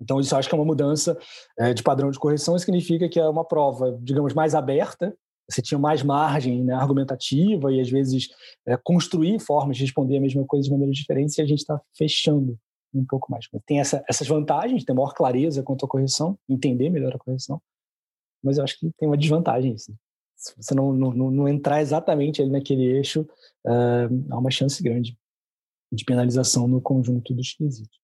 Então, 0.00 0.20
isso 0.20 0.34
acho 0.36 0.48
que 0.48 0.54
é 0.54 0.58
uma 0.58 0.64
mudança 0.64 1.18
é, 1.58 1.74
de 1.74 1.82
padrão 1.82 2.10
de 2.10 2.18
correção, 2.18 2.58
significa 2.58 3.08
que 3.08 3.18
é 3.18 3.28
uma 3.28 3.44
prova, 3.44 3.98
digamos, 4.00 4.32
mais 4.32 4.54
aberta, 4.54 5.16
você 5.50 5.62
tinha 5.62 5.78
mais 5.78 6.02
margem 6.02 6.62
né, 6.62 6.74
argumentativa 6.74 7.72
e 7.72 7.80
às 7.80 7.88
vezes 7.88 8.28
é, 8.66 8.76
construir 8.76 9.40
formas 9.40 9.76
de 9.76 9.84
responder 9.84 10.18
a 10.18 10.20
mesma 10.20 10.44
coisa 10.44 10.64
de 10.64 10.70
maneiras 10.70 10.96
diferentes 10.96 11.38
e 11.38 11.42
a 11.42 11.46
gente 11.46 11.60
está 11.60 11.80
fechando 11.96 12.58
um 12.94 13.04
pouco 13.04 13.30
mais. 13.30 13.46
Tem 13.66 13.80
essa, 13.80 14.04
essas 14.08 14.28
vantagens, 14.28 14.84
tem 14.84 14.94
maior 14.94 15.14
clareza 15.14 15.62
quanto 15.62 15.84
à 15.84 15.88
correção, 15.88 16.38
entender 16.48 16.90
melhor 16.90 17.14
a 17.14 17.18
correção, 17.18 17.60
mas 18.42 18.58
eu 18.58 18.64
acho 18.64 18.78
que 18.78 18.90
tem 18.98 19.08
uma 19.08 19.16
desvantagem 19.16 19.74
isso. 19.74 19.92
Se 20.36 20.54
você 20.56 20.74
não, 20.74 20.92
não, 20.92 21.30
não 21.30 21.48
entrar 21.48 21.80
exatamente 21.80 22.40
ali 22.40 22.50
naquele 22.50 22.84
eixo, 22.84 23.22
uh, 23.66 24.30
há 24.30 24.38
uma 24.38 24.50
chance 24.50 24.80
grande 24.82 25.18
de 25.90 26.04
penalização 26.04 26.68
no 26.68 26.80
conjunto 26.80 27.34
dos 27.34 27.54
quesitos. 27.54 27.98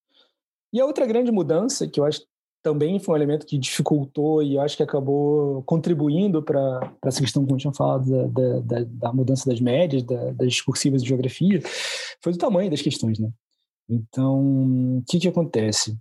E 0.75 0.81
a 0.81 0.85
outra 0.85 1.07
grande 1.07 1.31
mudança 1.31 1.87
que 1.87 2.01
eu 2.01 2.05
acho 2.05 2.23
também 2.61 2.99
foi 2.99 3.13
um 3.13 3.17
elemento 3.17 3.47
que 3.47 3.57
dificultou 3.57 4.43
e 4.43 4.57
eu 4.57 4.61
acho 4.61 4.77
que 4.77 4.83
acabou 4.83 5.63
contribuindo 5.63 6.43
para 6.43 6.93
essa 7.05 7.21
questão 7.21 7.47
que 7.47 7.53
eu 7.53 7.57
tinha 7.57 7.73
falado 7.73 8.29
da, 8.29 8.61
da, 8.61 8.85
da 8.85 9.13
mudança 9.13 9.49
das 9.49 9.61
médias, 9.61 10.03
da, 10.03 10.33
das 10.33 10.49
discursivas 10.49 11.01
de 11.01 11.09
geografia, 11.09 11.63
foi 12.21 12.33
o 12.33 12.39
tamanho 12.39 12.71
das 12.71 12.83
questões, 12.83 13.21
né? 13.21 13.31
Então, 13.89 14.99
o 14.99 15.05
que, 15.07 15.21
que 15.21 15.29
acontece? 15.29 15.97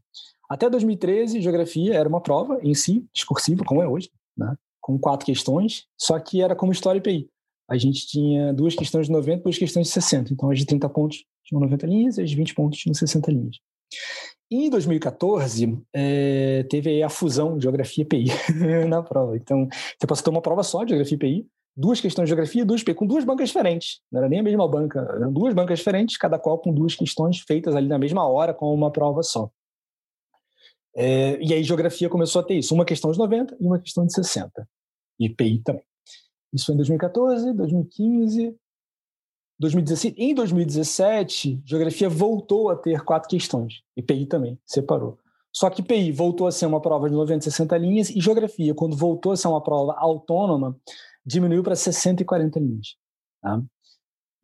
Até 0.49 0.67
2013, 0.69 1.39
geografia 1.39 1.93
era 1.93 2.09
uma 2.09 2.21
prova 2.21 2.59
em 2.63 2.73
si, 2.73 3.05
discursiva, 3.13 3.63
como 3.63 3.83
é 3.83 3.87
hoje, 3.87 4.09
né? 4.35 4.55
com 4.81 4.97
quatro 4.97 5.25
questões, 5.25 5.85
só 5.97 6.17
que 6.19 6.41
era 6.41 6.55
como 6.55 6.71
história 6.71 6.97
e 6.97 7.01
PI. 7.01 7.29
A 7.69 7.77
gente 7.77 8.07
tinha 8.07 8.51
duas 8.53 8.73
questões 8.73 9.05
de 9.05 9.13
90 9.13 9.43
duas 9.43 9.57
questões 9.57 9.87
de 9.87 9.93
60. 9.93 10.33
Então, 10.33 10.49
as 10.49 10.57
de 10.57 10.65
30 10.65 10.89
pontos 10.89 11.23
tinham 11.45 11.61
90 11.61 11.85
linhas, 11.85 12.17
as 12.17 12.29
de 12.29 12.35
20 12.35 12.55
pontos 12.55 12.79
tinham 12.79 12.93
60 12.93 13.31
linhas. 13.31 13.57
Em 14.55 14.69
2014, 14.69 15.81
é, 15.91 16.61
teve 16.69 17.01
a 17.01 17.09
fusão 17.09 17.59
Geografia 17.59 18.03
e 18.03 18.05
PI 18.05 18.25
na 18.87 19.01
prova. 19.01 19.35
Então, 19.35 19.67
você 19.67 20.05
passou 20.05 20.21
a 20.21 20.23
ter 20.25 20.29
uma 20.29 20.41
prova 20.43 20.61
só 20.61 20.83
de 20.83 20.89
Geografia 20.89 21.15
e 21.15 21.17
PI, 21.17 21.47
duas 21.75 21.99
questões 21.99 22.25
de 22.25 22.29
Geografia, 22.29 22.63
duas 22.63 22.83
PI, 22.83 22.93
com 22.93 23.07
duas 23.07 23.25
bancas 23.25 23.49
diferentes. 23.49 24.01
Não 24.11 24.19
era 24.19 24.29
nem 24.29 24.41
a 24.41 24.43
mesma 24.43 24.67
banca, 24.67 24.99
eram 24.99 25.33
duas 25.33 25.55
bancas 25.55 25.79
diferentes, 25.79 26.17
cada 26.17 26.37
qual 26.37 26.59
com 26.59 26.71
duas 26.71 26.93
questões 26.93 27.39
feitas 27.39 27.75
ali 27.75 27.87
na 27.87 27.97
mesma 27.97 28.27
hora, 28.27 28.53
com 28.53 28.71
uma 28.71 28.91
prova 28.91 29.23
só. 29.23 29.49
É, 30.95 31.43
e 31.43 31.51
aí, 31.51 31.63
Geografia 31.63 32.07
começou 32.07 32.39
a 32.39 32.45
ter 32.45 32.53
isso, 32.53 32.75
uma 32.75 32.85
questão 32.85 33.09
de 33.09 33.17
90 33.17 33.57
e 33.59 33.65
uma 33.65 33.79
questão 33.79 34.05
de 34.05 34.13
60. 34.13 34.69
E 35.19 35.29
PI 35.29 35.63
também. 35.63 35.83
Isso 36.53 36.67
foi 36.67 36.75
em 36.75 36.77
2014, 36.77 37.53
2015, 37.53 38.55
2016, 39.63 40.13
em 40.17 40.35
2017, 40.35 41.61
geografia 41.65 42.09
voltou 42.09 42.69
a 42.69 42.75
ter 42.75 43.01
quatro 43.01 43.29
questões, 43.29 43.81
e 43.95 44.01
PI 44.01 44.25
também, 44.25 44.59
separou. 44.65 45.17
Só 45.53 45.69
que 45.69 45.81
PI 45.81 46.11
voltou 46.11 46.47
a 46.47 46.51
ser 46.51 46.65
uma 46.65 46.81
prova 46.81 47.09
de 47.09 47.15
90 47.15 47.39
e 47.39 47.51
60 47.51 47.77
linhas, 47.77 48.09
e 48.09 48.19
geografia, 48.19 48.73
quando 48.75 48.97
voltou 48.97 49.31
a 49.31 49.37
ser 49.37 49.47
uma 49.47 49.63
prova 49.63 49.93
autônoma, 49.97 50.75
diminuiu 51.25 51.63
para 51.63 51.75
60 51.75 52.23
e 52.23 52.25
40 52.25 52.59
linhas. 52.59 52.95
Tá? 53.41 53.61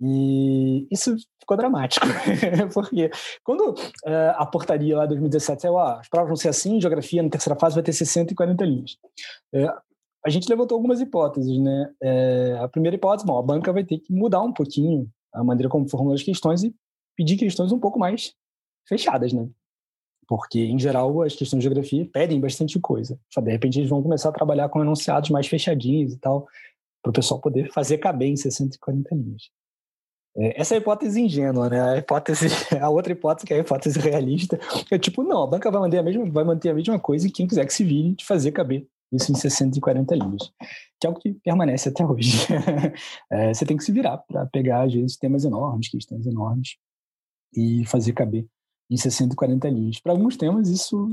E 0.02 0.88
isso 0.90 1.18
ficou 1.38 1.58
dramático, 1.58 2.06
porque 2.74 3.12
quando 3.44 3.72
uh, 3.72 4.32
a 4.36 4.46
portaria 4.46 4.96
lá 4.96 5.04
de 5.04 5.10
2017 5.10 5.64
saiu, 5.64 5.78
ah, 5.78 6.00
as 6.00 6.08
provas 6.08 6.30
vão 6.30 6.38
ser 6.38 6.48
assim, 6.48 6.80
geografia 6.80 7.22
na 7.22 7.30
terceira 7.30 7.60
fase 7.60 7.76
vai 7.76 7.84
ter 7.84 7.92
60 7.92 8.32
e 8.32 8.36
40 8.36 8.64
linhas. 8.64 8.92
Uh, 9.54 9.89
a 10.26 10.30
gente 10.30 10.50
levantou 10.50 10.76
algumas 10.76 11.00
hipóteses, 11.00 11.58
né? 11.58 11.94
É, 12.02 12.58
a 12.62 12.68
primeira 12.68 12.96
hipótese, 12.96 13.26
bom, 13.26 13.38
a 13.38 13.42
banca 13.42 13.72
vai 13.72 13.84
ter 13.84 14.00
que 14.00 14.12
mudar 14.12 14.42
um 14.42 14.52
pouquinho 14.52 15.10
a 15.34 15.44
maneira 15.44 15.70
como 15.70 15.90
formula 15.90 16.16
as 16.16 16.24
questões 16.24 16.64
e 16.64 16.76
pedir 17.16 17.38
questões 17.38 17.72
um 17.72 17.80
pouco 17.80 18.00
mais 18.00 18.34
fechadas, 18.88 19.32
né? 19.32 19.48
Porque, 20.28 20.60
em 20.60 20.78
geral, 20.78 21.22
as 21.22 21.36
questões 21.36 21.60
de 21.60 21.64
geografia 21.64 22.08
pedem 22.12 22.40
bastante 22.40 22.80
coisa. 22.80 23.20
Só 23.34 23.42
de 23.42 23.52
repente 23.52 23.80
eles 23.80 23.90
vão 23.90 24.04
começar 24.04 24.30
a 24.30 24.34
trabalhar 24.34 24.70
com 24.70 24.82
enunciados 24.82 25.30
mais 25.30 25.48
fechadinhos 25.48 26.14
e 26.14 26.18
tal, 26.18 26.48
para 27.02 27.10
o 27.10 27.14
pessoal 27.14 27.40
poder 27.40 27.72
fazer 27.72 27.98
caber 27.98 28.28
em 28.28 28.36
640 28.36 29.16
linhas. 29.16 29.50
É, 30.38 30.62
essa 30.62 30.76
é 30.76 30.78
a 30.78 30.82
hipótese 30.82 31.20
ingênua, 31.20 31.70
né? 31.70 31.82
A 31.82 31.98
hipótese, 31.98 32.48
a 32.80 32.90
outra 32.90 33.14
hipótese 33.14 33.48
que 33.48 33.54
é 33.54 33.58
a 33.58 33.60
hipótese 33.62 34.00
realista, 34.00 34.60
é 34.92 35.00
tipo, 35.00 35.24
não, 35.24 35.44
a 35.44 35.48
banca 35.48 35.72
vai 35.72 35.82
manter 35.82 35.98
a 35.98 36.04
mesma, 36.04 36.30
vai 36.30 36.44
manter 36.44 36.70
a 36.70 36.74
mesma 36.74 37.00
coisa 37.00 37.28
e 37.28 37.32
quem 37.32 37.48
quiser 37.48 37.66
que 37.66 37.74
se 37.74 37.84
vire 37.84 38.16
de 38.16 38.26
fazer 38.26 38.52
caber 38.52 38.88
isso 39.12 39.32
em 39.32 39.36
640 39.36 40.16
linhas, 40.16 40.52
que 41.00 41.08
é 41.08 41.10
o 41.10 41.14
que 41.14 41.34
permanece 41.34 41.90
até 41.90 42.06
hoje. 42.06 42.32
é, 43.32 43.54
você 43.54 43.66
tem 43.66 43.76
que 43.76 43.84
se 43.84 43.92
virar 43.92 44.18
para 44.20 44.46
pegar, 44.48 44.84
às 44.84 44.94
vezes, 44.94 45.18
temas 45.18 45.46
enormes, 45.46 45.90
questões 45.90 46.26
enormes, 46.28 46.78
e 47.56 47.86
fazer 47.86 48.14
caber 48.14 48.46
em 48.90 48.98
640 48.98 49.70
linhas. 49.70 50.00
Para 50.00 50.12
alguns 50.12 50.38
temas, 50.38 50.70
isso. 50.70 51.08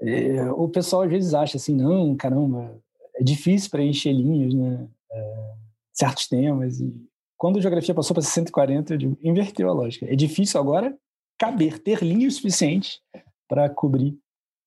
É, 0.00 0.50
o 0.52 0.68
pessoal 0.68 1.02
às 1.02 1.10
vezes 1.10 1.34
acha 1.34 1.56
assim, 1.56 1.74
não, 1.74 2.16
caramba, 2.16 2.74
é 3.14 3.22
difícil 3.22 3.70
preencher 3.70 4.12
linhas, 4.12 4.54
né? 4.54 4.88
É, 5.12 5.54
certos 5.92 6.26
temas. 6.26 6.80
E 6.80 6.94
quando 7.36 7.58
a 7.58 7.62
geografia 7.62 7.94
passou 7.94 8.14
para 8.14 8.22
640, 8.22 8.94
eu 8.94 8.98
digo, 8.98 9.18
inverteu 9.22 9.68
a 9.68 9.72
lógica. 9.72 10.06
É 10.06 10.16
difícil 10.16 10.60
agora 10.60 10.96
caber, 11.38 11.78
ter 11.78 12.02
linhas 12.02 12.34
suficientes 12.34 13.00
para 13.48 13.68
cobrir 13.68 14.18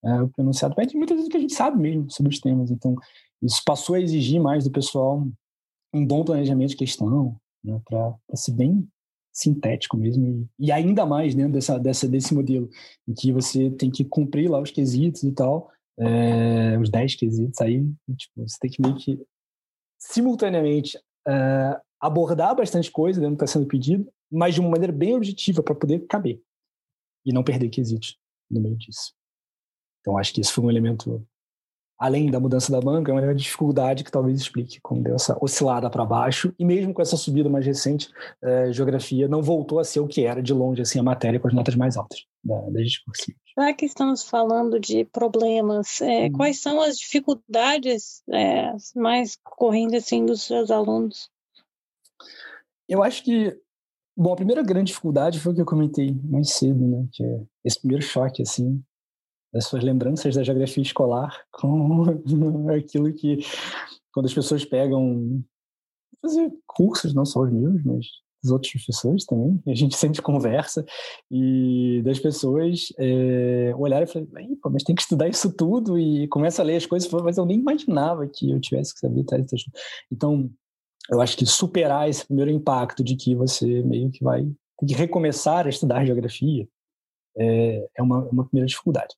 é, 0.04 0.22
o 0.22 0.28
pronunciado 0.28 0.74
pede 0.74 0.96
muitas 0.96 1.16
vezes 1.16 1.28
o 1.28 1.30
que 1.30 1.36
a 1.36 1.40
gente 1.40 1.54
sabe 1.54 1.80
mesmo 1.80 2.10
sobre 2.10 2.32
os 2.32 2.40
temas. 2.40 2.70
Então, 2.70 2.94
isso 3.42 3.62
passou 3.64 3.94
a 3.94 4.00
exigir 4.00 4.40
mais 4.40 4.64
do 4.64 4.70
pessoal 4.70 5.26
um 5.92 6.04
bom 6.06 6.24
planejamento 6.24 6.70
de 6.70 6.76
questão, 6.76 7.36
né, 7.62 7.80
para 7.88 8.14
ser 8.34 8.52
bem 8.52 8.86
sintético 9.32 9.96
mesmo. 9.96 10.48
E, 10.58 10.66
e 10.66 10.72
ainda 10.72 11.06
mais 11.06 11.34
dentro 11.34 11.52
dessa, 11.52 11.78
dessa, 11.78 12.08
desse 12.08 12.34
modelo, 12.34 12.68
em 13.08 13.14
que 13.14 13.32
você 13.32 13.70
tem 13.70 13.90
que 13.90 14.04
cumprir 14.04 14.50
lá 14.50 14.60
os 14.60 14.70
quesitos 14.70 15.22
e 15.22 15.32
tal, 15.32 15.70
é, 15.98 16.78
os 16.78 16.90
10 16.90 17.14
quesitos, 17.14 17.60
aí 17.60 17.84
tipo, 18.16 18.32
você 18.36 18.56
tem 18.60 18.70
que 18.70 18.82
meio 18.82 18.96
que 18.96 19.20
simultaneamente 19.98 20.98
é, 21.26 21.80
abordar 22.00 22.54
bastante 22.54 22.90
coisa 22.90 23.20
dentro 23.20 23.36
que 23.36 23.44
está 23.44 23.58
sendo 23.58 23.68
pedido, 23.68 24.06
mas 24.30 24.54
de 24.54 24.60
uma 24.60 24.70
maneira 24.70 24.92
bem 24.92 25.14
objetiva 25.14 25.62
para 25.62 25.74
poder 25.74 26.00
caber 26.06 26.40
e 27.24 27.32
não 27.32 27.44
perder 27.44 27.68
quesitos 27.68 28.18
no 28.50 28.60
meio 28.60 28.76
disso. 28.76 29.14
Então, 30.04 30.18
acho 30.18 30.34
que 30.34 30.42
isso 30.42 30.52
foi 30.52 30.64
um 30.64 30.70
elemento 30.70 31.26
além 31.98 32.30
da 32.30 32.38
mudança 32.38 32.70
da 32.70 32.80
banca, 32.80 33.10
é 33.10 33.14
uma 33.14 33.34
dificuldade 33.34 34.04
que 34.04 34.10
talvez 34.10 34.38
explique 34.38 34.78
como 34.82 35.02
deu 35.02 35.14
essa 35.14 35.38
oscilada 35.40 35.88
para 35.88 36.04
baixo. 36.04 36.54
E 36.58 36.64
mesmo 36.64 36.92
com 36.92 37.00
essa 37.00 37.16
subida 37.16 37.48
mais 37.48 37.64
recente, 37.64 38.10
é, 38.42 38.70
geografia 38.72 39.26
não 39.26 39.40
voltou 39.40 39.78
a 39.78 39.84
ser 39.84 40.00
o 40.00 40.06
que 40.06 40.22
era 40.24 40.42
de 40.42 40.52
longe 40.52 40.82
assim 40.82 40.98
a 40.98 41.02
matéria 41.02 41.40
com 41.40 41.48
as 41.48 41.54
notas 41.54 41.74
mais 41.74 41.96
altas 41.96 42.26
da, 42.42 42.60
das 42.68 42.84
discursivas. 42.84 43.40
Já 43.56 43.72
que 43.72 43.86
estamos 43.86 44.22
falando 44.22 44.78
de 44.78 45.06
problemas, 45.06 46.02
é, 46.02 46.26
hum. 46.26 46.32
quais 46.32 46.60
são 46.60 46.80
as 46.82 46.98
dificuldades 46.98 48.22
é, 48.30 48.72
mais 48.94 49.38
correntes 49.42 50.04
assim, 50.04 50.26
dos 50.26 50.42
seus 50.42 50.70
alunos? 50.70 51.30
Eu 52.86 53.02
acho 53.02 53.24
que 53.24 53.58
Bom, 54.16 54.32
a 54.32 54.36
primeira 54.36 54.62
grande 54.62 54.88
dificuldade 54.88 55.40
foi 55.40 55.50
o 55.50 55.54
que 55.56 55.60
eu 55.60 55.66
comentei 55.66 56.16
mais 56.22 56.50
cedo, 56.52 56.86
né? 56.86 57.08
Que 57.12 57.24
é 57.24 57.40
esse 57.64 57.80
primeiro 57.80 58.04
choque, 58.04 58.42
assim, 58.42 58.80
das 59.54 59.66
suas 59.66 59.84
lembranças 59.84 60.34
da 60.34 60.42
geografia 60.42 60.82
escolar 60.82 61.44
com 61.54 62.68
aquilo 62.70 63.12
que, 63.14 63.38
quando 64.12 64.26
as 64.26 64.34
pessoas 64.34 64.64
pegam 64.64 65.42
fazer 66.20 66.52
cursos, 66.66 67.14
não 67.14 67.24
só 67.24 67.42
os 67.42 67.52
meus, 67.52 67.82
mas 67.84 68.06
dos 68.42 68.50
outros 68.50 68.72
professores 68.72 69.24
também, 69.24 69.62
a 69.66 69.74
gente 69.74 69.94
sempre 69.96 70.20
conversa, 70.20 70.84
e 71.30 72.02
das 72.04 72.18
pessoas 72.18 72.92
é, 72.98 73.72
olharem 73.76 74.08
e 74.08 74.12
falarem, 74.12 74.58
mas 74.70 74.82
tem 74.82 74.94
que 74.94 75.02
estudar 75.02 75.28
isso 75.28 75.52
tudo, 75.52 75.98
e 75.98 76.26
começa 76.28 76.60
a 76.60 76.64
ler 76.64 76.76
as 76.76 76.86
coisas, 76.86 77.10
mas 77.22 77.38
eu 77.38 77.46
nem 77.46 77.60
imaginava 77.60 78.26
que 78.26 78.50
eu 78.50 78.60
tivesse 78.60 78.92
que 78.92 79.00
saber 79.00 79.24
tais 79.24 79.46
Então, 80.12 80.50
eu 81.10 81.20
acho 81.20 81.36
que 81.36 81.46
superar 81.46 82.08
esse 82.08 82.26
primeiro 82.26 82.50
impacto 82.50 83.04
de 83.04 83.14
que 83.14 83.34
você 83.34 83.82
meio 83.82 84.10
que 84.10 84.24
vai 84.24 84.44
ter 84.78 84.86
que 84.86 84.94
recomeçar 84.94 85.66
a 85.66 85.70
estudar 85.70 86.04
geografia 86.04 86.66
é, 87.36 87.88
é 87.96 88.02
uma, 88.02 88.18
uma 88.28 88.44
primeira 88.44 88.66
dificuldade. 88.66 89.14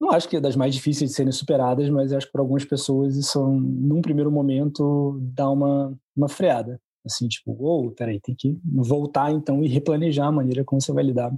Não 0.00 0.10
acho 0.10 0.28
que 0.28 0.36
é 0.36 0.40
das 0.40 0.56
mais 0.56 0.74
difíceis 0.74 1.10
de 1.10 1.16
serem 1.16 1.32
superadas, 1.32 1.88
mas 1.90 2.12
acho 2.12 2.26
que 2.26 2.32
para 2.32 2.42
algumas 2.42 2.64
pessoas 2.64 3.16
isso, 3.16 3.44
num 3.46 4.02
primeiro 4.02 4.30
momento, 4.30 5.18
dá 5.20 5.50
uma, 5.50 5.96
uma 6.16 6.28
freada. 6.28 6.80
Assim, 7.04 7.28
tipo, 7.28 7.56
ou, 7.58 7.86
oh, 7.86 7.90
peraí, 7.92 8.20
tem 8.20 8.34
que 8.34 8.58
voltar 8.64 9.30
então 9.30 9.62
e 9.62 9.68
replanejar 9.68 10.26
a 10.26 10.32
maneira 10.32 10.64
como 10.64 10.80
você 10.80 10.92
vai 10.92 11.04
lidar, 11.04 11.32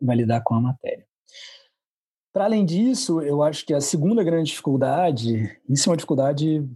vai 0.00 0.16
lidar 0.16 0.42
com 0.42 0.54
a 0.54 0.60
matéria. 0.60 1.06
Para 2.32 2.44
além 2.44 2.64
disso, 2.64 3.20
eu 3.20 3.42
acho 3.42 3.64
que 3.64 3.74
a 3.74 3.80
segunda 3.80 4.22
grande 4.22 4.50
dificuldade, 4.50 5.60
isso 5.68 5.88
é 5.88 5.90
uma 5.90 5.96
dificuldade 5.96 6.68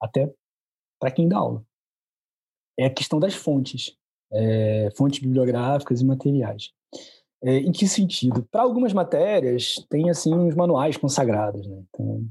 até 0.00 0.32
para 1.00 1.10
quem 1.10 1.28
dá 1.28 1.38
aula. 1.38 1.64
É 2.78 2.86
a 2.86 2.94
questão 2.94 3.20
das 3.20 3.34
fontes, 3.34 3.96
é, 4.32 4.88
fontes 4.96 5.20
bibliográficas 5.20 6.00
e 6.00 6.04
materiais. 6.04 6.72
É, 7.42 7.56
em 7.56 7.72
que 7.72 7.88
sentido? 7.88 8.46
Para 8.50 8.62
algumas 8.62 8.92
matérias, 8.92 9.84
tem 9.88 10.10
assim 10.10 10.34
uns 10.34 10.54
manuais 10.54 10.96
consagrados, 10.96 11.66
né? 11.66 11.82
Então, 11.88 12.24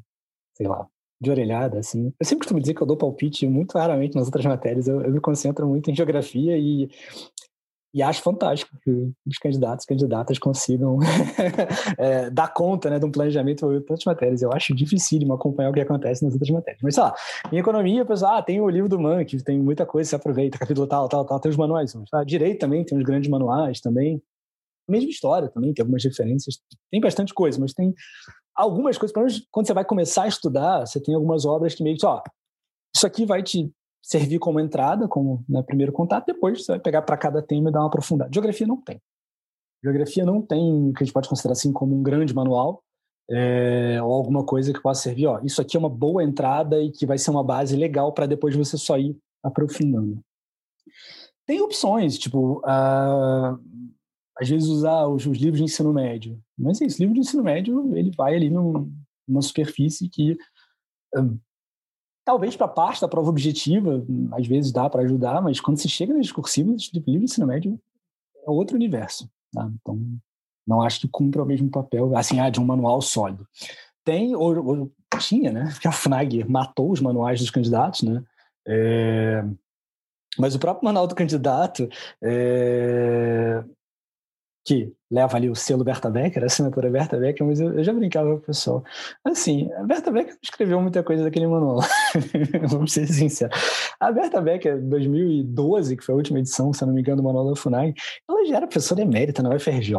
sei 0.55 0.67
lá, 0.67 0.87
de 1.19 1.31
orelhada, 1.31 1.79
assim. 1.79 2.13
Eu 2.19 2.25
sempre 2.25 2.39
costumo 2.39 2.59
dizer 2.59 2.73
que 2.73 2.81
eu 2.81 2.87
dou 2.87 2.95
palpite 2.97 3.47
muito 3.47 3.77
raramente 3.77 4.15
nas 4.15 4.27
outras 4.27 4.45
matérias. 4.45 4.87
Eu, 4.87 5.01
eu 5.01 5.11
me 5.11 5.19
concentro 5.19 5.67
muito 5.67 5.89
em 5.89 5.95
geografia 5.95 6.57
e 6.57 6.89
e 7.93 8.03
acho 8.03 8.21
fantástico 8.21 8.77
que 8.83 8.91
os 9.25 9.37
candidatos 9.39 9.85
candidatas 9.85 10.37
consigam 10.37 10.99
é, 11.97 12.29
dar 12.29 12.53
conta 12.53 12.89
né, 12.89 12.99
de 12.99 13.05
um 13.05 13.11
planejamento 13.11 13.65
para 13.67 13.81
tantas 13.81 14.05
matérias. 14.05 14.41
Eu 14.41 14.53
acho 14.53 14.75
dificílimo 14.75 15.33
acompanhar 15.33 15.71
o 15.71 15.73
que 15.73 15.81
acontece 15.81 16.23
nas 16.23 16.33
outras 16.33 16.51
matérias. 16.51 16.81
Mas, 16.83 16.93
sei 16.93 17.03
lá, 17.03 17.15
em 17.51 17.57
economia, 17.57 18.05
pessoal, 18.05 18.35
ah, 18.35 18.41
tem 18.43 18.61
o 18.61 18.69
livro 18.69 18.87
do 18.87 18.99
Man, 18.99 19.25
que 19.25 19.43
tem 19.43 19.59
muita 19.59 19.85
coisa, 19.85 20.09
se 20.09 20.15
aproveita, 20.15 20.59
capítulo 20.59 20.85
tal, 20.85 21.09
tal, 21.09 21.25
tal, 21.25 21.39
tem 21.39 21.49
os 21.49 21.57
manuais. 21.57 21.93
Ah, 22.13 22.23
direito 22.23 22.59
também, 22.59 22.85
tem 22.85 22.97
uns 22.97 23.03
grandes 23.03 23.29
manuais 23.29 23.81
também. 23.81 24.21
Mesma 24.89 25.09
história 25.09 25.49
também, 25.49 25.73
tem 25.73 25.83
algumas 25.83 26.03
referências. 26.03 26.59
Tem 26.91 26.99
bastante 26.99 27.33
coisa, 27.33 27.59
mas 27.59 27.73
tem 27.73 27.93
algumas 28.55 28.97
coisas, 28.97 29.13
pelo 29.13 29.25
menos 29.25 29.47
quando 29.51 29.67
você 29.67 29.73
vai 29.73 29.85
começar 29.85 30.23
a 30.23 30.27
estudar, 30.27 30.85
você 30.85 31.01
tem 31.01 31.15
algumas 31.15 31.45
obras 31.45 31.73
que 31.75 31.83
meio 31.83 31.97
que, 31.97 32.05
ó, 32.05 32.21
isso 32.95 33.07
aqui 33.07 33.25
vai 33.25 33.41
te 33.41 33.71
servir 34.01 34.39
como 34.39 34.59
entrada, 34.59 35.07
como 35.07 35.43
né, 35.47 35.61
primeiro 35.63 35.91
contato, 35.91 36.25
depois 36.25 36.63
você 36.63 36.73
vai 36.73 36.79
pegar 36.79 37.01
para 37.03 37.17
cada 37.17 37.41
tema 37.41 37.69
e 37.69 37.73
dar 37.73 37.79
uma 37.79 37.87
aprofundada. 37.87 38.31
Geografia 38.33 38.67
não 38.67 38.81
tem. 38.81 38.99
Geografia 39.83 40.25
não 40.25 40.41
tem 40.41 40.89
o 40.89 40.93
que 40.93 41.03
a 41.03 41.05
gente 41.05 41.13
pode 41.13 41.29
considerar 41.29 41.53
assim 41.53 41.71
como 41.71 41.95
um 41.95 42.03
grande 42.03 42.33
manual 42.33 42.83
é, 43.29 44.01
ou 44.01 44.11
alguma 44.11 44.43
coisa 44.43 44.73
que 44.73 44.81
possa 44.81 45.03
servir. 45.03 45.27
Ó, 45.27 45.39
isso 45.43 45.61
aqui 45.61 45.77
é 45.77 45.79
uma 45.79 45.89
boa 45.89 46.23
entrada 46.23 46.81
e 46.81 46.91
que 46.91 47.05
vai 47.05 47.17
ser 47.17 47.31
uma 47.31 47.43
base 47.43 47.75
legal 47.75 48.11
para 48.13 48.25
depois 48.25 48.55
você 48.55 48.77
só 48.77 48.97
ir 48.97 49.15
aprofundando. 49.43 50.19
Tem 51.45 51.61
opções, 51.61 52.17
tipo, 52.17 52.59
uh, 52.59 53.59
às 54.39 54.47
vezes 54.47 54.69
usar 54.69 55.07
os, 55.07 55.25
os, 55.25 55.37
livros 55.37 55.57
de 55.57 55.65
ensino 55.65 55.93
médio. 55.93 56.39
Mas 56.57 56.81
é 56.81 56.85
isso, 56.85 56.99
livro 56.99 57.13
de 57.13 57.21
ensino 57.21 57.43
médio, 57.43 57.95
ele 57.95 58.11
vai 58.15 58.35
ali 58.35 58.49
num, 58.49 58.91
numa 59.27 59.41
superfície 59.41 60.07
que 60.07 60.37
Talvez 62.29 62.55
para 62.55 62.67
parte 62.67 63.01
da 63.01 63.07
prova 63.07 63.29
objetiva, 63.29 64.05
às 64.33 64.45
vezes 64.45 64.71
dá 64.71 64.87
para 64.87 65.01
ajudar, 65.01 65.41
mas 65.41 65.59
quando 65.59 65.79
se 65.79 65.89
chega 65.89 66.13
nas 66.13 66.27
discursivas, 66.27 66.87
o 66.89 66.91
livro 66.93 67.19
de 67.19 67.23
ensino 67.25 67.47
médio 67.47 67.81
é 68.45 68.51
outro 68.51 68.75
universo. 68.75 69.27
Tá? 69.51 69.67
Então, 69.81 69.99
não 70.67 70.79
acho 70.83 71.01
que 71.01 71.07
cumpra 71.07 71.41
o 71.41 71.45
mesmo 71.45 71.71
papel, 71.71 72.15
assim, 72.15 72.39
ah, 72.39 72.51
de 72.51 72.59
um 72.59 72.65
manual 72.65 73.01
sólido. 73.01 73.47
Tem, 74.05 74.35
ou, 74.35 74.63
ou 74.63 74.91
tinha, 75.17 75.51
né? 75.51 75.69
Porque 75.73 75.87
a 75.87 75.91
FNAG 75.91 76.43
matou 76.47 76.91
os 76.91 77.01
manuais 77.01 77.39
dos 77.39 77.49
candidatos, 77.49 78.03
né? 78.03 78.23
É, 78.67 79.43
mas 80.37 80.53
o 80.53 80.59
próprio 80.59 80.85
manual 80.85 81.07
do 81.07 81.15
candidato 81.15 81.89
é, 82.23 83.63
que 84.65 84.93
leva 85.09 85.37
ali 85.37 85.49
o 85.49 85.55
selo 85.55 85.83
Berta 85.83 86.09
Becker, 86.09 86.43
a 86.43 86.45
assinatura 86.45 86.89
Berta 86.89 87.17
Becker, 87.17 87.45
mas 87.45 87.59
eu, 87.59 87.73
eu 87.73 87.83
já 87.83 87.91
brincava 87.93 88.29
com 88.31 88.37
o 88.37 88.41
pessoal. 88.41 88.83
Assim, 89.25 89.71
a 89.73 89.83
Berta 89.83 90.11
Becker 90.11 90.37
escreveu 90.41 90.81
muita 90.81 91.01
coisa 91.01 91.23
daquele 91.23 91.47
manual, 91.47 91.79
vamos 92.69 92.93
ser 92.93 93.07
sinceros. 93.07 93.57
A 93.99 94.11
Berta 94.11 94.39
Becker, 94.41 94.79
2012, 94.81 95.97
que 95.97 96.03
foi 96.03 96.13
a 96.13 96.17
última 96.17 96.39
edição, 96.39 96.71
se 96.71 96.85
não 96.85 96.93
me 96.93 97.01
engano, 97.01 97.21
do 97.21 97.23
manual 97.23 97.49
da 97.49 97.55
FUNAG, 97.55 97.93
ela 98.29 98.45
já 98.45 98.57
era 98.57 98.67
professora 98.67 99.01
emérita 99.01 99.41
na 99.41 99.55
UFRJ, 99.55 99.93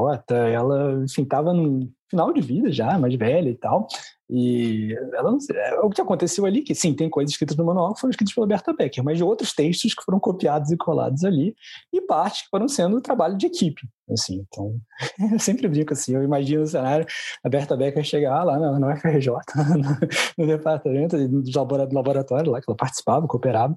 ela, 0.53 1.03
enfim, 1.05 1.23
estava 1.23 1.53
no 1.53 1.91
final 2.09 2.33
de 2.33 2.41
vida 2.41 2.71
já, 2.71 2.99
mais 2.99 3.15
velha 3.15 3.49
e 3.49 3.55
tal, 3.55 3.87
e 4.33 4.95
ela 5.13 5.33
não, 5.33 5.39
é, 5.53 5.81
o 5.81 5.91
que 5.91 6.01
aconteceu 6.01 6.47
ali, 6.47 6.63
que 6.63 6.73
sim, 6.73 6.95
tem 6.95 7.11
coisas 7.11 7.33
escritas 7.33 7.57
no 7.57 7.65
manual 7.65 7.93
que 7.93 8.01
foram 8.01 8.11
escritas 8.11 8.33
pela 8.33 8.47
Berta 8.47 8.73
Becker, 8.73 9.03
mas 9.03 9.19
de 9.19 9.25
outros 9.25 9.53
textos 9.53 9.93
que 9.93 10.05
foram 10.05 10.21
copiados 10.21 10.71
e 10.71 10.77
colados 10.77 11.25
ali, 11.25 11.57
e 11.93 12.01
partes 12.01 12.43
que 12.43 12.49
foram 12.49 12.69
sendo 12.69 13.01
trabalho 13.01 13.37
de 13.37 13.47
equipe. 13.47 13.83
Assim, 14.09 14.47
então, 14.49 14.77
eu 15.33 15.39
sempre 15.41 15.67
brinco 15.67 15.95
assim, 15.95 16.15
eu 16.15 16.23
imagino 16.23 16.63
o 16.63 16.67
cenário, 16.67 17.05
a 17.43 17.49
Berta 17.49 17.77
Becker 17.77 18.05
chegar 18.05 18.45
lá 18.45 18.57
na, 18.57 18.79
na 18.79 18.95
UFRJ, 18.95 19.33
no, 19.77 19.99
no 20.39 20.47
departamento 20.47 21.17
do 21.29 21.51
laboratório 21.93 22.53
lá, 22.53 22.61
que 22.61 22.71
ela 22.71 22.77
participava, 22.77 23.27
cooperava, 23.27 23.75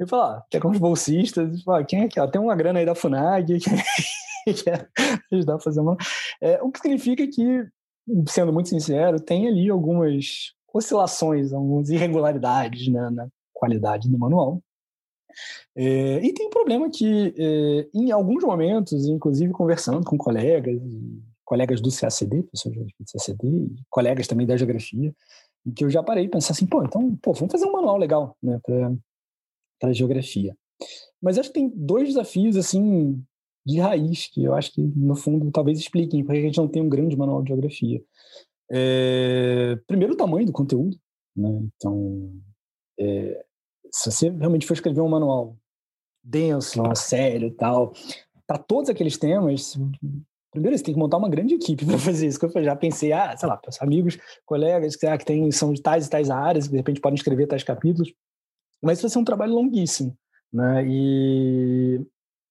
e 0.00 0.06
falar, 0.08 0.38
ah, 0.38 0.44
quer 0.50 0.66
uns 0.66 0.78
bolsistas, 0.78 1.62
quem 1.86 2.02
é 2.02 2.08
que 2.08 2.26
tem 2.32 2.40
uma 2.40 2.56
grana 2.56 2.80
aí 2.80 2.86
da 2.86 2.96
FUNAG, 2.96 3.60
que 4.44 4.54
quer 4.54 4.88
ajudar 5.32 5.54
a 5.54 5.60
fazer 5.60 5.78
uma... 5.78 5.96
É, 6.40 6.60
o 6.60 6.72
que 6.72 6.80
significa 6.80 7.24
que 7.28 7.64
sendo 8.28 8.52
muito 8.52 8.68
sincero, 8.68 9.20
tem 9.20 9.48
ali 9.48 9.70
algumas 9.70 10.52
oscilações, 10.72 11.52
algumas 11.52 11.88
irregularidades 11.88 12.88
né, 12.88 13.10
na 13.10 13.28
qualidade 13.52 14.08
do 14.08 14.18
manual. 14.18 14.62
É, 15.76 16.24
e 16.24 16.32
tem 16.32 16.46
um 16.46 16.50
problema 16.50 16.90
que, 16.90 17.34
é, 17.36 17.88
em 17.94 18.10
alguns 18.12 18.44
momentos, 18.44 19.06
inclusive 19.08 19.52
conversando 19.52 20.04
com 20.04 20.16
colegas, 20.16 20.80
colegas 21.44 21.80
do 21.80 21.90
CACD, 21.90 22.42
professores 22.42 22.78
do 22.78 23.04
CACD, 23.12 23.46
e 23.46 23.74
colegas 23.90 24.26
também 24.26 24.46
da 24.46 24.56
geografia, 24.56 25.14
em 25.66 25.72
que 25.72 25.84
eu 25.84 25.90
já 25.90 26.02
parei 26.02 26.24
e 26.24 26.28
pensar 26.28 26.52
assim, 26.52 26.66
pô, 26.66 26.84
então, 26.84 27.16
pô, 27.16 27.32
vamos 27.32 27.52
fazer 27.52 27.66
um 27.66 27.72
manual 27.72 27.96
legal 27.96 28.36
né, 28.42 28.60
para 29.80 29.92
geografia. 29.92 30.56
Mas 31.20 31.38
acho 31.38 31.48
que 31.48 31.54
tem 31.54 31.72
dois 31.74 32.08
desafios, 32.08 32.56
assim, 32.56 33.22
de 33.64 33.80
raiz, 33.80 34.28
que 34.28 34.44
eu 34.44 34.54
acho 34.54 34.72
que, 34.72 34.82
no 34.82 35.14
fundo, 35.14 35.50
talvez 35.50 35.78
expliquem 35.78 36.24
porque 36.24 36.38
a 36.38 36.42
gente 36.42 36.58
não 36.58 36.68
tem 36.68 36.82
um 36.82 36.88
grande 36.88 37.16
manual 37.16 37.42
de 37.42 37.48
geografia. 37.48 38.02
É, 38.70 39.78
primeiro, 39.86 40.14
o 40.14 40.16
tamanho 40.16 40.46
do 40.46 40.52
conteúdo. 40.52 40.98
Né? 41.36 41.48
Então, 41.76 42.32
é, 42.98 43.44
se 43.90 44.10
você 44.10 44.30
realmente 44.30 44.66
for 44.66 44.74
escrever 44.74 45.00
um 45.00 45.08
manual 45.08 45.56
denso, 46.22 46.82
sério 46.94 47.48
e 47.48 47.52
tal, 47.52 47.92
para 48.46 48.58
todos 48.58 48.90
aqueles 48.90 49.18
temas, 49.18 49.78
primeiro 50.50 50.76
você 50.76 50.84
tem 50.84 50.94
que 50.94 51.00
montar 51.00 51.16
uma 51.16 51.28
grande 51.28 51.54
equipe 51.54 51.84
para 51.86 51.98
fazer 51.98 52.26
isso. 52.26 52.38
Eu 52.44 52.64
já 52.64 52.76
pensei, 52.76 53.12
ah, 53.12 53.36
sei 53.36 53.48
lá, 53.48 53.60
amigos, 53.80 54.18
colegas 54.44 54.96
que, 54.96 55.06
ah, 55.06 55.16
que 55.16 55.24
tem, 55.24 55.50
são 55.50 55.72
de 55.72 55.82
tais 55.82 56.06
e 56.06 56.10
tais 56.10 56.30
áreas, 56.30 56.66
que 56.66 56.72
de 56.72 56.76
repente 56.78 57.00
podem 57.00 57.16
escrever 57.16 57.46
tais 57.46 57.62
capítulos. 57.62 58.12
Mas 58.82 58.98
isso 58.98 59.06
vai 59.06 59.12
ser 59.12 59.18
um 59.18 59.24
trabalho 59.24 59.54
longuíssimo. 59.54 60.16
Né? 60.52 60.84
E 60.86 62.06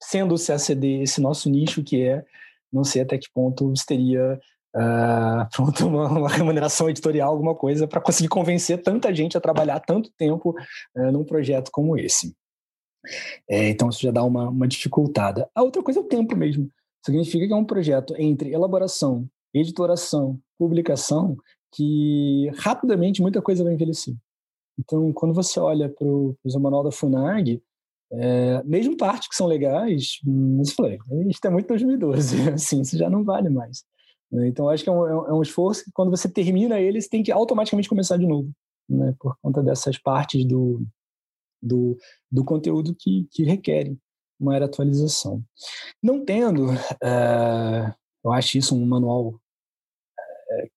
sendo 0.10 0.36
o 0.36 0.38
CACD 0.38 1.04
esse 1.04 1.22
nosso 1.22 1.50
nicho 1.50 1.84
que 1.84 2.02
é, 2.02 2.24
não 2.72 2.84
sei 2.84 3.02
até 3.02 3.18
que 3.18 3.28
ponto 3.34 3.70
você 3.70 3.86
teria 3.86 4.40
uh, 4.76 5.50
pronto, 5.54 5.88
uma, 5.88 6.08
uma, 6.08 6.30
remuneração 6.30 6.90
editorial, 6.90 7.32
alguma 7.32 7.56
coisa, 7.56 7.88
para 7.88 8.02
conseguir 8.02 8.30
convencer 8.30 8.82
tanta 8.82 9.14
gente 9.14 9.38
a 9.38 9.42
trabalhar 9.42 9.80
tanto 9.80 10.12
tempo 10.18 10.56
uh, 10.96 11.12
num 11.12 11.24
projeto 11.24 11.70
como 11.72 11.98
esse. 11.98 12.36
É, 13.50 13.70
então, 13.70 13.90
isso 13.90 14.02
já 14.02 14.12
dá 14.12 14.24
uma, 14.24 14.50
uma 14.50 14.68
dificultada. 14.68 15.50
A 15.54 15.62
outra 15.62 15.84
coisa 15.84 16.00
é 16.00 16.04
o 16.04 16.08
tempo 16.08 16.36
mesmo. 16.36 16.70
Significa 17.06 17.46
que 17.46 17.54
é 17.54 17.56
um 17.56 17.66
projeto 17.66 18.16
entre 18.18 18.54
elaboração, 18.54 19.28
editoração, 19.54 20.40
publicação, 20.58 21.36
que 21.74 22.50
rapidamente 22.56 23.22
muita 23.22 23.42
coisa 23.42 23.64
vai 23.64 23.74
envelhecer. 23.74 24.16
Então, 24.80 25.12
quando 25.12 25.34
você 25.34 25.60
olha 25.60 25.90
para 25.90 26.08
o 26.08 26.36
manual 26.60 26.84
da 26.84 26.92
FUNAG, 26.92 27.62
é, 28.16 28.64
mesmo 28.64 28.96
partes 28.96 29.28
que 29.28 29.36
são 29.36 29.48
legais, 29.48 30.20
mas 30.24 30.70
eu 30.70 30.76
falei, 30.76 31.00
isso 31.28 31.40
é 31.44 31.50
muito 31.50 31.68
2012, 31.68 32.50
assim, 32.54 32.82
isso 32.82 32.98
já 32.98 33.10
não 33.10 33.24
vale 33.24 33.50
mais. 33.50 33.84
Né? 34.32 34.48
Então, 34.48 34.70
acho 34.70 34.84
que 34.84 34.90
é 34.90 34.94
um, 34.94 35.06
é 35.06 35.34
um 35.34 35.42
esforço 35.42 35.84
que 35.84 35.92
quando 35.92 36.12
você 36.12 36.30
termina 36.30 36.80
ele, 36.80 37.02
você 37.02 37.10
tem 37.10 37.24
que 37.24 37.32
automaticamente 37.32 37.90
começar 37.90 38.18
de 38.18 38.28
novo, 38.28 38.52
né? 38.88 39.16
por 39.20 39.36
conta 39.42 39.64
dessas 39.64 39.98
partes 39.98 40.46
do, 40.46 40.86
do, 41.62 41.98
do 42.32 42.46
conteúdo 42.46 42.96
que, 42.98 43.28
que 43.32 43.44
requerem 43.44 44.00
uma 44.40 44.58
atualização. 44.58 45.44
Não 46.02 46.24
tendo, 46.24 46.72
uh, 46.72 47.94
eu 48.24 48.32
acho 48.32 48.58
isso 48.58 48.76
um 48.76 48.86
manual 48.86 49.40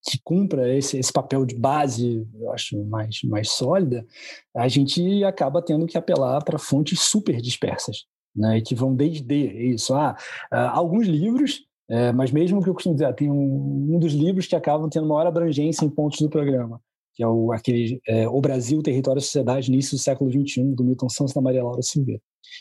que 0.03 0.19
cumpra 0.23 0.75
esse, 0.75 0.99
esse 0.99 1.13
papel 1.13 1.45
de 1.45 1.55
base, 1.55 2.27
eu 2.35 2.53
acho 2.53 2.83
mais, 2.85 3.23
mais 3.25 3.51
sólida, 3.51 4.07
a 4.55 4.69
gente 4.69 5.25
acaba 5.25 5.63
tendo 5.63 5.87
que 5.87 5.99
apelar 5.99 6.43
para 6.45 6.59
fontes 6.59 7.01
super 7.01 7.41
dispersas, 7.41 8.05
né, 8.35 8.61
que 8.61 8.75
vão 8.75 8.95
desde 8.95 9.35
isso. 9.35 9.95
Ah, 9.95 10.17
uh, 10.53 10.57
alguns 10.73 11.07
livros 11.07 11.67
é, 11.89 12.13
mas 12.13 12.33
mesmo 12.33 12.63
que 12.63 12.69
eu 12.69 12.75
costumo 12.75 12.97
dizer, 12.97 13.07
ah, 13.07 13.13
tem 13.13 13.31
um, 13.31 13.95
um, 13.95 13.99
dos 13.99 14.13
livros 14.13 14.47
que 14.47 14.57
acabam 14.57 14.89
tendo 14.91 15.07
maior 15.07 15.27
abrangência 15.27 15.85
em 15.85 15.91
pontos 15.91 16.21
do 16.21 16.29
programa, 16.29 16.81
que 17.15 17.23
é 17.23 17.29
o, 17.29 17.53
aquele 17.53 18.01
é, 18.07 18.29
O 18.29 18.41
Brasil, 18.41 18.83
Território 18.83 19.21
e 19.21 19.23
Sociedade, 19.23 19.71
início 19.71 19.97
do 19.97 20.01
século 20.01 20.31
XXI, 20.31 20.75
do 20.75 20.85
Milton 20.85 21.09
Santos 21.09 21.33
e 21.33 21.35
da 21.37 21.41
Maria 21.41 21.63
Laura 21.63 21.83
Silveira. 21.83 22.21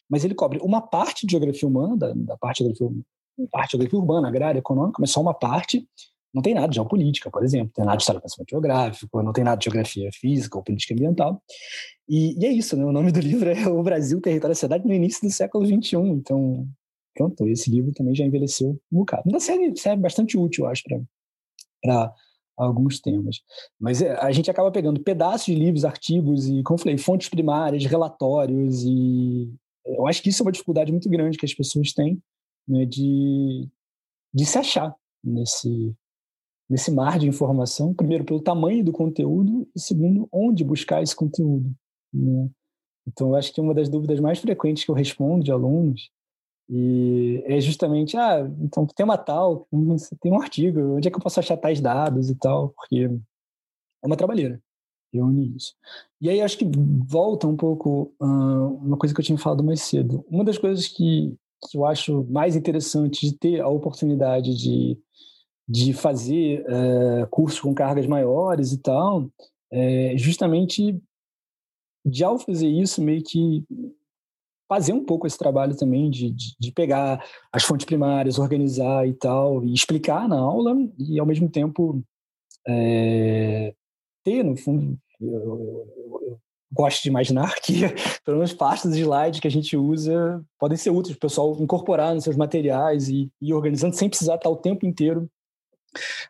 Mas 0.10 0.24
ele 0.24 0.36
cobre 0.36 0.60
uma 0.62 0.82
parte 0.82 1.26
de 1.26 1.32
geografia 1.32 1.68
humana, 1.68 1.98
da, 1.98 2.14
da 2.14 2.38
parte, 2.38 2.60
geografia, 2.60 2.88
parte 3.52 3.72
de 3.72 3.78
geografia 3.78 4.00
urbana, 4.00 4.28
agrária, 4.28 4.60
econômica, 4.60 4.98
mas 5.00 5.10
só 5.10 5.22
uma 5.22 5.34
parte. 5.34 5.88
Não 6.36 6.42
tem 6.42 6.54
nada 6.54 6.68
de 6.68 6.76
geopolítica, 6.76 7.32
por 7.32 7.46
exemplo, 7.46 7.68
não 7.68 7.74
tem 7.74 7.86
nada 7.86 7.96
de 7.96 8.04
história 8.04 8.20
do 8.20 8.24
pensamento 8.24 8.50
geográfico, 8.50 9.24
não 9.24 9.32
tem 9.32 9.44
nada 9.46 9.58
de 9.58 9.64
geografia 9.64 10.10
física 10.14 10.58
ou 10.58 10.64
política 10.64 10.94
ambiental. 10.94 11.42
E, 12.10 12.38
e 12.38 12.46
é 12.46 12.52
isso, 12.52 12.76
né? 12.76 12.84
o 12.84 12.92
nome 12.92 13.10
do 13.10 13.22
livro 13.22 13.48
é 13.50 13.68
O 13.70 13.82
Brasil, 13.82 14.20
Território 14.20 14.52
e 14.52 14.56
Sociedade 14.56 14.86
no 14.86 14.94
início 14.94 15.26
do 15.26 15.34
século 15.34 15.66
XXI. 15.66 15.96
Então, 15.96 16.68
pronto, 17.16 17.48
esse 17.48 17.72
livro 17.72 17.94
também 17.94 18.14
já 18.14 18.26
envelheceu 18.26 18.78
um 18.92 18.98
bocado. 18.98 19.24
Ainda 19.26 19.40
serve, 19.40 19.74
serve 19.78 20.02
bastante 20.02 20.38
útil, 20.38 20.66
eu 20.66 20.72
acho, 20.72 20.84
para 21.82 22.14
alguns 22.58 23.00
temas. 23.00 23.38
Mas 23.80 24.02
é, 24.02 24.12
a 24.18 24.30
gente 24.34 24.52
acaba 24.52 24.70
pegando 24.70 25.00
pedaços 25.00 25.46
de 25.46 25.56
livros, 25.56 25.86
artigos 25.86 26.48
e, 26.48 26.62
como 26.64 26.78
eu 26.78 26.82
falei, 26.82 26.98
fontes 26.98 27.30
primárias, 27.30 27.86
relatórios 27.86 28.84
e 28.84 29.50
eu 29.86 30.08
acho 30.08 30.22
que 30.22 30.30
isso 30.30 30.42
é 30.42 30.46
uma 30.46 30.52
dificuldade 30.52 30.92
muito 30.92 31.10
grande 31.10 31.38
que 31.38 31.46
as 31.46 31.54
pessoas 31.54 31.94
têm 31.94 32.22
né, 32.68 32.86
de, 32.86 33.70
de 34.34 34.46
se 34.46 34.58
achar 34.58 34.94
nesse, 35.24 35.96
nesse 36.70 36.92
mar 36.92 37.20
de 37.20 37.28
informação, 37.28 37.94
primeiro 37.94 38.24
pelo 38.24 38.42
tamanho 38.42 38.84
do 38.84 38.92
conteúdo 38.92 39.68
e 39.76 39.80
segundo 39.80 40.28
onde 40.32 40.64
buscar 40.64 41.02
esse 41.04 41.16
conteúdo. 41.16 41.72
Né? 42.14 42.50
Então, 43.08 43.30
eu 43.30 43.36
acho 43.36 43.54
que 43.54 43.62
uma 43.62 43.74
das 43.74 43.88
dúvidas 43.88 44.20
mais 44.20 44.40
frequentes 44.40 44.84
que 44.84 44.90
eu 44.90 44.96
respondo 44.96 45.44
de 45.44 45.52
alunos 45.52 46.10
e 46.68 47.44
é 47.46 47.62
justamente, 47.62 48.18
ah, 48.18 48.40
então 48.60 48.88
tem 48.88 49.04
uma 49.04 49.20
tal, 49.20 49.68
tem 50.20 50.32
um 50.32 50.42
artigo, 50.42 50.96
onde 50.96 51.08
é 51.08 51.12
que 51.12 51.18
eu 51.18 51.22
posso 51.22 51.40
achar 51.40 51.56
tais 51.58 51.80
dados 51.80 52.32
e 52.32 52.36
tal, 52.36 52.70
porque 52.70 53.08
é 54.04 54.08
uma 54.08 54.18
trabalheira 54.18 54.60
reúne 55.16 55.56
isso. 55.56 55.74
E 56.22 56.30
aí 56.30 56.42
acho 56.42 56.58
que 56.58 56.70
volta 57.08 57.48
um 57.48 57.56
pouco 57.56 58.14
uh, 58.20 58.78
uma 58.84 58.98
coisa 58.98 59.14
que 59.14 59.22
eu 59.22 59.26
tinha 59.26 59.38
falado 59.38 59.64
mais 59.64 59.82
cedo. 59.82 60.26
Uma 60.30 60.44
das 60.44 60.58
coisas 60.58 60.88
que, 60.88 61.36
que 61.70 61.78
eu 61.78 61.86
acho 61.86 62.26
mais 62.26 62.56
interessante 62.56 63.26
de 63.26 63.38
ter 63.38 63.62
a 63.62 63.68
oportunidade 63.68 64.56
de, 64.56 64.98
de 65.68 65.94
fazer 65.94 66.64
uh, 66.64 67.28
cursos 67.30 67.60
com 67.60 67.74
cargas 67.74 68.06
maiores 68.06 68.72
e 68.72 68.78
tal, 68.78 69.30
é 69.72 70.16
justamente 70.18 71.00
de 72.06 72.24
ao 72.24 72.38
fazer 72.38 72.68
isso 72.68 73.02
meio 73.02 73.24
que 73.24 73.66
fazer 74.70 74.94
um 74.94 75.04
pouco 75.04 75.28
esse 75.28 75.38
trabalho 75.38 75.76
também 75.76 76.10
de, 76.10 76.32
de, 76.32 76.56
de, 76.60 76.72
pegar 76.72 77.24
as 77.52 77.64
fontes 77.64 77.86
primárias, 77.86 78.40
organizar 78.40 79.08
e 79.08 79.14
tal, 79.14 79.64
e 79.64 79.74
explicar 79.74 80.28
na 80.28 80.38
aula, 80.38 80.76
e 80.98 81.20
ao 81.20 81.26
mesmo 81.26 81.50
tempo 81.50 82.04
é, 82.68 83.74
ter, 84.24 84.44
no 84.44 84.56
fundo, 84.56 84.98
eu, 85.22 85.30
eu, 85.30 86.20
eu, 86.28 86.40
gosto 86.72 87.04
de 87.04 87.10
imaginar 87.10 87.56
que 87.56 87.82
pelo 88.26 88.38
menos 88.38 88.54
partes 88.54 88.86
dos 88.86 88.98
slides 88.98 89.40
que 89.40 89.48
a 89.48 89.52
gente 89.52 89.78
usa 89.78 90.44
podem 90.60 90.78
ser 90.78 90.90
úteis 90.90 91.16
para 91.16 91.28
o 91.28 91.30
pessoal 91.30 91.58
incorporar 91.60 92.14
nos 92.14 92.24
seus 92.24 92.36
materiais 92.36 93.08
e, 93.08 93.32
e 93.42 93.54
organizando 93.54 93.96
sem 93.96 94.10
precisar 94.10 94.36
estar 94.36 94.50
o 94.50 94.58
tempo 94.58 94.86
inteiro 94.86 95.30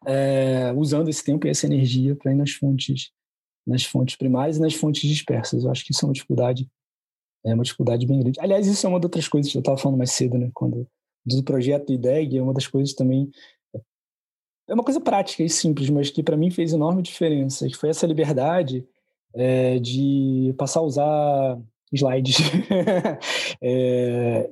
é, 0.06 0.72
usando 0.76 1.10
esse 1.10 1.24
tempo 1.24 1.48
e 1.48 1.50
essa 1.50 1.66
energia 1.66 2.16
para 2.16 2.32
ir 2.32 2.36
nas 2.36 2.52
fontes 2.52 3.12
nas 3.66 3.84
fontes 3.84 4.16
primárias 4.16 4.58
e 4.58 4.62
nas 4.62 4.76
fontes 4.76 5.10
dispersas. 5.10 5.64
Eu 5.64 5.72
acho 5.72 5.84
que 5.84 5.92
isso 5.92 6.06
é 6.06 6.08
uma 6.08 6.14
dificuldade 6.14 6.70
é 7.44 7.54
uma 7.54 7.64
dificuldade 7.64 8.06
bem 8.08 8.20
grande. 8.20 8.40
Aliás, 8.40 8.66
isso 8.68 8.86
é 8.86 8.90
uma 8.90 9.00
das 9.00 9.06
outras 9.06 9.28
coisas 9.28 9.52
que 9.52 9.58
eu 9.58 9.60
estava 9.60 9.78
falando 9.78 9.98
mais 9.98 10.12
cedo, 10.12 10.38
né? 10.38 10.50
Quando 10.54 10.88
do 11.26 11.44
projeto 11.44 11.92
IDEG, 11.92 12.38
é 12.38 12.42
uma 12.42 12.54
das 12.54 12.68
coisas 12.68 12.94
também 12.94 13.32
é 14.68 14.74
uma 14.74 14.84
coisa 14.84 15.00
prática 15.00 15.44
e 15.44 15.50
simples, 15.50 15.90
mas 15.90 16.10
que 16.10 16.24
para 16.24 16.38
mim 16.38 16.50
fez 16.50 16.74
enorme 16.74 17.02
diferença, 17.02 17.68
que 17.68 17.76
foi 17.76 17.90
essa 17.90 18.08
liberdade 18.08 18.86
é, 19.34 19.80
de 19.80 20.54
passar 20.58 20.80
a 20.80 20.84
usar 20.84 21.60
slides. 21.94 22.38
é, 23.62 24.50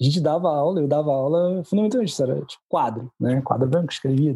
a 0.00 0.04
gente 0.04 0.20
dava 0.20 0.48
aula, 0.48 0.80
eu 0.80 0.88
dava 0.88 1.10
aula 1.10 1.62
fundamentalmente, 1.64 2.10
isso 2.10 2.22
era 2.22 2.34
tipo 2.44 2.62
quadro, 2.68 3.12
né? 3.18 3.40
Quadro 3.42 3.68
branco, 3.68 3.92
escrevia. 3.92 4.34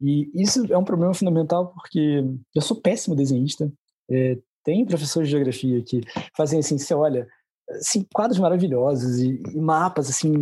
E 0.00 0.30
isso 0.34 0.70
é 0.72 0.76
um 0.76 0.84
problema 0.84 1.14
fundamental 1.14 1.72
porque 1.72 2.24
eu 2.54 2.62
sou 2.62 2.80
péssimo 2.80 3.16
desenhista. 3.16 3.70
É, 4.10 4.38
tem 4.64 4.84
professores 4.84 5.28
de 5.28 5.32
geografia 5.32 5.82
que 5.82 6.02
fazem 6.36 6.60
assim, 6.60 6.78
você 6.78 6.94
olha, 6.94 7.26
assim, 7.70 8.06
quadros 8.12 8.38
maravilhosos 8.38 9.18
e, 9.18 9.42
e 9.54 9.60
mapas 9.60 10.08
assim 10.10 10.32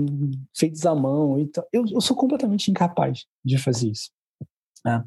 feitos 0.57 0.85
à 0.87 0.95
mão. 0.95 1.39
Então, 1.39 1.65
eu, 1.73 1.85
eu 1.93 2.01
sou 2.01 2.17
completamente 2.17 2.71
incapaz 2.71 3.25
de 3.45 3.59
fazer 3.59 3.91
isso. 3.91 4.11
Né? 4.89 5.05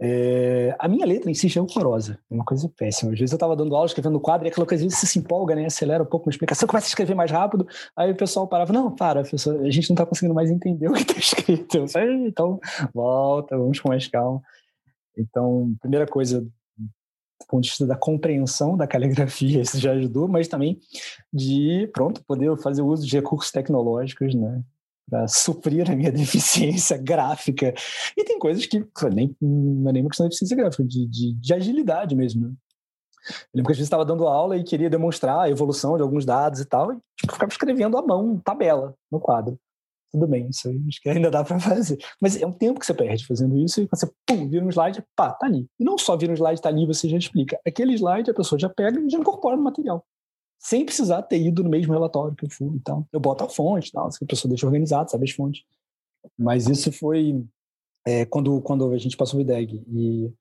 É, 0.00 0.76
a 0.78 0.88
minha 0.88 1.06
letra 1.06 1.30
em 1.30 1.34
si 1.34 1.48
já 1.48 1.60
é 1.60 1.62
horrorosa, 1.62 2.18
é 2.30 2.34
uma 2.34 2.44
coisa 2.44 2.68
péssima. 2.76 3.12
Às 3.12 3.18
vezes 3.18 3.32
eu 3.32 3.36
estava 3.36 3.54
dando 3.54 3.74
aula, 3.74 3.86
escrevendo 3.86 4.18
quadro, 4.18 4.46
e 4.46 4.50
aquela 4.50 4.66
coisa 4.66 4.84
às 4.84 4.92
vezes 4.92 5.08
se 5.08 5.18
empolga, 5.18 5.54
né? 5.54 5.66
acelera 5.66 6.02
um 6.02 6.06
pouco 6.06 6.26
uma 6.26 6.30
explicação, 6.30 6.68
começa 6.68 6.86
a 6.86 6.88
escrever 6.88 7.14
mais 7.14 7.30
rápido, 7.30 7.66
aí 7.96 8.10
o 8.10 8.16
pessoal 8.16 8.48
parava, 8.48 8.72
não, 8.72 8.90
para, 8.90 9.20
professor, 9.20 9.60
a 9.60 9.70
gente 9.70 9.88
não 9.90 9.94
está 9.94 10.06
conseguindo 10.06 10.34
mais 10.34 10.50
entender 10.50 10.88
o 10.88 10.92
que 10.92 11.02
está 11.02 11.14
escrito. 11.18 11.88
Falei, 11.88 12.26
então, 12.26 12.58
volta, 12.92 13.56
vamos 13.56 13.78
com 13.78 13.88
mais 13.88 14.08
calma. 14.08 14.42
Então, 15.16 15.74
primeira 15.80 16.06
coisa, 16.06 16.40
do 16.40 17.46
ponto 17.48 17.62
de 17.62 17.68
vista 17.68 17.86
da 17.86 17.96
compreensão 17.96 18.76
da 18.76 18.86
caligrafia, 18.86 19.60
isso 19.62 19.78
já 19.78 19.92
ajudou, 19.92 20.26
mas 20.28 20.48
também 20.48 20.78
de, 21.32 21.88
pronto, 21.92 22.22
poder 22.24 22.56
fazer 22.58 22.82
uso 22.82 23.06
de 23.06 23.16
recursos 23.16 23.52
tecnológicos, 23.52 24.34
né? 24.34 24.62
Para 25.10 25.26
suprir 25.26 25.90
a 25.90 25.96
minha 25.96 26.12
deficiência 26.12 26.96
gráfica. 26.96 27.74
E 28.16 28.24
tem 28.24 28.38
coisas 28.38 28.64
que 28.66 28.78
nem, 29.12 29.36
não 29.40 29.90
é 29.90 29.92
nem 29.92 30.02
uma 30.02 30.08
questão 30.08 30.26
de 30.26 30.30
deficiência 30.30 30.56
gráfica, 30.56 30.84
de, 30.84 31.06
de, 31.06 31.34
de 31.34 31.54
agilidade 31.54 32.14
mesmo. 32.14 32.48
Né? 32.48 32.52
Eu 33.28 33.56
lembro 33.56 33.66
que 33.66 33.72
às 33.72 33.78
vezes 33.78 33.86
estava 33.86 34.04
dando 34.04 34.26
aula 34.26 34.56
e 34.56 34.64
queria 34.64 34.88
demonstrar 34.88 35.40
a 35.40 35.50
evolução 35.50 35.96
de 35.96 36.02
alguns 36.02 36.24
dados 36.24 36.60
e 36.60 36.64
tal, 36.64 36.92
e 36.92 36.98
tipo, 37.18 37.32
ficava 37.32 37.52
escrevendo 37.52 37.98
à 37.98 38.02
mão, 38.02 38.40
tabela, 38.42 38.94
no 39.10 39.20
quadro 39.20 39.58
tudo 40.10 40.26
bem, 40.26 40.48
isso 40.48 40.68
aí 40.68 40.80
acho 40.88 41.00
que 41.00 41.08
ainda 41.08 41.30
dá 41.30 41.44
para 41.44 41.58
fazer. 41.60 41.98
Mas 42.20 42.40
é 42.40 42.46
um 42.46 42.52
tempo 42.52 42.80
que 42.80 42.86
você 42.86 42.92
perde 42.92 43.26
fazendo 43.26 43.56
isso 43.58 43.80
e 43.80 43.86
quando 43.86 44.00
você 44.00 44.10
pum, 44.26 44.48
vira 44.48 44.64
um 44.64 44.68
slide, 44.68 45.04
pá, 45.14 45.32
tá 45.32 45.46
ali. 45.46 45.66
E 45.78 45.84
não 45.84 45.96
só 45.96 46.16
vira 46.16 46.32
um 46.32 46.34
slide, 46.34 46.60
tá 46.60 46.68
ali, 46.68 46.86
você 46.86 47.08
já 47.08 47.16
explica. 47.16 47.58
Aquele 47.66 47.94
slide 47.94 48.30
a 48.30 48.34
pessoa 48.34 48.58
já 48.58 48.68
pega 48.68 49.00
e 49.00 49.08
já 49.08 49.18
incorpora 49.18 49.56
no 49.56 49.62
material. 49.62 50.04
Sem 50.60 50.84
precisar 50.84 51.22
ter 51.22 51.40
ido 51.40 51.64
no 51.64 51.70
mesmo 51.70 51.92
relatório 51.92 52.36
que 52.36 52.44
eu 52.44 52.50
fui 52.50 52.76
e 52.76 52.80
tal. 52.80 53.06
Eu 53.12 53.18
boto 53.18 53.44
a 53.44 53.48
fonte 53.48 53.90
tal, 53.90 54.08
a 54.08 54.26
pessoa 54.26 54.48
deixa 54.48 54.66
organizado, 54.66 55.10
sabe 55.10 55.24
as 55.24 55.30
fontes. 55.30 55.64
Mas 56.38 56.68
isso 56.68 56.92
foi 56.92 57.42
é, 58.06 58.26
quando, 58.26 58.60
quando 58.60 58.92
a 58.92 58.98
gente 58.98 59.16
passou 59.16 59.38
o 59.38 59.42
IDEG. 59.42 59.82
E 59.88 60.24
eu 60.24 60.34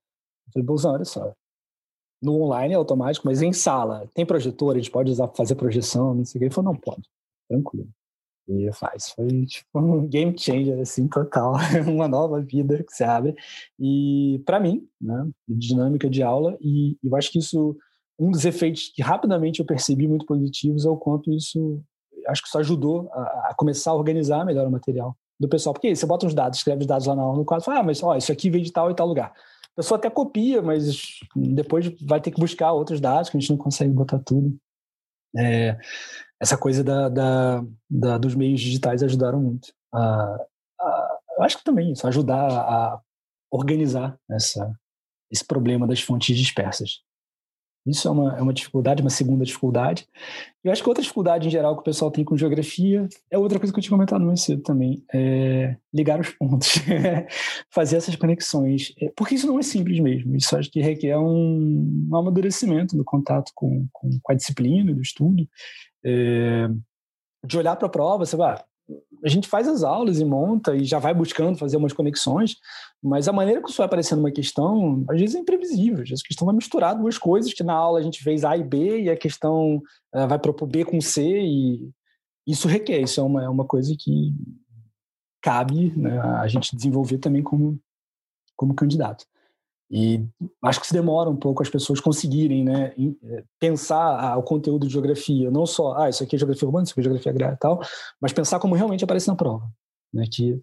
falei, 0.54 0.66
Bolsão, 0.66 0.92
olha 0.92 1.06
só. 1.06 1.34
No 2.22 2.42
online 2.42 2.74
é 2.74 2.78
automático, 2.78 3.26
mas 3.26 3.42
em 3.42 3.54
sala, 3.54 4.10
tem 4.14 4.26
projetor, 4.26 4.76
a 4.76 4.78
gente 4.78 4.92
pode 4.92 5.10
usar 5.10 5.30
fazer 5.30 5.56
projeção, 5.56 6.14
não 6.14 6.26
sei 6.26 6.38
o 6.38 6.40
que. 6.40 6.46
Ele 6.46 6.54
falou, 6.54 6.74
não, 6.74 6.80
pode. 6.80 7.08
Tranquilo. 7.48 7.88
E 8.50 8.74
faz, 8.74 9.12
foi 9.12 9.46
tipo 9.46 9.80
um 9.80 10.08
game 10.08 10.36
changer, 10.38 10.80
assim, 10.80 11.08
total. 11.08 11.54
Uma 11.88 12.08
nova 12.08 12.42
vida 12.42 12.84
que 12.84 12.92
se 12.92 13.04
abre. 13.04 13.36
E 13.80 14.42
para 14.46 14.60
mim, 14.60 14.88
né, 15.00 15.30
dinâmica 15.48 16.10
de 16.10 16.24
aula, 16.24 16.58
e, 16.60 16.98
e 17.04 17.08
eu 17.08 17.16
acho 17.16 17.32
que 17.32 17.40
isso, 17.40 17.78
um 18.20 18.32
dos 18.32 18.44
efeitos 18.44 18.92
que 18.94 19.02
rapidamente 19.02 19.60
eu 19.60 19.66
percebi 19.66 20.08
muito 20.08 20.26
positivos 20.26 20.86
é 20.86 20.90
o 20.90 20.98
quanto 20.98 21.32
isso, 21.32 21.82
acho 22.28 22.42
que 22.42 22.48
isso 22.50 22.58
ajudou 22.58 23.10
a, 23.14 23.50
a 23.50 23.54
começar 23.56 23.92
a 23.92 23.96
organizar 23.96 24.46
melhor 24.46 24.68
o 24.68 24.72
material 24.72 25.16
do 25.40 25.48
pessoal. 25.48 25.74
Porque 25.74 25.96
você 25.96 26.06
bota 26.06 26.28
os 26.28 26.34
dados, 26.34 26.60
escreve 26.60 26.82
os 26.82 26.88
dados 26.88 27.08
lá 27.08 27.16
no 27.16 27.46
quadro, 27.46 27.64
fala, 27.64 27.80
ah, 27.80 27.84
mas 27.84 28.04
ó, 28.04 28.16
isso 28.16 28.32
aqui 28.32 28.50
veio 28.50 28.64
de 28.64 28.72
tal 28.72 28.92
e 28.92 28.96
tal 28.96 29.08
lugar. 29.08 29.34
A 29.74 29.76
pessoa 29.78 29.98
até 29.98 30.10
copia, 30.10 30.62
mas 30.62 31.20
depois 31.34 31.88
vai 32.02 32.20
ter 32.20 32.32
que 32.32 32.40
buscar 32.40 32.74
outros 32.74 33.00
dados 33.00 33.30
que 33.30 33.38
a 33.38 33.40
gente 33.40 33.50
não 33.50 33.58
consegue 33.58 33.94
botar 33.94 34.20
tudo. 34.20 34.58
É, 35.38 35.78
essa 36.42 36.58
coisa 36.58 36.84
da, 36.84 37.08
da, 37.08 37.64
da, 37.90 38.18
dos 38.18 38.36
meios 38.36 38.60
digitais 38.60 39.02
ajudaram 39.02 39.40
muito. 39.40 39.72
A, 39.94 40.46
a, 40.82 41.20
eu 41.38 41.44
acho 41.44 41.58
que 41.58 41.64
também 41.64 41.94
isso, 41.94 42.06
ajudar 42.06 42.50
a 42.52 43.00
organizar 43.50 44.18
essa, 44.30 44.74
esse 45.32 45.46
problema 45.46 45.88
das 45.88 46.02
fontes 46.02 46.38
dispersas. 46.38 47.02
Isso 47.86 48.08
é 48.08 48.12
uma, 48.12 48.38
é 48.38 48.42
uma 48.42 48.54
dificuldade, 48.54 49.02
uma 49.02 49.10
segunda 49.10 49.46
dificuldade. 49.46 50.08
Eu 50.64 50.72
acho 50.72 50.84
que 50.84 50.90
outra 50.90 51.02
dificuldade 51.02 51.48
em 51.48 51.52
geral 51.52 51.76
que 51.76 51.82
o 51.82 51.86
pessoal 51.86 52.12
tem 52.12 52.24
com 52.24 52.38
geografia 52.38 53.08
é 53.32 53.38
outra 53.38 53.58
coisa 53.58 53.74
que 53.74 53.80
eu 53.80 53.84
tinha 53.84 53.96
comentado 53.96 54.26
mais 54.26 54.42
cedo 54.42 54.62
também, 54.62 55.04
é 55.14 55.78
ligar 55.94 56.20
os 56.20 56.30
pontos, 56.30 56.74
fazer 57.72 57.98
essas 57.98 58.16
conexões, 58.16 58.94
é, 59.02 59.12
porque 59.16 59.36
isso 59.36 59.48
não 59.48 59.58
é 59.58 59.64
simples 59.64 60.00
mesmo, 60.00 60.36
isso 60.36 60.56
acho 60.58 60.70
que 60.70 60.82
requer 60.82 61.18
um, 61.18 62.08
um 62.12 62.16
amadurecimento 62.16 62.98
no 62.98 63.04
contato 63.04 63.52
com, 63.56 63.88
com, 63.94 64.10
com 64.22 64.32
a 64.32 64.36
disciplina, 64.36 64.94
do 64.94 65.02
estudo, 65.02 65.48
é, 66.04 66.68
de 67.46 67.58
olhar 67.58 67.76
para 67.78 67.88
a 67.88 67.92
prova, 67.92 68.26
você 68.26 68.36
vai, 68.36 68.62
a 69.24 69.30
gente 69.30 69.48
faz 69.48 69.68
as 69.68 69.84
aulas 69.84 70.20
e 70.20 70.26
monta 70.26 70.76
e 70.76 70.84
já 70.84 71.00
vai 71.00 71.14
buscando 71.14 71.58
fazer 71.58 71.78
umas 71.78 71.94
conexões, 71.94 72.56
mas 73.02 73.28
a 73.28 73.34
maneira 73.34 73.62
que 73.62 73.70
isso 73.70 73.78
vai 73.78 73.86
aparecendo 73.86 74.20
uma 74.20 74.32
questão, 74.32 75.04
às 75.10 75.20
vezes 75.20 75.36
é 75.36 75.40
imprevisível. 75.40 76.02
Às 76.02 76.10
vezes 76.10 76.24
a 76.24 76.28
questão 76.28 76.46
vai 76.46 76.56
misturar 76.56 76.96
duas 76.96 77.18
coisas 77.18 77.54
que 77.54 77.64
na 77.64 77.74
aula 77.74 78.00
a 78.00 78.02
gente 78.02 78.24
fez 78.24 78.44
A 78.44 78.58
e 78.58 78.64
B 78.64 79.02
e 79.02 79.10
a 79.10 79.18
questão 79.18 79.82
uh, 80.16 80.28
vai 80.28 80.40
propor 80.40 80.68
B 80.68 80.86
com 80.86 81.00
C 81.02 81.22
e 81.24 81.90
isso 82.48 82.68
requer, 82.68 83.00
isso 83.02 83.20
é 83.20 83.24
uma, 83.24 83.44
é 83.44 83.50
uma 83.50 83.66
coisa 83.66 83.96
que 83.98 84.34
cabe 85.42 85.94
né, 85.96 86.20
a 86.20 86.48
gente 86.48 86.76
desenvolver 86.76 87.20
também 87.20 87.44
como, 87.44 87.80
como 88.56 88.74
candidato. 88.74 89.26
E 89.92 90.24
acho 90.64 90.80
que 90.80 90.88
se 90.88 90.94
demora 90.94 91.30
um 91.30 91.36
pouco 91.36 91.64
as 91.64 91.70
pessoas 91.70 92.00
conseguirem 92.00 92.64
né, 92.64 92.94
eh, 93.24 93.44
pensar 93.60 94.38
o 94.38 94.44
conteúdo 94.44 94.86
de 94.86 94.94
geografia, 94.94 95.50
não 95.50 95.66
só, 95.66 95.96
ah, 95.98 96.10
isso 96.10 96.24
aqui 96.24 96.36
é 96.36 96.40
geografia 96.40 96.68
urbana, 96.68 96.84
isso 96.84 96.94
aqui 96.94 97.00
é 97.00 97.04
geografia 97.04 97.32
agrária 97.32 97.56
e 97.56 97.58
tal, 97.60 97.82
mas 98.22 98.32
pensar 98.32 98.60
como 98.60 98.76
realmente 98.76 99.04
aparece 99.04 99.28
na 99.28 99.36
prova. 99.36 99.68
Né, 100.14 100.26
que 100.32 100.62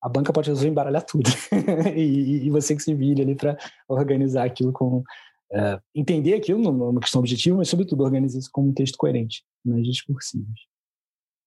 a 0.00 0.08
banca 0.08 0.32
pode 0.32 0.48
resolver 0.48 0.68
embaralhar 0.68 1.02
tudo. 1.02 1.28
e, 1.96 2.46
e, 2.46 2.50
você 2.50 2.74
que 2.76 2.82
se 2.82 2.94
vire 2.94 3.22
ali 3.22 3.34
para 3.34 3.56
organizar 3.88 4.44
aquilo 4.44 4.72
com. 4.72 5.02
É, 5.50 5.80
entender 5.94 6.34
aquilo 6.34 6.60
numa 6.60 7.00
questão 7.00 7.20
objetiva, 7.20 7.56
mas, 7.56 7.68
sobretudo, 7.68 8.04
organizar 8.04 8.38
isso 8.38 8.50
como 8.52 8.68
um 8.68 8.74
texto 8.74 8.98
coerente 8.98 9.42
nas 9.64 9.82
discursivas. 9.82 10.58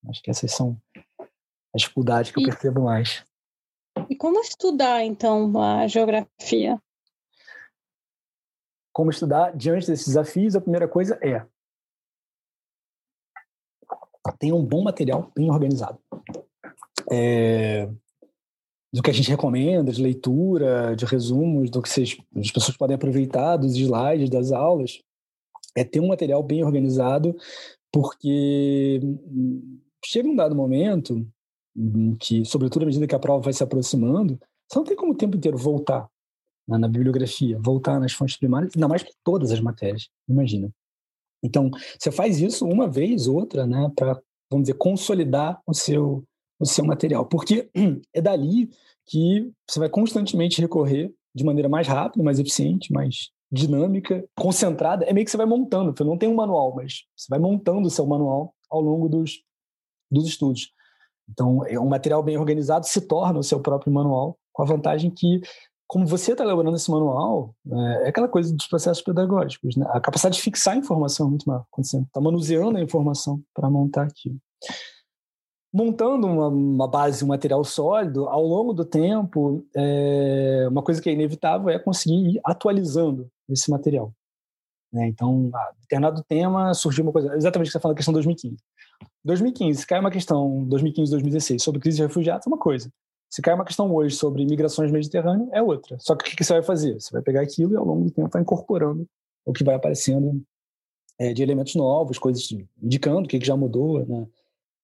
Acho 0.10 0.22
que 0.24 0.32
essas 0.32 0.52
são 0.52 0.78
as 1.74 1.84
dificuldades 1.84 2.32
que 2.32 2.40
e, 2.40 2.44
eu 2.44 2.50
percebo 2.50 2.82
mais. 2.82 3.24
E 4.10 4.16
como 4.16 4.40
estudar, 4.40 5.04
então, 5.04 5.52
a 5.62 5.88
geografia? 5.88 6.82
Como 8.92 9.10
estudar 9.10 9.56
diante 9.56 9.88
desses 9.88 10.08
desafios, 10.08 10.56
a 10.56 10.62
primeira 10.62 10.88
coisa 10.88 11.18
é 11.22 11.46
tenha 14.38 14.56
um 14.56 14.66
bom 14.66 14.84
material 14.84 15.32
bem 15.36 15.50
organizado. 15.50 16.00
É, 17.12 17.88
do 18.94 19.02
que 19.02 19.10
a 19.10 19.14
gente 19.14 19.30
recomenda, 19.30 19.92
de 19.92 20.02
leitura, 20.02 20.96
de 20.96 21.06
resumos, 21.06 21.70
do 21.70 21.82
que 21.82 21.90
vocês, 21.90 22.18
as 22.36 22.52
pessoas 22.52 22.76
podem 22.76 22.96
aproveitar 22.96 23.58
dos 23.58 23.76
slides, 23.76 24.30
das 24.30 24.52
aulas, 24.52 25.00
é 25.76 25.84
ter 25.84 26.00
um 26.00 26.08
material 26.08 26.44
bem 26.44 26.64
organizado, 26.64 27.36
porque 27.92 29.00
chega 30.04 30.28
um 30.28 30.36
dado 30.36 30.56
momento 30.56 31.26
que, 32.20 32.44
sobretudo 32.44 32.84
à 32.84 32.86
medida 32.86 33.08
que 33.08 33.16
a 33.16 33.20
prova 33.20 33.44
vai 33.44 33.54
se 33.54 33.64
aproximando, 33.64 34.40
você 34.68 34.80
não 34.80 34.86
tem 34.86 34.96
como 34.96 35.14
o 35.14 35.18
tempo 35.18 35.38
inteiro 35.38 35.58
voltar 35.58 36.10
na, 36.72 36.80
na 36.80 36.88
bibliografia, 36.88 37.60
voltar 37.60 38.00
nas 38.00 38.14
fontes 38.14 38.38
primárias, 38.38 38.72
ainda 38.74 38.88
mais 38.88 39.04
para 39.04 39.12
todas 39.24 39.52
as 39.52 39.60
matérias, 39.60 40.10
imagina. 40.28 40.70
Então, 41.44 41.70
você 42.00 42.12
faz 42.12 42.40
isso 42.40 42.66
uma 42.66 42.88
vez, 42.88 43.28
outra, 43.28 43.68
né, 43.68 43.92
para, 43.96 44.14
vamos 44.50 44.68
dizer, 44.68 44.78
consolidar 44.78 45.62
o 45.68 45.74
seu, 45.74 46.24
o 46.60 46.66
seu 46.66 46.86
material, 46.86 47.26
porque 47.26 47.70
é 48.14 48.22
dali 48.22 48.70
que 49.06 49.52
você 49.68 49.80
vai 49.80 49.90
constantemente 49.90 50.62
recorrer 50.62 51.14
de 51.36 51.44
maneira 51.44 51.68
mais 51.68 51.88
rápida, 51.88 52.24
mais 52.24 52.40
eficiente, 52.40 52.94
mais 52.94 53.32
dinâmica, 53.52 54.24
concentrada. 54.38 55.04
É 55.04 55.12
meio 55.12 55.26
que 55.26 55.32
você 55.32 55.38
vai 55.38 55.46
montando, 55.46 55.92
você 55.96 56.04
não 56.04 56.18
tem 56.18 56.30
um 56.30 56.36
manual, 56.36 56.74
mas 56.76 57.04
você 57.16 57.28
vai 57.30 57.40
montando 57.40 57.88
o 57.88 57.92
seu 57.92 58.06
manual 58.06 58.54
ao 58.70 58.80
longo 58.80 59.10
dos, 59.10 59.42
dos 60.10 60.26
estudos. 60.26 60.72
Então, 61.30 61.66
é 61.66 61.80
um 61.80 61.88
material 61.88 62.24
bem 62.24 62.38
organizado 62.38 62.86
se 62.86 63.02
torna 63.02 63.40
o 63.40 63.44
seu 63.44 63.60
próprio 63.60 63.92
manual, 63.92 64.38
com 64.54 64.64
a 64.64 64.66
vantagem 64.66 65.10
que 65.10 65.42
como 65.92 66.08
você 66.08 66.32
está 66.32 66.46
elaborando 66.46 66.78
esse 66.78 66.90
manual, 66.90 67.54
é, 67.70 68.06
é 68.06 68.08
aquela 68.08 68.30
coisa 68.30 68.56
dos 68.56 68.66
processos 68.66 69.04
pedagógicos, 69.04 69.76
né? 69.76 69.86
A 69.90 70.00
capacidade 70.00 70.38
de 70.38 70.42
fixar 70.42 70.74
a 70.74 70.78
informação 70.78 71.28
é 71.28 71.30
muito 71.32 71.44
maior, 71.46 71.66
quando 71.70 71.86
você 71.86 72.00
está 72.00 72.22
manuseando 72.22 72.78
a 72.78 72.82
informação 72.82 73.44
para 73.54 73.70
montar 73.70 74.04
aquilo. 74.04 74.38
Montando 75.74 76.28
uma, 76.28 76.48
uma, 76.48 76.88
base, 76.88 77.26
um 77.26 77.28
material 77.28 77.62
sólido, 77.66 78.30
ao 78.30 78.42
longo 78.42 78.72
do 78.72 78.86
tempo, 78.86 79.66
é, 79.76 80.66
uma 80.72 80.82
coisa 80.82 81.02
que 81.02 81.10
é 81.10 81.14
inevitável 81.14 81.68
é 81.68 81.78
conseguir 81.78 82.36
ir 82.36 82.42
atualizando 82.46 83.30
esse 83.50 83.70
material. 83.70 84.14
Né? 84.94 85.10
Então, 85.10 85.52
a 85.54 85.72
determinado 85.82 86.24
tema 86.24 86.74
surgiu 86.74 87.04
uma 87.04 87.12
coisa, 87.12 87.36
exatamente 87.36 87.68
o 87.68 87.68
que 87.68 87.72
você 87.74 87.78
está 87.78 87.82
falando, 87.82 87.96
a 87.96 87.98
questão 87.98 88.14
2015. 88.14 88.56
2015, 89.26 89.86
cai 89.86 90.00
uma 90.00 90.12
questão, 90.12 90.64
2015, 90.70 91.12
2016, 91.12 91.62
sobre 91.62 91.82
crise 91.82 91.98
de 91.98 92.04
refugiados, 92.04 92.48
é 92.48 92.50
uma 92.50 92.58
coisa. 92.58 92.90
Se 93.32 93.42
cai 93.42 93.54
uma 93.54 93.64
questão 93.64 93.90
hoje 93.96 94.14
sobre 94.14 94.46
migrações 94.46 94.92
mediterrâneas, 94.92 95.50
é 95.54 95.62
outra. 95.62 95.98
Só 96.00 96.18
que 96.18 96.34
o 96.34 96.36
que 96.36 96.44
você 96.44 96.52
vai 96.52 96.64
fazer? 96.64 97.00
Você 97.00 97.10
vai 97.14 97.22
pegar 97.22 97.42
aquilo 97.42 97.72
e 97.72 97.78
ao 97.78 97.86
longo 97.86 98.04
do 98.04 98.12
tempo 98.12 98.30
vai 98.30 98.42
incorporando 98.42 99.08
o 99.46 99.54
que 99.54 99.64
vai 99.64 99.74
aparecendo 99.74 100.44
é, 101.18 101.32
de 101.32 101.42
elementos 101.42 101.74
novos, 101.76 102.20
coisas 102.20 102.46
indicando 102.84 103.22
o 103.22 103.28
que, 103.28 103.40
já 103.44 103.56
mudou, 103.56 104.06
né? 104.06 104.28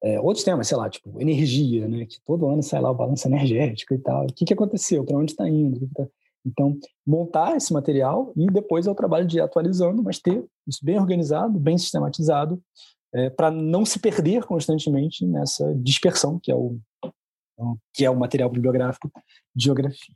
É, 0.02 0.22
outros 0.22 0.46
temas, 0.46 0.68
sei 0.68 0.78
lá, 0.78 0.90
tipo 0.90 1.20
energia, 1.20 1.90
né? 1.90 2.06
Que 2.06 2.22
todo 2.22 2.48
ano 2.48 2.64
sai 2.64 2.80
lá 2.80 2.90
o 2.90 2.96
balanço 2.96 3.28
energético 3.28 3.94
e 3.94 3.98
tal. 3.98 4.24
O 4.24 4.34
que, 4.34 4.46
que 4.46 4.54
aconteceu? 4.54 5.04
Para 5.04 5.18
onde 5.18 5.34
está 5.34 5.50
indo? 5.50 5.90
Tá... 5.94 6.08
Então, 6.46 6.78
montar 7.06 7.58
esse 7.58 7.74
material 7.74 8.32
e 8.38 8.48
depois 8.48 8.88
é 8.88 8.92
o 8.92 8.96
trabalho 8.96 9.28
de 9.28 9.40
ir 9.40 9.42
atualizando, 9.42 10.02
mas 10.02 10.20
ter 10.20 10.46
isso 10.66 10.80
bem 10.86 10.98
organizado, 10.98 11.60
bem 11.60 11.78
sistematizado, 11.78 12.62
é, 13.14 13.30
para 13.30 13.52
não 13.52 13.86
se 13.86 14.00
perder 14.00 14.46
constantemente 14.46 15.26
nessa 15.26 15.76
dispersão, 15.76 16.40
que 16.40 16.50
é 16.50 16.56
o, 16.56 16.80
que 17.94 18.06
é 18.06 18.10
o 18.10 18.16
material 18.16 18.50
bibliográfico 18.50 19.12
de 19.56 19.66
geografia. 19.66 20.16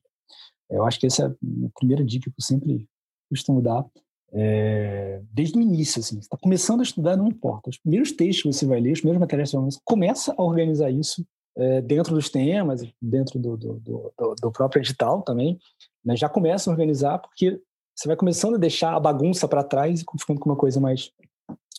Eu 0.69 0.85
acho 0.85 0.99
que 0.99 1.07
essa 1.07 1.23
é 1.23 1.25
a 1.27 1.69
primeira 1.75 2.03
dica 2.03 2.29
que 2.29 2.35
eu 2.39 2.43
sempre 2.43 2.87
costumo 3.29 3.61
dar, 3.61 3.85
é, 4.33 5.21
desde 5.31 5.57
o 5.57 5.61
início, 5.61 5.99
assim, 5.99 6.17
está 6.17 6.37
começando 6.37 6.79
a 6.79 6.83
estudar, 6.83 7.17
não 7.17 7.27
importa. 7.27 7.69
Os 7.69 7.77
primeiros 7.77 8.11
textos 8.13 8.43
que 8.43 8.53
você 8.53 8.65
vai 8.65 8.79
ler, 8.79 8.93
os 8.93 8.99
primeiros 8.99 9.19
materiais 9.19 9.49
que 9.49 9.57
você 9.57 9.57
vai 9.57 9.69
ler, 9.69 9.77
começa 9.83 10.33
a 10.37 10.41
organizar 10.41 10.89
isso 10.89 11.25
é, 11.57 11.81
dentro 11.81 12.15
dos 12.15 12.29
temas, 12.29 12.81
dentro 13.01 13.37
do, 13.37 13.57
do, 13.57 13.73
do, 13.79 14.35
do 14.41 14.51
próprio 14.51 14.81
edital 14.81 15.21
também, 15.21 15.59
né? 16.03 16.15
já 16.15 16.29
começa 16.29 16.69
a 16.69 16.73
organizar, 16.73 17.19
porque 17.19 17.59
você 17.93 18.07
vai 18.07 18.15
começando 18.15 18.55
a 18.55 18.59
deixar 18.59 18.95
a 18.95 18.99
bagunça 18.99 19.47
para 19.47 19.63
trás 19.63 20.01
e 20.01 20.05
ficando 20.17 20.39
com 20.39 20.49
uma 20.49 20.55
coisa 20.55 20.79
mais 20.79 21.11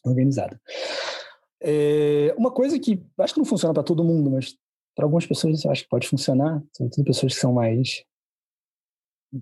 organizada. 0.05 0.61
É, 1.63 2.35
uma 2.37 2.51
coisa 2.51 2.79
que 2.79 3.03
acho 3.19 3.35
que 3.35 3.41
não 3.41 3.47
funciona 3.47 3.73
para 3.73 3.83
todo 3.83 4.05
mundo, 4.05 4.31
mas 4.31 4.57
para 4.95 5.05
algumas 5.05 5.27
pessoas 5.27 5.65
eu 5.65 5.71
acho 5.71 5.83
que 5.85 5.89
pode 5.89 6.09
funcionar, 6.09 6.63
sobretudo 6.77 7.05
pessoas 7.05 7.35
que 7.35 7.41
são 7.41 7.53
mais 7.53 8.05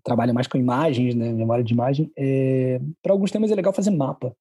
trabalham 0.05 0.35
mais 0.35 0.47
com 0.47 0.57
imagens, 0.57 1.15
né, 1.15 1.33
memória 1.33 1.65
de 1.65 1.73
imagem. 1.73 2.13
É, 2.17 2.81
para 3.03 3.13
alguns 3.13 3.31
temas 3.31 3.51
é 3.51 3.55
legal 3.55 3.73
fazer 3.73 3.91
mapa. 3.91 4.35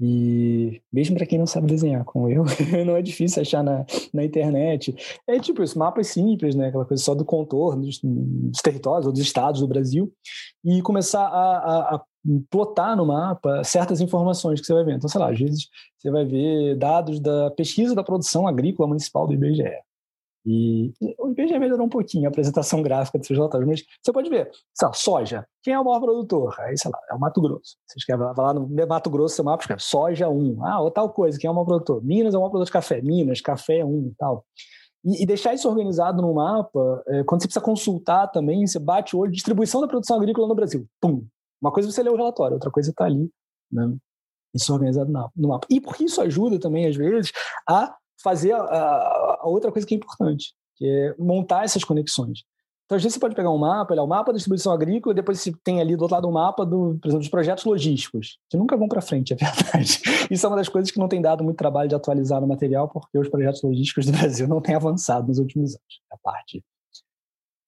E 0.00 0.80
mesmo 0.92 1.14
para 1.14 1.26
quem 1.26 1.38
não 1.38 1.46
sabe 1.46 1.66
desenhar, 1.66 2.04
como 2.04 2.28
eu, 2.28 2.44
não 2.84 2.96
é 2.96 3.02
difícil 3.02 3.42
achar 3.42 3.62
na, 3.62 3.84
na 4.12 4.24
internet. 4.24 4.94
É 5.28 5.38
tipo 5.38 5.62
isso, 5.62 5.78
mapas 5.78 6.08
simples, 6.08 6.54
né? 6.54 6.68
Aquela 6.68 6.84
coisa 6.84 7.02
só 7.02 7.14
do 7.14 7.24
contorno 7.24 7.82
dos, 7.82 8.00
dos 8.02 8.60
territórios 8.62 9.06
ou 9.06 9.12
dos 9.12 9.20
estados 9.20 9.60
do 9.60 9.68
Brasil. 9.68 10.12
E 10.64 10.82
começar 10.82 11.24
a, 11.24 11.58
a, 11.58 11.94
a, 11.96 12.04
plotar 12.50 12.96
no 12.96 13.06
mapa 13.06 13.62
certas 13.62 14.00
informações 14.00 14.60
que 14.60 14.66
você 14.66 14.74
vai 14.74 14.84
ver. 14.84 14.96
Então, 14.96 15.08
sei 15.08 15.20
lá, 15.20 15.30
às 15.30 15.38
vezes 15.38 15.68
você 15.98 16.10
vai 16.10 16.24
ver 16.24 16.76
dados 16.76 17.20
da 17.20 17.50
pesquisa 17.52 17.94
da 17.94 18.02
produção 18.02 18.46
agrícola 18.48 18.88
municipal 18.88 19.26
do 19.26 19.34
IBGE. 19.34 19.70
E 20.44 20.92
o 21.18 21.30
IBGE 21.30 21.58
melhorou 21.58 21.86
um 21.86 21.88
pouquinho 21.88 22.26
a 22.26 22.28
apresentação 22.28 22.82
gráfica 22.82 23.18
dos 23.18 23.28
relatórios, 23.28 23.68
mas 23.68 23.84
você 24.02 24.12
pode 24.12 24.28
ver, 24.28 24.50
sei 24.74 24.88
lá, 24.88 24.92
soja, 24.92 25.46
quem 25.62 25.72
é 25.72 25.78
o 25.78 25.84
maior 25.84 26.00
produtor? 26.00 26.54
Aí, 26.60 26.76
sei 26.76 26.90
lá, 26.90 26.98
é 27.10 27.14
o 27.14 27.20
Mato 27.20 27.40
Grosso. 27.40 27.76
Você 27.86 27.98
escreve 27.98 28.24
lá 28.24 28.52
no 28.52 28.68
Mato 28.88 29.08
Grosso, 29.08 29.36
seu 29.36 29.44
mapa 29.44 29.62
escreve 29.62 29.82
soja 29.82 30.28
1. 30.28 30.66
Ah, 30.66 30.80
ou 30.80 30.90
tal 30.90 31.10
coisa, 31.10 31.38
quem 31.38 31.46
é 31.46 31.50
o 31.50 31.54
maior 31.54 31.66
produtor? 31.66 32.02
Minas 32.02 32.34
é 32.34 32.36
o 32.36 32.40
maior 32.40 32.50
produtor 32.50 32.66
de 32.66 32.72
café. 32.72 33.00
Minas, 33.00 33.40
café 33.40 33.84
1 33.84 34.08
e 34.08 34.14
tal. 34.16 34.44
E, 35.04 35.26
deixar 35.26 35.54
isso 35.54 35.68
organizado 35.68 36.22
no 36.22 36.34
mapa, 36.34 37.02
é, 37.08 37.24
quando 37.24 37.42
você 37.42 37.48
precisa 37.48 37.64
consultar 37.64 38.28
também, 38.28 38.66
você 38.66 38.78
bate 38.78 39.16
o 39.16 39.20
olho, 39.20 39.32
distribuição 39.32 39.80
da 39.80 39.88
produção 39.88 40.16
agrícola 40.16 40.48
no 40.48 40.54
Brasil. 40.54 40.86
Pum! 41.00 41.24
Uma 41.60 41.72
coisa 41.72 41.88
é 41.88 41.92
você 41.92 42.02
lê 42.02 42.10
o 42.10 42.16
relatório, 42.16 42.54
outra 42.54 42.70
coisa 42.70 42.90
está 42.90 43.04
ali, 43.04 43.28
né? 43.70 43.94
Isso 44.54 44.72
organizado 44.72 45.10
no 45.36 45.48
mapa. 45.48 45.66
E 45.70 45.80
porque 45.80 46.04
isso 46.04 46.20
ajuda 46.20 46.58
também, 46.58 46.86
às 46.86 46.94
vezes, 46.94 47.32
a 47.68 47.96
fazer 48.22 48.52
a, 48.52 48.58
a, 48.58 49.42
outra 49.44 49.70
coisa 49.70 49.86
que 49.86 49.94
é 49.94 49.96
importante, 49.96 50.54
que 50.76 50.86
é 50.86 51.14
montar 51.18 51.64
essas 51.64 51.84
conexões. 51.84 52.40
Então, 52.84 52.96
às 52.96 53.02
vezes, 53.02 53.14
você 53.14 53.20
pode 53.20 53.34
pegar 53.34 53.50
um 53.50 53.58
mapa, 53.58 53.94
olhar 53.94 54.02
o 54.02 54.08
mapa 54.08 54.32
da 54.32 54.36
distribuição 54.36 54.72
agrícola, 54.72 55.14
depois 55.14 55.40
você 55.40 55.52
tem 55.64 55.80
ali 55.80 55.96
do 55.96 56.02
outro 56.02 56.14
lado 56.14 56.28
um 56.28 56.32
mapa, 56.32 56.66
do, 56.66 56.98
por 57.00 57.08
exemplo, 57.08 57.20
dos 57.20 57.28
projetos 57.28 57.64
logísticos, 57.64 58.38
que 58.50 58.56
nunca 58.56 58.76
vão 58.76 58.88
para 58.88 59.00
frente, 59.00 59.32
é 59.32 59.36
verdade. 59.36 60.02
Isso 60.30 60.44
é 60.44 60.48
uma 60.48 60.56
das 60.56 60.68
coisas 60.68 60.90
que 60.90 60.98
não 60.98 61.08
tem 61.08 61.22
dado 61.22 61.42
muito 61.42 61.56
trabalho 61.56 61.88
de 61.88 61.94
atualizar 61.94 62.40
no 62.40 62.46
material, 62.46 62.88
porque 62.88 63.18
os 63.18 63.28
projetos 63.28 63.62
logísticos 63.62 64.06
do 64.06 64.12
Brasil 64.18 64.46
não 64.46 64.60
têm 64.60 64.74
avançado 64.74 65.28
nos 65.28 65.38
últimos 65.38 65.70
anos. 65.70 66.00
A 66.12 66.18
parte 66.18 66.62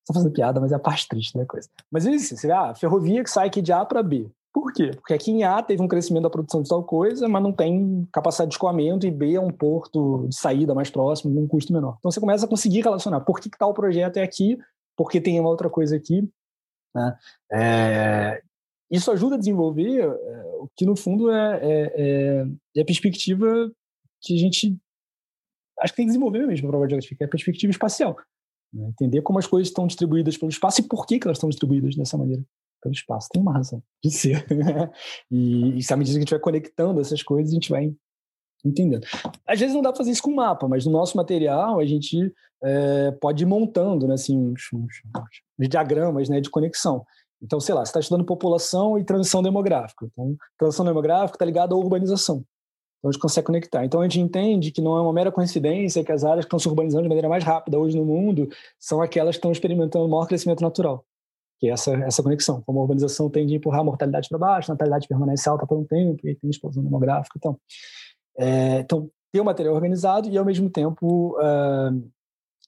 Estou 0.04 0.16
fazendo 0.16 0.32
piada, 0.32 0.60
mas 0.60 0.70
é 0.70 0.74
a 0.74 0.78
parte 0.78 1.08
triste 1.08 1.36
da 1.36 1.46
coisa. 1.46 1.66
Mas 1.90 2.06
é 2.06 2.10
isso, 2.10 2.36
você 2.36 2.46
vê, 2.46 2.52
ah, 2.52 2.74
ferrovia 2.74 3.24
que 3.24 3.30
sai 3.30 3.46
aqui 3.46 3.62
de 3.62 3.72
A 3.72 3.86
para 3.86 4.02
B. 4.02 4.30
Por 4.54 4.72
quê? 4.72 4.92
Porque 4.94 5.12
aqui 5.12 5.32
em 5.32 5.42
A 5.42 5.60
teve 5.60 5.82
um 5.82 5.88
crescimento 5.88 6.22
da 6.22 6.30
produção 6.30 6.62
de 6.62 6.68
tal 6.68 6.84
coisa, 6.84 7.28
mas 7.28 7.42
não 7.42 7.52
tem 7.52 8.06
capacidade 8.12 8.50
de 8.50 8.54
escoamento, 8.54 9.04
e 9.04 9.10
B 9.10 9.34
é 9.34 9.40
um 9.40 9.50
porto 9.50 10.28
de 10.28 10.36
saída 10.36 10.72
mais 10.72 10.88
próximo, 10.88 11.34
com 11.34 11.42
um 11.42 11.48
custo 11.48 11.72
menor. 11.72 11.96
Então 11.98 12.08
você 12.08 12.20
começa 12.20 12.46
a 12.46 12.48
conseguir 12.48 12.82
relacionar 12.82 13.20
por 13.22 13.40
que, 13.40 13.50
que 13.50 13.58
tal 13.58 13.74
projeto 13.74 14.16
é 14.18 14.22
aqui, 14.22 14.56
porque 14.96 15.20
tem 15.20 15.40
uma 15.40 15.48
outra 15.48 15.68
coisa 15.68 15.96
aqui. 15.96 16.22
Né? 16.94 17.18
É, 17.52 18.42
isso 18.88 19.10
ajuda 19.10 19.34
a 19.34 19.38
desenvolver 19.38 20.02
é, 20.02 20.44
o 20.60 20.70
que, 20.76 20.86
no 20.86 20.94
fundo, 20.94 21.32
é, 21.32 21.58
é, 21.60 21.92
é, 21.96 22.46
é 22.76 22.80
a 22.80 22.86
perspectiva 22.86 23.68
que 24.22 24.36
a 24.36 24.38
gente 24.38 24.78
acho 25.80 25.92
que 25.92 25.96
tem 25.96 26.06
que 26.06 26.12
desenvolver 26.12 26.46
mesmo 26.46 26.68
para 26.68 26.78
geográfica, 26.78 27.24
é 27.24 27.26
a 27.26 27.30
perspectiva 27.30 27.72
espacial. 27.72 28.16
Né? 28.72 28.86
Entender 28.90 29.20
como 29.22 29.40
as 29.40 29.48
coisas 29.48 29.66
estão 29.66 29.84
distribuídas 29.88 30.38
pelo 30.38 30.50
espaço 30.50 30.80
e 30.80 30.84
por 30.84 31.06
que, 31.06 31.18
que 31.18 31.26
elas 31.26 31.38
estão 31.38 31.50
distribuídas 31.50 31.96
dessa 31.96 32.16
maneira 32.16 32.44
pelo 32.84 32.94
espaço. 32.94 33.28
Tem 33.32 33.40
uma 33.40 33.54
razão 33.54 33.82
de 34.02 34.10
ser. 34.10 34.46
e, 35.30 35.78
e 35.78 35.92
à 35.92 35.96
medida 35.96 36.14
que 36.14 36.18
a 36.18 36.20
gente 36.20 36.30
vai 36.30 36.40
conectando 36.40 37.00
essas 37.00 37.22
coisas, 37.22 37.50
a 37.50 37.54
gente 37.54 37.70
vai 37.70 37.92
entendendo. 38.64 39.06
Às 39.46 39.58
vezes 39.58 39.74
não 39.74 39.82
dá 39.82 39.90
para 39.90 39.98
fazer 39.98 40.10
isso 40.10 40.22
com 40.22 40.34
mapa, 40.34 40.68
mas 40.68 40.86
no 40.86 40.92
nosso 40.92 41.16
material 41.16 41.80
a 41.80 41.84
gente 41.84 42.32
é, 42.62 43.10
pode 43.12 43.42
ir 43.42 43.46
montando 43.46 44.06
né, 44.06 44.14
assim, 44.14 44.36
uns, 44.36 44.62
uns, 44.72 45.02
uns 45.58 45.68
diagramas 45.68 46.28
né, 46.28 46.40
de 46.40 46.50
conexão. 46.50 47.04
Então, 47.42 47.60
sei 47.60 47.74
lá, 47.74 47.84
você 47.84 47.90
está 47.90 48.00
estudando 48.00 48.24
população 48.24 48.98
e 48.98 49.04
transição 49.04 49.42
demográfica. 49.42 50.06
Então, 50.06 50.36
transição 50.58 50.84
demográfica 50.84 51.36
está 51.36 51.44
ligada 51.44 51.74
à 51.74 51.76
urbanização. 51.76 52.44
Então, 52.98 53.10
a 53.10 53.12
gente 53.12 53.20
consegue 53.20 53.46
conectar. 53.46 53.84
Então, 53.84 54.00
a 54.00 54.04
gente 54.04 54.18
entende 54.18 54.70
que 54.70 54.80
não 54.80 54.96
é 54.96 55.00
uma 55.02 55.12
mera 55.12 55.30
coincidência 55.30 56.02
que 56.02 56.12
as 56.12 56.24
áreas 56.24 56.46
que 56.46 56.48
estão 56.48 56.58
se 56.58 56.68
urbanizando 56.68 57.02
de 57.02 57.08
maneira 57.08 57.28
mais 57.28 57.44
rápida 57.44 57.78
hoje 57.78 57.98
no 57.98 58.04
mundo 58.04 58.48
são 58.78 59.02
aquelas 59.02 59.34
que 59.34 59.40
estão 59.40 59.52
experimentando 59.52 60.08
maior 60.08 60.26
crescimento 60.26 60.62
natural. 60.62 61.04
Que 61.58 61.68
é 61.68 61.72
essa, 61.72 61.92
essa 61.94 62.22
conexão. 62.22 62.62
Como 62.62 62.78
a 62.78 62.82
urbanização 62.82 63.30
tende 63.30 63.54
a 63.54 63.56
empurrar 63.56 63.80
a 63.80 63.84
mortalidade 63.84 64.28
para 64.28 64.38
baixo, 64.38 64.70
a 64.70 64.74
natalidade 64.74 65.08
permanece 65.08 65.48
alta 65.48 65.66
por 65.66 65.78
um 65.78 65.84
tempo, 65.84 66.26
e 66.26 66.34
tem 66.34 66.50
explosão 66.50 66.82
demográfica. 66.82 67.36
Então, 67.38 67.58
é, 68.38 68.80
então 68.80 69.10
ter 69.32 69.40
o 69.40 69.44
material 69.44 69.74
organizado 69.74 70.28
e, 70.28 70.38
ao 70.38 70.44
mesmo 70.44 70.70
tempo, 70.70 71.36
uh, 71.40 72.12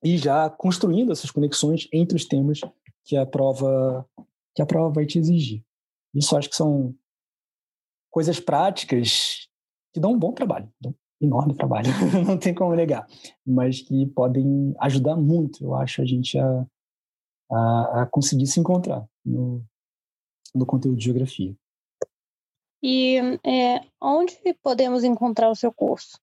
ir 0.02 0.18
já 0.18 0.50
construindo 0.50 1.12
essas 1.12 1.30
conexões 1.30 1.88
entre 1.92 2.16
os 2.16 2.24
temas 2.24 2.60
que 3.04 3.16
a 3.16 3.24
prova 3.24 4.04
que 4.54 4.62
a 4.62 4.66
prova 4.66 4.90
vai 4.92 5.06
te 5.06 5.18
exigir. 5.18 5.62
Isso 6.14 6.36
acho 6.36 6.48
que 6.48 6.56
são 6.56 6.94
coisas 8.10 8.40
práticas 8.40 9.46
que 9.92 10.00
dão 10.00 10.12
um 10.12 10.18
bom 10.18 10.32
trabalho, 10.32 10.68
dão 10.80 10.94
um 11.20 11.26
enorme 11.26 11.54
trabalho, 11.54 11.88
não 12.26 12.38
tem 12.38 12.54
como 12.54 12.74
negar, 12.74 13.06
mas 13.46 13.82
que 13.82 14.06
podem 14.06 14.74
ajudar 14.80 15.14
muito, 15.14 15.62
eu 15.62 15.74
acho, 15.74 16.00
a 16.00 16.06
gente 16.06 16.38
a, 16.38 16.66
a, 17.50 18.02
a 18.02 18.06
conseguir 18.06 18.46
se 18.46 18.60
encontrar 18.60 19.06
no, 19.24 19.64
no 20.54 20.66
conteúdo 20.66 20.96
de 20.96 21.04
geografia. 21.04 21.54
E 22.82 23.16
é, 23.44 23.80
onde 24.00 24.36
podemos 24.62 25.04
encontrar 25.04 25.50
o 25.50 25.56
seu 25.56 25.72
curso? 25.72 26.20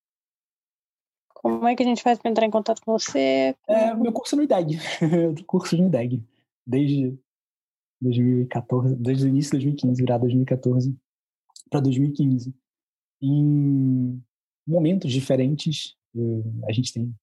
Como 1.34 1.67
é 1.67 1.76
que 1.76 1.84
a 1.84 1.86
gente 1.86 2.01
faz 2.01 2.17
para 2.19 2.32
entrar 2.32 2.45
em 2.45 2.51
contato 2.51 2.82
com 2.86 2.93
você? 2.93 3.55
É, 3.67 3.93
meu 3.95 4.13
curso 4.13 4.36
é 4.36 4.38
no 4.38 4.43
IDEG, 4.43 4.78
curso 5.45 5.76
no 5.76 5.88
IDEG, 5.88 6.24
desde 6.65 7.19
2014, 8.01 8.95
desde 8.95 9.26
o 9.26 9.28
início 9.28 9.51
de 9.51 9.65
2015, 9.65 10.01
virar 10.01 10.17
2014 10.19 10.97
para 11.69 11.82
2015. 11.82 12.55
Em 13.21 14.24
momentos 14.65 15.11
diferentes, 15.11 15.97
a 16.65 16.71
gente 16.71 16.93
tem 16.93 17.13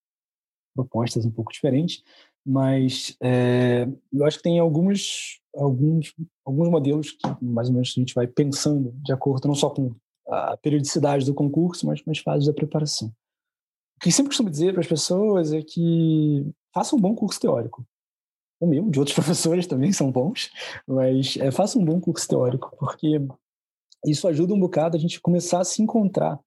propostas 0.75 1.25
um 1.25 1.31
pouco 1.31 1.53
diferentes, 1.53 2.03
mas 2.45 3.17
é, 3.23 3.87
eu 4.13 4.25
acho 4.25 4.39
que 4.39 4.43
tem 4.43 4.59
alguns, 4.59 5.41
alguns, 5.55 6.15
alguns 6.45 6.69
modelos 6.69 7.13
que 7.13 7.45
mais 7.45 7.69
ou 7.69 7.75
menos 7.75 7.93
a 7.97 8.01
gente 8.01 8.15
vai 8.15 8.27
pensando 8.27 8.93
de 9.03 9.13
acordo 9.13 9.47
não 9.47 9.55
só 9.55 9.71
com 9.71 9.95
a 10.29 10.57
periodicidade 10.57 11.27
do 11.27 11.35
concurso, 11.35 11.87
mas 11.87 12.01
com 12.01 12.11
as 12.11 12.19
fases 12.19 12.47
da 12.47 12.53
preparação. 12.53 13.09
O 13.97 14.01
que 14.01 14.09
eu 14.09 14.13
sempre 14.13 14.31
costumo 14.31 14.51
dizer 14.51 14.73
para 14.73 14.81
as 14.81 14.87
pessoas 14.87 15.53
é 15.53 15.61
que 15.63 16.47
façam 16.73 16.99
um 16.99 17.03
bom 17.03 17.15
curso 17.15 17.41
teórico 17.41 17.85
o 18.61 18.67
meu, 18.67 18.89
de 18.91 18.99
outros 18.99 19.15
professores 19.17 19.67
também 19.67 19.93
são 19.93 20.13
bons, 20.13 20.51
mas 20.87 21.37
é, 21.39 21.51
faça 21.51 21.79
um 21.79 21.85
bom 21.85 21.99
curso 22.01 22.29
teórico, 22.29 22.77
porque 22.79 23.21
isso 24.07 24.29
ajuda 24.29 24.55
um 24.55 24.61
bocado 24.61 24.97
a 24.97 25.01
gente 25.01 25.21
começar 25.21 25.61
a 25.61 25.65
se 25.65 25.83
encontrar, 25.83 26.39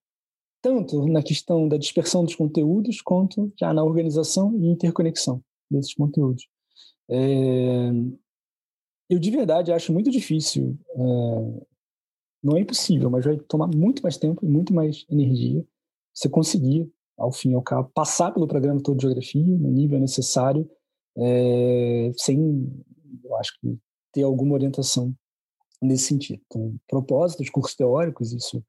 tanto 0.62 1.06
na 1.08 1.22
questão 1.22 1.68
da 1.68 1.76
dispersão 1.76 2.24
dos 2.24 2.34
conteúdos, 2.34 3.02
quanto 3.02 3.52
já 3.58 3.74
na 3.74 3.82
organização 3.82 4.54
e 4.56 4.68
interconexão 4.68 5.42
desses 5.74 5.94
conteúdos. 5.94 6.46
É, 7.08 7.90
eu 9.10 9.18
de 9.18 9.30
verdade 9.30 9.72
acho 9.72 9.92
muito 9.92 10.10
difícil, 10.10 10.78
é, 10.94 11.64
não 12.42 12.56
é 12.56 12.60
impossível, 12.60 13.10
mas 13.10 13.24
vai 13.24 13.36
tomar 13.38 13.66
muito 13.66 14.02
mais 14.02 14.16
tempo 14.16 14.44
e 14.44 14.48
muito 14.48 14.72
mais 14.74 15.04
energia 15.10 15.64
você 16.12 16.28
conseguir, 16.28 16.90
ao 17.16 17.32
fim 17.32 17.50
e 17.50 17.54
ao 17.54 17.62
cabo, 17.62 17.90
passar 17.94 18.32
pelo 18.32 18.46
programa 18.46 18.80
todo 18.82 18.96
de 18.96 19.02
geografia 19.02 19.42
no 19.44 19.70
nível 19.70 19.98
necessário 19.98 20.68
é, 21.16 22.10
sem, 22.16 22.84
eu 23.22 23.36
acho 23.36 23.58
que, 23.60 23.78
ter 24.12 24.22
alguma 24.22 24.54
orientação 24.54 25.14
nesse 25.82 26.04
sentido. 26.04 26.40
Então, 26.46 26.76
propósitos, 26.88 27.50
cursos 27.50 27.74
teóricos, 27.74 28.32
isso 28.32 28.64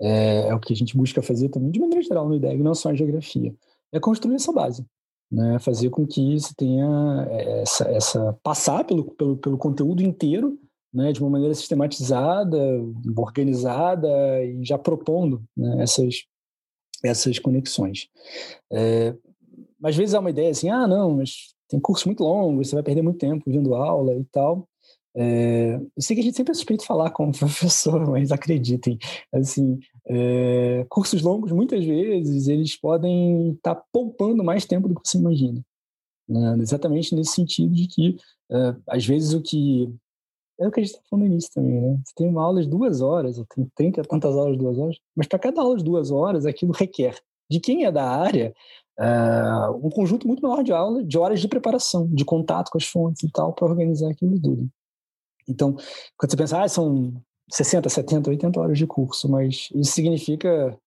é, 0.00 0.48
é, 0.48 0.54
o 0.54 0.60
que 0.60 0.72
a 0.72 0.76
gente 0.76 0.96
busca 0.96 1.22
fazer 1.22 1.48
também, 1.48 1.70
de 1.70 1.80
maneira 1.80 2.02
geral, 2.02 2.28
no 2.28 2.34
IDEG, 2.34 2.62
não 2.62 2.74
só 2.74 2.90
em 2.90 2.96
geografia. 2.96 3.54
É 3.92 4.00
construir 4.00 4.36
essa 4.36 4.52
base, 4.52 4.86
né? 5.30 5.58
fazer 5.58 5.90
com 5.90 6.06
que 6.06 6.38
você 6.38 6.52
tenha 6.56 7.26
é, 7.30 7.62
essa, 7.62 7.84
essa 7.88 8.38
passar 8.42 8.84
pelo, 8.84 9.04
pelo, 9.12 9.36
pelo 9.36 9.58
conteúdo 9.58 10.02
inteiro, 10.02 10.58
né, 10.92 11.12
de 11.12 11.20
uma 11.20 11.30
maneira 11.30 11.54
sistematizada, 11.54 12.58
organizada 13.16 14.08
e 14.44 14.64
já 14.64 14.76
propondo 14.76 15.42
né, 15.56 15.82
essas, 15.82 16.24
essas 17.04 17.38
conexões. 17.38 18.08
É, 18.72 19.14
às 19.84 19.96
vezes 19.96 20.14
há 20.14 20.20
uma 20.20 20.30
ideia 20.30 20.50
assim, 20.50 20.68
ah, 20.68 20.86
não, 20.86 21.16
mas 21.16 21.54
tem 21.68 21.78
cursos 21.78 22.04
muito 22.06 22.24
longos, 22.24 22.68
você 22.68 22.74
vai 22.74 22.82
perder 22.82 23.02
muito 23.02 23.18
tempo 23.18 23.44
vendo 23.46 23.74
aula 23.74 24.14
e 24.16 24.24
tal. 24.24 24.68
É, 25.16 25.74
eu 25.74 26.02
sei 26.02 26.14
que 26.14 26.20
a 26.20 26.24
gente 26.24 26.36
sempre 26.36 26.52
é 26.52 26.54
suspeito 26.54 26.84
falar 26.84 27.10
como 27.10 27.32
professor, 27.36 28.08
mas 28.10 28.32
acreditem, 28.32 28.98
assim, 29.32 29.78
é, 30.12 30.84
cursos 30.88 31.22
longos, 31.22 31.52
muitas 31.52 31.84
vezes, 31.84 32.48
eles 32.48 32.76
podem 32.76 33.52
estar 33.52 33.76
tá 33.76 33.84
poupando 33.92 34.42
mais 34.42 34.66
tempo 34.66 34.88
do 34.88 34.96
que 34.96 35.08
você 35.08 35.18
imagina. 35.18 35.64
Né? 36.28 36.56
Exatamente 36.60 37.14
nesse 37.14 37.32
sentido 37.32 37.72
de 37.72 37.86
que, 37.86 38.16
é, 38.50 38.76
às 38.88 39.06
vezes, 39.06 39.32
o 39.32 39.40
que... 39.40 39.88
É 40.58 40.66
o 40.68 40.70
que 40.70 40.80
a 40.80 40.82
gente 40.82 40.92
está 40.92 41.02
falando 41.08 41.24
no 41.24 41.32
início 41.32 41.50
também, 41.54 41.80
né? 41.80 41.98
Você 42.04 42.12
tem 42.14 42.28
uma 42.28 42.42
aula 42.42 42.60
de 42.60 42.68
duas 42.68 43.00
horas, 43.00 43.38
ou 43.38 43.46
tem 43.46 43.66
30 43.74 44.02
tantas 44.02 44.36
aulas 44.36 44.52
de 44.52 44.58
duas 44.58 44.76
horas, 44.76 44.96
mas 45.16 45.26
para 45.26 45.38
cada 45.38 45.62
aula 45.62 45.78
de 45.78 45.84
duas 45.84 46.10
horas, 46.10 46.44
aquilo 46.44 46.72
requer 46.72 47.18
de 47.50 47.58
quem 47.58 47.86
é 47.86 47.90
da 47.90 48.04
área 48.04 48.54
uh, 48.98 49.86
um 49.86 49.88
conjunto 49.88 50.26
muito 50.26 50.42
maior 50.42 50.62
de 50.62 50.70
aula, 50.70 51.02
de 51.02 51.16
horas 51.16 51.40
de 51.40 51.48
preparação, 51.48 52.06
de 52.12 52.26
contato 52.26 52.70
com 52.70 52.76
as 52.76 52.84
fontes 52.84 53.22
e 53.22 53.32
tal, 53.32 53.54
para 53.54 53.66
organizar 53.66 54.10
aquilo 54.10 54.38
tudo. 54.38 54.68
Então, 55.48 55.74
quando 56.16 56.30
você 56.30 56.36
pensa, 56.36 56.62
ah, 56.62 56.68
são 56.68 57.14
60, 57.52 57.88
70, 57.88 58.30
80 58.30 58.60
horas 58.60 58.78
de 58.78 58.86
curso, 58.86 59.28
mas 59.28 59.68
isso 59.74 59.92
significa 59.92 60.78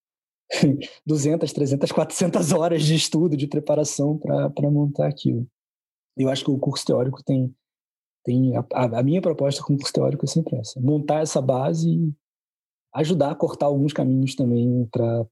200, 1.05 1.51
300, 1.51 1.91
400 1.91 2.51
horas 2.51 2.83
de 2.83 2.95
estudo, 2.95 3.35
de 3.35 3.47
preparação 3.47 4.17
para 4.17 4.71
montar 4.71 5.07
aquilo. 5.07 5.47
Eu 6.17 6.29
acho 6.29 6.45
que 6.45 6.51
o 6.51 6.59
curso 6.59 6.85
teórico 6.85 7.23
tem. 7.23 7.53
tem 8.23 8.55
a, 8.55 8.63
a 8.99 9.03
minha 9.03 9.21
proposta 9.21 9.63
com 9.63 9.73
o 9.73 9.77
curso 9.77 9.93
teórico 9.93 10.25
é 10.25 10.27
sempre 10.27 10.57
essa: 10.57 10.79
montar 10.79 11.21
essa 11.21 11.41
base 11.41 11.89
e 11.89 12.13
ajudar 12.95 13.31
a 13.31 13.35
cortar 13.35 13.65
alguns 13.65 13.93
caminhos 13.93 14.35
também 14.35 14.87
para 14.91 15.25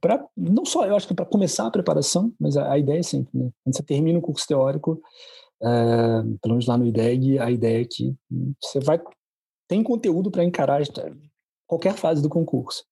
para 0.00 0.24
não 0.36 0.64
só 0.64 0.86
eu 0.86 0.94
acho 0.94 1.08
que 1.08 1.14
para 1.14 1.26
começar 1.26 1.66
a 1.66 1.70
preparação, 1.70 2.32
mas 2.38 2.56
a, 2.56 2.72
a, 2.72 2.78
ideia 2.78 3.00
é 3.00 3.02
sempre, 3.02 3.36
né? 3.36 3.50
Quando 3.64 3.76
você 3.76 3.82
termina 3.82 4.20
o 4.20 4.22
curso 4.22 4.46
teórico, 4.46 5.02
é, 5.60 5.66
pelo 6.40 6.54
menos 6.54 6.66
lá 6.68 6.78
no 6.78 6.86
IDEG, 6.86 7.40
a 7.40 7.50
ideia 7.50 7.82
é 7.82 7.84
que 7.84 8.14
você 8.62 8.78
vai 8.78 9.00
tem 9.70 9.84
conteúdo 9.84 10.32
para 10.32 10.42
encarar 10.42 10.82
qualquer 11.64 11.94
fase 11.94 12.20
do 12.20 12.28
concurso. 12.28 12.84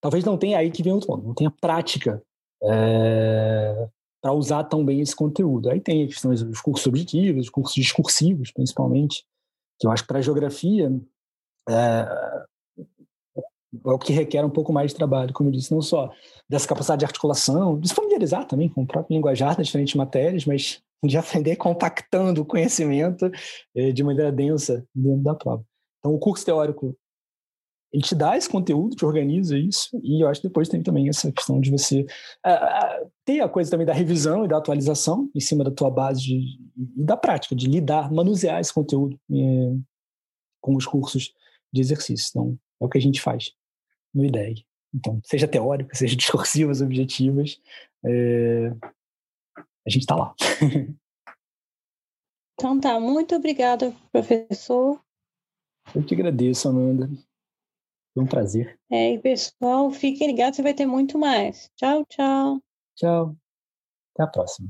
Talvez 0.00 0.24
não 0.24 0.38
tenha 0.38 0.56
aí 0.56 0.70
que 0.70 0.82
vem 0.82 0.94
outro 0.94 1.08
ponto, 1.08 1.26
não 1.26 1.34
tenha 1.34 1.50
prática 1.50 2.22
é, 2.62 3.86
para 4.22 4.32
usar 4.32 4.64
tão 4.64 4.82
bem 4.82 5.02
esse 5.02 5.14
conteúdo. 5.14 5.68
Aí 5.68 5.78
tem 5.78 6.06
questões 6.06 6.40
os 6.40 6.62
cursos 6.62 6.86
objetivos, 6.86 7.44
os 7.44 7.50
cursos 7.50 7.74
discursivos, 7.74 8.50
principalmente, 8.50 9.26
que 9.78 9.86
eu 9.86 9.90
acho 9.90 10.04
que 10.04 10.08
para 10.08 10.22
geografia 10.22 10.90
é, 11.68 12.08
é 13.36 13.90
o 13.90 13.98
que 13.98 14.14
requer 14.14 14.42
um 14.42 14.48
pouco 14.48 14.72
mais 14.72 14.92
de 14.92 14.96
trabalho, 14.96 15.34
como 15.34 15.50
eu 15.50 15.52
disse, 15.52 15.70
não 15.70 15.82
só 15.82 16.10
dessa 16.48 16.66
capacidade 16.66 17.00
de 17.00 17.04
articulação, 17.04 17.78
de 17.78 17.88
se 17.90 17.94
familiarizar 17.94 18.46
também 18.46 18.70
com 18.70 18.84
o 18.84 18.86
próprio 18.86 19.14
linguajar 19.14 19.54
das 19.54 19.66
diferentes 19.66 19.94
matérias, 19.94 20.46
mas 20.46 20.80
de 21.04 21.18
aprender 21.18 21.56
compactando 21.56 22.40
o 22.40 22.46
conhecimento 22.46 23.30
eh, 23.74 23.92
de 23.92 24.02
maneira 24.02 24.32
densa 24.32 24.82
dentro 24.94 25.22
da 25.22 25.34
prova. 25.34 25.62
Então, 26.06 26.14
o 26.14 26.20
curso 26.20 26.44
teórico 26.44 26.96
ele 27.92 28.02
te 28.02 28.14
dá 28.14 28.36
esse 28.36 28.48
conteúdo, 28.48 28.94
te 28.94 29.04
organiza 29.04 29.58
isso, 29.58 30.00
e 30.04 30.22
eu 30.22 30.28
acho 30.28 30.40
que 30.40 30.48
depois 30.48 30.68
tem 30.68 30.82
também 30.82 31.08
essa 31.08 31.32
questão 31.32 31.60
de 31.60 31.70
você 31.70 32.02
uh, 32.46 33.10
ter 33.24 33.40
a 33.40 33.48
coisa 33.48 33.70
também 33.70 33.86
da 33.86 33.92
revisão 33.92 34.44
e 34.44 34.48
da 34.48 34.58
atualização 34.58 35.28
em 35.34 35.40
cima 35.40 35.64
da 35.64 35.70
tua 35.70 35.90
base 35.90 36.20
de, 36.22 36.58
e 36.96 37.04
da 37.04 37.16
prática, 37.16 37.56
de 37.56 37.66
lidar, 37.66 38.12
manusear 38.12 38.60
esse 38.60 38.72
conteúdo 38.72 39.18
eh, 39.32 39.76
com 40.60 40.76
os 40.76 40.84
cursos 40.84 41.32
de 41.72 41.80
exercício. 41.80 42.28
Então, 42.30 42.58
é 42.80 42.84
o 42.84 42.88
que 42.88 42.98
a 42.98 43.00
gente 43.00 43.20
faz 43.20 43.52
no 44.14 44.24
IDEG. 44.24 44.64
Então, 44.94 45.20
seja 45.24 45.48
teórica, 45.48 45.94
seja 45.96 46.14
discursivas, 46.14 46.80
objetivas, 46.82 47.60
é... 48.04 48.72
a 49.56 49.90
gente 49.90 50.02
está 50.02 50.14
lá. 50.14 50.34
então 52.54 52.78
tá, 52.78 53.00
muito 53.00 53.34
obrigada, 53.34 53.94
professor. 54.12 55.00
Eu 55.94 56.04
te 56.04 56.14
agradeço, 56.14 56.68
Amanda. 56.68 57.08
Foi 58.14 58.22
um 58.24 58.26
prazer. 58.26 58.78
É, 58.90 59.12
e 59.12 59.18
pessoal, 59.18 59.90
fiquem 59.90 60.28
ligados, 60.28 60.56
você 60.56 60.62
vai 60.62 60.72
ter 60.72 60.86
muito 60.86 61.18
mais. 61.18 61.70
Tchau, 61.76 62.04
tchau. 62.06 62.62
Tchau. 62.94 63.36
Até 64.14 64.22
a 64.22 64.26
próxima. 64.26 64.64